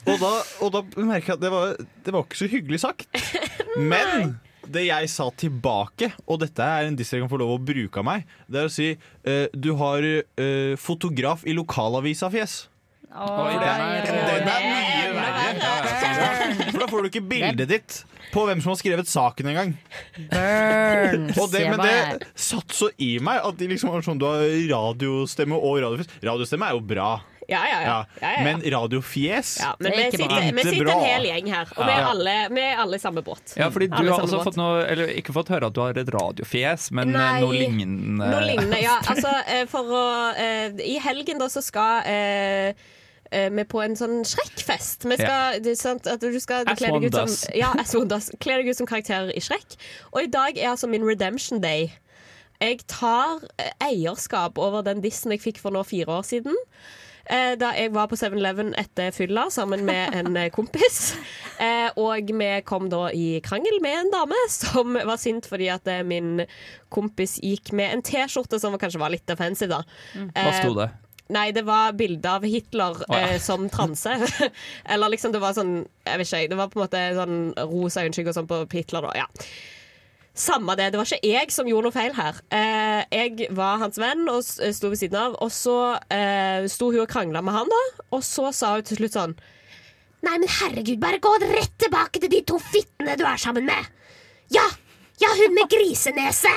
[0.08, 0.30] Og da,
[0.64, 3.04] og da merker jeg at det var, det var ikke så hyggelig sagt.
[3.92, 4.32] Men
[4.72, 8.00] det jeg sa tilbake, og dette er en diss jeg kan få lov å bruke
[8.00, 12.56] av meg, det er å si eh, du har eh, fotograf i lokalavisa-fjes.
[13.12, 14.91] Oh, den er, den er
[16.92, 17.98] får du ikke bildet ditt
[18.32, 19.74] på hvem som har skrevet saken engang.
[21.40, 24.46] Og det, men det satt så i meg at de liksom var sånn Du har
[24.70, 26.16] radiostemme og radiofjes.
[26.24, 27.10] Radiostemme er jo bra.
[27.50, 27.88] Ja, ja, ja.
[27.88, 28.06] Ja.
[28.20, 28.44] ja, ja.
[28.44, 31.82] Men radiofjes ja, men Det er vi sitter, vi sitter en hel gjeng her, og
[31.82, 33.54] vi, er alle, vi er alle i samme båt.
[33.58, 35.98] Ja, fordi du Alle har også fått noe Eller ikke fått høre at du har
[35.98, 38.30] et radiofjes, men eh, Nei, noe lignende.
[38.30, 38.96] Noe lignende, ja.
[39.12, 40.06] Altså, eh, for å
[40.38, 42.06] eh, I helgen da så skal
[43.54, 45.04] vi på en sånn Shrek-fest.
[45.08, 47.38] Vi skal, det er sant, at du skal kle deg ut som, does.
[47.56, 48.30] ja, as one does.
[48.42, 49.78] Kle deg ut som karakterer i Shrek.
[50.12, 51.90] Og i dag er altså min redemption day.
[52.62, 56.54] Jeg tar eh, eierskap over den dissen jeg fikk for nå fire år siden.
[57.26, 61.14] Eh, Da jeg var på 7-Eleven etter fylla sammen med en eh, kompis.
[61.62, 65.86] Eh, Og vi kom da i krangel med en dame som var sint fordi at
[65.86, 66.40] eh, min
[66.90, 69.84] kompis gikk med en T-skjorte som kanskje var litt offensive, da.
[70.34, 70.88] Hva sto det?
[71.32, 73.34] Nei, det var bilde av Hitler oh, ja.
[73.34, 74.16] eh, som transe.
[74.92, 77.38] Eller liksom det var sånn Jeg vet ikke, det var på en måte sånn
[77.70, 79.22] rosa øyenskygge og sånn på Hitler, da.
[79.22, 79.54] Ja.
[80.34, 80.90] Samme det.
[80.92, 82.38] Det var ikke jeg som gjorde noe feil her.
[82.56, 85.78] Eh, jeg var hans venn og sto ved siden av, og så
[86.12, 88.06] eh, sto hun og krangla med han, da.
[88.16, 89.36] Og så sa hun til slutt sånn
[90.22, 93.88] Nei, men herregud, bare gå rett tilbake til de to fittene du er sammen med.
[94.54, 94.62] Ja,
[95.20, 96.52] ja, hun med grisenese.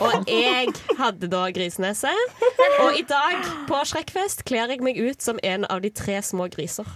[0.00, 2.12] Og jeg hadde da grisenese.
[2.82, 6.48] Og i dag på Shrekfest kler jeg meg ut som en av de tre små
[6.52, 6.88] griser.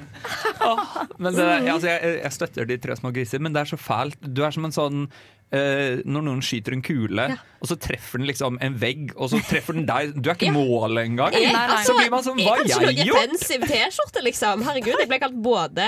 [1.19, 4.19] Men det, altså, jeg, jeg støtter de tre små griser, men det er så fælt.
[4.21, 5.07] Du er som en sånn
[5.55, 7.27] eh, når noen skyter en kule,
[7.65, 10.11] og så treffer den liksom en vegg, og så treffer den deg.
[10.21, 11.33] Du er ikke målet engang.
[11.33, 13.09] Jeg, altså, så blir man sånn Hva har jeg gjort?
[13.09, 14.65] noe offensive T-skjorte, liksom.
[14.67, 15.87] Herregud, jeg ble kalt både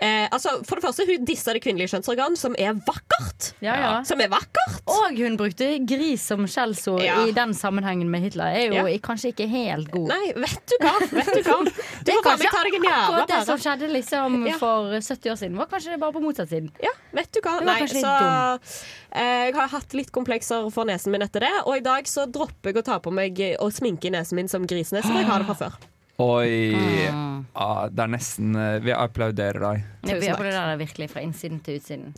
[0.00, 3.50] eh, Altså, For det første, hun dissa det kvinnelige kjønnsorgan, som er vakkert.
[3.64, 3.90] Ja, ja.
[4.08, 4.78] Som er vakkert.
[4.88, 7.18] Og hun brukte gris som skjellsord Ja.
[7.28, 8.54] i den sammenhengen med Hitler.
[8.56, 8.96] Er jo Ja.
[9.04, 10.08] kanskje ikke helt god.
[10.14, 10.94] Nei, vet du hva?
[11.12, 11.58] Vet du hva?
[11.68, 14.56] Du Det er kanskje akkurat det som skjedde liksom Ja.
[14.56, 15.56] for 70 år siden.
[15.60, 16.72] Var kanskje det bare på motsatt siden.
[16.80, 17.58] Ja, vet du hva?
[17.68, 18.80] Nei, så eh,
[19.14, 22.72] Jeg har hatt litt komplekser for nesen min etter det, og i dag så dropper
[22.74, 25.48] jeg å ta på meg og sminke nesen min som grisenese, for jeg har det
[25.48, 25.78] fra før.
[26.18, 26.74] Oi.
[26.74, 27.44] Mm.
[27.54, 29.84] Ja, det er nesten eh, Vi applauderer deg.
[30.08, 32.08] Ja, vi applauderer deg virkelig fra innsiden til utsiden.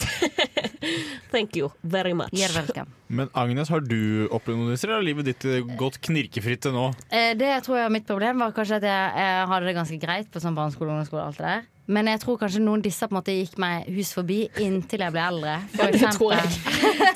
[1.35, 2.33] Thank you very much.
[2.33, 2.89] You're welcome.
[3.13, 6.73] Men Agnes, har du opplevd noe disse, eller har livet ditt eh, gått knirkefritt til
[6.73, 6.87] nå?
[7.13, 10.33] Eh, Det tror jeg mitt problem var kanskje at jeg, jeg hadde det ganske greit
[10.33, 11.69] på sånn barneskole, ungdomsskole og alt det der.
[11.91, 15.15] Men jeg tror kanskje noen disse på en måte gikk meg hus forbi inntil jeg
[15.15, 15.57] ble eldre.
[15.75, 16.53] For Ja, det tror jeg.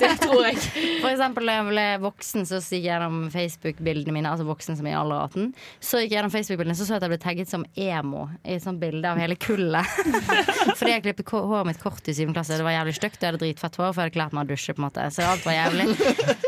[0.01, 0.59] Det tror jeg.
[1.03, 4.31] for eksempel da jeg ble voksen, så gikk jeg gjennom Facebook-bildene mine.
[4.31, 5.47] Altså voksen som i alder 18.
[5.79, 8.57] Så gikk jeg gjennom Facebook-bildene, så så jeg at jeg ble tagget som emo i
[8.57, 9.95] et sånt bilde av hele kullet.
[10.77, 12.59] Fordi jeg klippet håret mitt kort i syvende klasse.
[12.59, 13.21] Det var jævlig stygt.
[13.21, 14.75] Jeg hadde dritfett hår, for jeg hadde klart meg å dusje.
[14.75, 15.87] på en måte Så alt var jævlig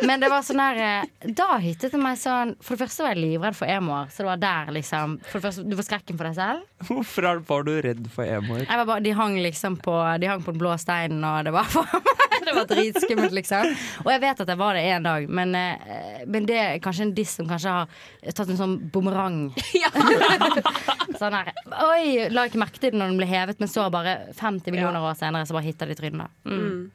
[0.08, 3.16] Men det var sånn der eh, Da hittet det meg sånn For det første var
[3.16, 4.12] jeg livredd for emoer.
[4.12, 6.66] Så det var der liksom For det første, Du får skrekken for deg selv.
[6.88, 8.66] Hvorfor var du redd for emoer?
[8.88, 11.68] Bare, de hang liksom på De hang på den blå steinen, og det var
[12.48, 13.74] Det var dritskummelt, liksom.
[14.06, 17.04] Og jeg vet at jeg var det en dag, men, eh, men det er kanskje
[17.04, 17.90] en diss som kanskje har
[18.38, 19.50] tatt en sånn bumerang.
[21.20, 21.52] sånn her
[21.90, 22.30] Oi!
[22.32, 25.20] La ikke merke til det når den ble hevet, men så bare 50 millioner år
[25.20, 26.32] senere så bare hitta de trynet.
[26.48, 26.88] Mm.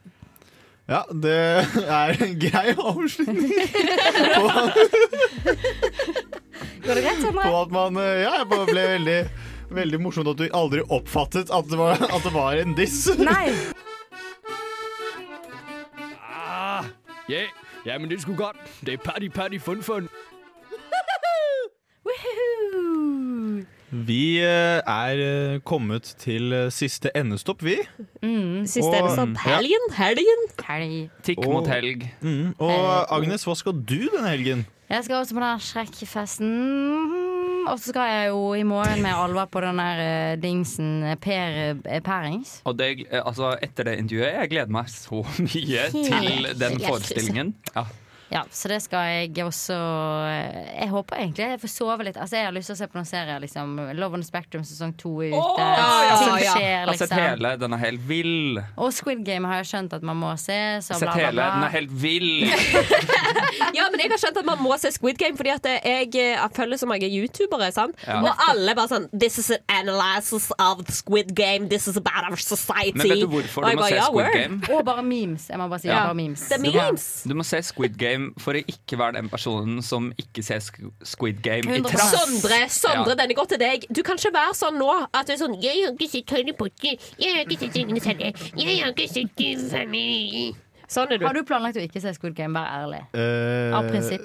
[0.89, 1.37] Ja, det
[1.85, 3.53] er en grei avslutning
[6.83, 7.45] Går det greit, Sondre?
[7.45, 9.19] på at man eh, Ja, jeg bare ble veldig
[9.73, 13.07] Veldig morsomt at du aldri oppfattet at det var, at det var en diss.
[13.31, 13.49] Nei.
[16.21, 16.85] Ah,
[17.29, 17.47] ja,
[17.87, 18.57] ja, men det skulle godt.
[18.87, 20.09] Det er paddy, paddy, fun, fun.
[23.93, 27.75] Vi eh, er eh, kommet til eh, siste endestopp, vi.
[28.23, 28.65] Mm.
[28.67, 29.29] Siste Og, endestopp.
[29.47, 29.59] ja.
[29.59, 29.85] Helgen?
[29.97, 30.47] Helgen?
[30.69, 31.11] Helg.
[31.23, 32.09] Tikk mot helg.
[32.25, 32.55] Mm.
[32.59, 34.65] Og Agnes, hva skal du denne helgen?
[34.89, 37.32] Jeg skal også på den Shrekk-festen.
[37.69, 41.17] Og så skal jeg jo i morgen med alvor på den der eh, dingsen eh,
[41.21, 42.61] Per eh, Pærings.
[42.69, 47.55] Og det, altså, etter det intervjuet, jeg gleder meg så mye Helt til den forestillingen.
[47.75, 47.87] Ja.
[48.33, 52.17] Ja, så det skal jeg også eh, Jeg håper egentlig jeg får sove litt.
[52.17, 53.41] Altså Jeg har lyst til å se på noen serier.
[53.43, 53.75] Liksom.
[53.99, 55.59] Love on the Spectrum sesong to er ute.
[55.59, 56.55] ja, ja, ja.
[56.55, 57.23] skjer, Jeg har sett liksom.
[57.27, 58.61] hele, den er helt vill.
[58.81, 60.59] Og Squid Game har jeg skjønt at man må se.
[60.81, 62.31] Så Sett bla, bla, hele, den er helt vill.
[63.77, 66.41] Ja, men jeg har skjønt at man må se Squid Game, fordi at jeg, eh,
[66.57, 67.69] følger så mange youtubere.
[67.73, 67.97] Sant?
[68.07, 68.19] Ja.
[68.25, 71.69] Og alle bare sånn This is an analysis of Squid Game.
[71.71, 72.97] This is about our society.
[72.99, 74.33] Men vet du hvorfor du jeg må bare, se Squid.
[74.37, 74.61] Game?
[74.77, 75.49] Og bare memes.
[75.53, 76.03] Jeg må bare si Ja.
[76.07, 76.47] bare memes.
[76.49, 80.43] Du må- Du må se Squid Game for å ikke være den personen som ikke
[80.47, 81.91] ser Squid Game i 100%.
[81.93, 82.15] trass.
[82.17, 83.19] Sondre, Sondre Ja.
[83.23, 83.87] denne går til deg.
[83.91, 86.53] Du kan ikke være sånn nå at du er sånn Jeg har ikke sett Harry
[86.53, 86.97] Potter.
[87.19, 88.33] Jeg har ikke sett Ringenes herre.
[88.57, 90.55] Jeg har ikke sett Family.
[90.93, 91.27] Sånn er du.
[91.27, 92.53] Har du planlagt å ikke se Squid Game?
[92.53, 93.03] Vær ærlig.
[93.17, 94.23] Eh, Av prinsipp.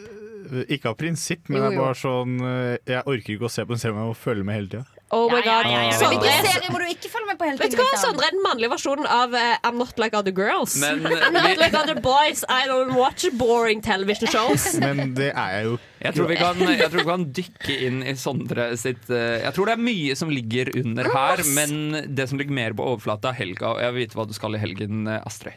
[0.72, 3.66] Ikke av prinsipp, men Jo, det er bare sånn eh, Jeg orker ikke å se
[3.68, 4.86] på en serie om jeg må følge med hele tida.
[5.16, 5.72] Oh my Ja, god.
[5.72, 5.92] ja, ja, ja.
[5.96, 8.00] Sondre, Hvilken serie må du ikke følge med på hele Vet du hva?
[8.02, 10.76] Sondre er den mannlige versjonen av uh, I'm not like other girls.
[10.82, 12.44] Men, I'm not like other boys.
[12.52, 14.66] I don't watch boring television shows.
[14.84, 18.02] Men det er jeg jo Jeg tror, vi kan, jeg tror vi kan dykke inn
[18.04, 22.28] i Sondre sitt uh, Jeg tror det er mye som ligger under her, men det
[22.30, 23.72] som ligger mer på overflata, er helga.
[23.78, 25.56] Og jeg vil vite hva du skal i helgen, eh, Astrid.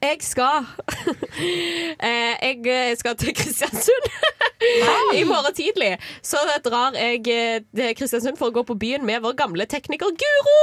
[0.00, 0.64] Jeg skal
[2.08, 4.06] eh, Jeg skal til Kristiansund.
[5.14, 5.90] I morgen tidlig
[6.24, 10.12] så drar jeg eh, til Kristiansund for å gå på byen med vår gamle tekniker
[10.22, 10.54] Guro.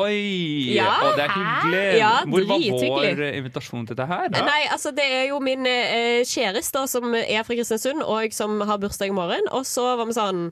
[0.00, 0.72] Oi!
[0.76, 0.94] Ja.
[1.04, 1.82] Å, det er hyggelig.
[2.00, 4.30] Ja, Hvor var vår eh, invitasjon til dette her?
[4.32, 4.46] da?
[4.48, 8.80] Nei, altså Det er jo min eh, kjæreste som er fra Kristiansund, og som har
[8.80, 9.52] bursdag i morgen.
[9.56, 10.42] Og så var vi sånn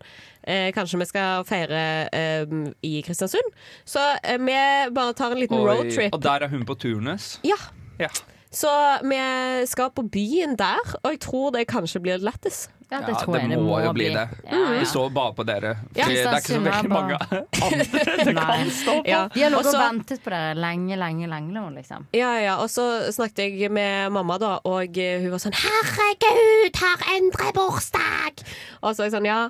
[0.44, 1.80] eh, Kanskje vi skal feire
[2.12, 3.56] eh, i Kristiansund.
[3.88, 4.60] Så eh, vi
[4.92, 6.12] bare tar en liten roadtrip.
[6.12, 7.38] Og der er hun på turnus?
[7.48, 7.56] Ja.
[8.00, 8.12] Ja.
[8.54, 8.70] Så
[9.02, 9.18] vi
[9.66, 12.68] skal på byen der, og jeg tror det kanskje blir lættis.
[12.90, 14.24] Ja, det tror jeg det må må jo bli det.
[14.30, 14.50] det.
[14.50, 14.80] Ja, ja.
[14.84, 15.70] Vi bare på dere.
[15.96, 16.06] Ja.
[16.06, 17.84] Det er ikke så veldig mange andre
[18.24, 19.08] det kan stå på.
[19.08, 19.22] Ja.
[19.34, 22.06] De har ligget Og ventet på dere lenge, lenge, lenge nå, liksom.
[22.14, 22.84] Ja, ja, og så
[23.14, 28.44] snakket jeg med mamma da, og hun var sånn Herregud, har Endre bursdag!
[28.84, 29.40] Og så var jeg sånn, ja.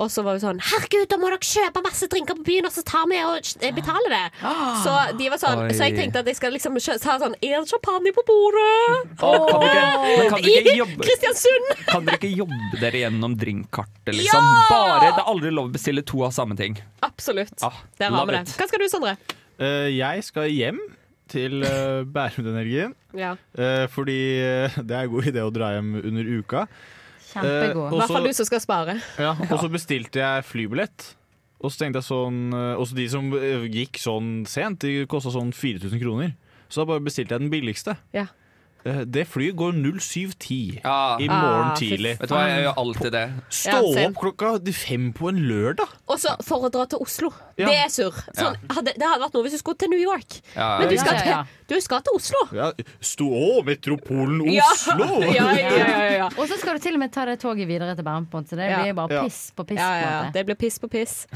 [0.00, 2.74] Og så var hun sånn Herregud, da må dere kjøpe masse drinker på byen, og
[2.74, 4.24] så tar vi og eh, betaler det.
[4.84, 5.74] Så de var sånn, Oi.
[5.76, 9.14] så jeg tenkte at jeg skal liksom ta sånn En champagne på bordet!
[9.22, 11.70] Oh, kan ikke- men kan dere ikke I jobbe- Kristiansund!
[11.90, 14.46] Kan dere ikke jobbe dere gjennom drinkkartet, liksom?
[14.70, 16.78] Bare, Det er aldri lov å bestille to av samme ting.
[17.06, 17.54] Absolutt.
[17.66, 18.42] Ah, Der har vi det.
[18.56, 19.16] Hva skal du, Sondre?
[19.60, 20.80] Uh, jeg skal hjem
[21.30, 22.96] til uh, Bærumsenergien.
[23.16, 23.34] Ja.
[23.58, 26.64] uh, fordi eh, det er en god idé å dra hjem under uka.
[27.30, 27.92] Kjempegod.
[27.94, 28.96] I hvert fall du som skal spare.
[29.20, 31.12] Ja, og så bestilte jeg flybillett.
[31.60, 35.32] Og så tenkte jeg sånn eh, Også de som eh, gikk sånn sent, de kosta
[35.34, 36.32] sånn 4000 kroner.
[36.70, 37.96] Så da bare bestilte jeg den billigste.
[38.16, 38.26] Ja.
[38.84, 41.16] Eh, Det flyet går 0710 Ja.
[41.20, 42.14] i morgen Ah, tidlig.
[42.20, 43.24] Vet du hva, jeg gjør alltid det.
[43.50, 45.88] Stå Ja, opp klokka fem på en lørdag!
[46.08, 47.32] Og så for å dra til Oslo.
[47.58, 47.66] Ja.
[47.66, 48.14] Det er surr.
[48.34, 50.40] Sånn, hadde, det hadde vært noe hvis du skulle til New York.
[50.56, 51.42] Ja, Men du skal, ja, ja.
[51.68, 52.40] Til, du skal til Oslo.
[52.56, 53.28] Ja, Stå
[53.58, 55.20] opp, metropolen Oslo!
[55.34, 56.28] Ja, ja, ja, ja, ja.
[56.38, 58.44] Og så skal du til og med ta det toget videre til Bærum, på en
[58.44, 58.50] måte.
[58.50, 59.78] så det blir bare piss på piss.
[59.78, 60.30] Ja, ja, ja.
[60.34, 61.26] Det blir piss på piss.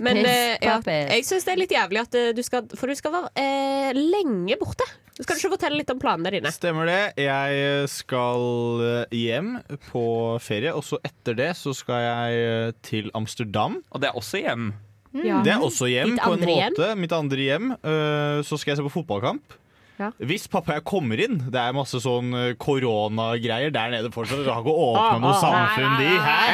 [0.00, 1.10] Men Piss eh, på ja, piss.
[1.16, 3.92] jeg syns det er litt jævlig at eh, du skal For du skal være eh,
[3.96, 4.84] lenge borte.
[5.20, 6.50] Skal du ikke fortelle litt om planene dine?
[6.54, 7.00] Stemmer det.
[7.20, 9.50] Jeg skal eh, hjem
[9.90, 10.04] på
[10.40, 13.76] ferie, og så etter det så skal jeg eh, til Amsterdam.
[13.92, 14.70] Og det er også hjem.
[15.12, 15.42] Ja.
[15.44, 16.86] Det er også hjem, Ditt på en måte.
[16.88, 17.02] hjem?
[17.04, 17.72] Mitt andre hjem.
[17.76, 19.58] Eh, Så skal jeg se på fotballkamp.
[20.00, 20.08] Ja.
[20.18, 24.42] Hvis pappa kommer inn Det er masse sånn eh, koronagreier der nede fortsatt.
[24.42, 26.52] Det har ikke åpna noe samfunn, de her.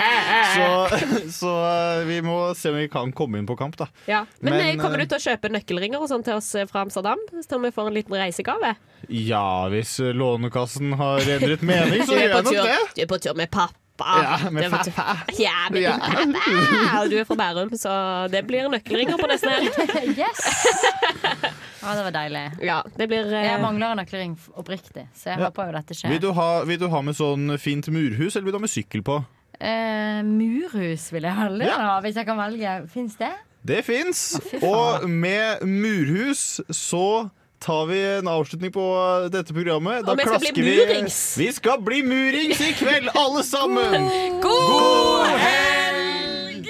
[0.52, 1.00] Så,
[1.40, 3.88] så eh, vi må se om vi kan komme inn på kamp, da.
[4.10, 4.24] Ja.
[4.40, 7.22] Men, Men, eh, kommer du til å kjøpe nøkkelringer og sånn til oss fra Amsterdam?
[7.44, 8.74] Så vi får en liten reisegave?
[9.08, 12.80] Ja, hvis Lånekassen har endret mening, så gjør jeg nok det.
[12.96, 13.87] du er på tur med pappa.
[14.06, 15.96] Ja, med Du er på tur- Ja, med Ja.
[15.98, 17.00] pappa.
[17.02, 17.92] Og du er fra Bærum, så
[18.30, 20.18] det blir nøkkelringer på nesten helg.
[20.22, 20.42] Yes!
[21.82, 22.40] Ja, det var deilig.
[22.66, 23.32] Ja, det blir uh...
[23.38, 25.44] Jeg mangler en nøkkelring oppriktig, så jeg Ja.
[25.46, 26.10] håper jo dette skjer.
[26.10, 28.72] Vil du, ha, vil du ha med sånn fint murhus, eller vil du ha med
[28.72, 29.20] sykkel på?
[29.62, 31.76] Uh, murhus vil jeg heller Ja.
[31.78, 32.74] ha, hvis jeg kan velge.
[32.92, 33.30] Fins det?
[33.64, 34.40] Det fins.
[34.62, 38.84] Og med murhus så tar vi en avslutning på
[39.32, 40.04] dette programmet.
[40.06, 41.44] Da Og vi skal bli klasker vi.
[41.44, 44.08] Vi skal bli murings i kveld, alle sammen!
[44.42, 46.68] God helg!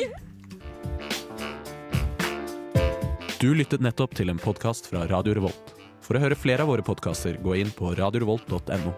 [3.38, 5.74] Du lyttet nettopp til en podkast fra Radio Revolt.
[6.02, 8.96] For å høre flere av våre podkaster, gå inn på radiorevolt.no.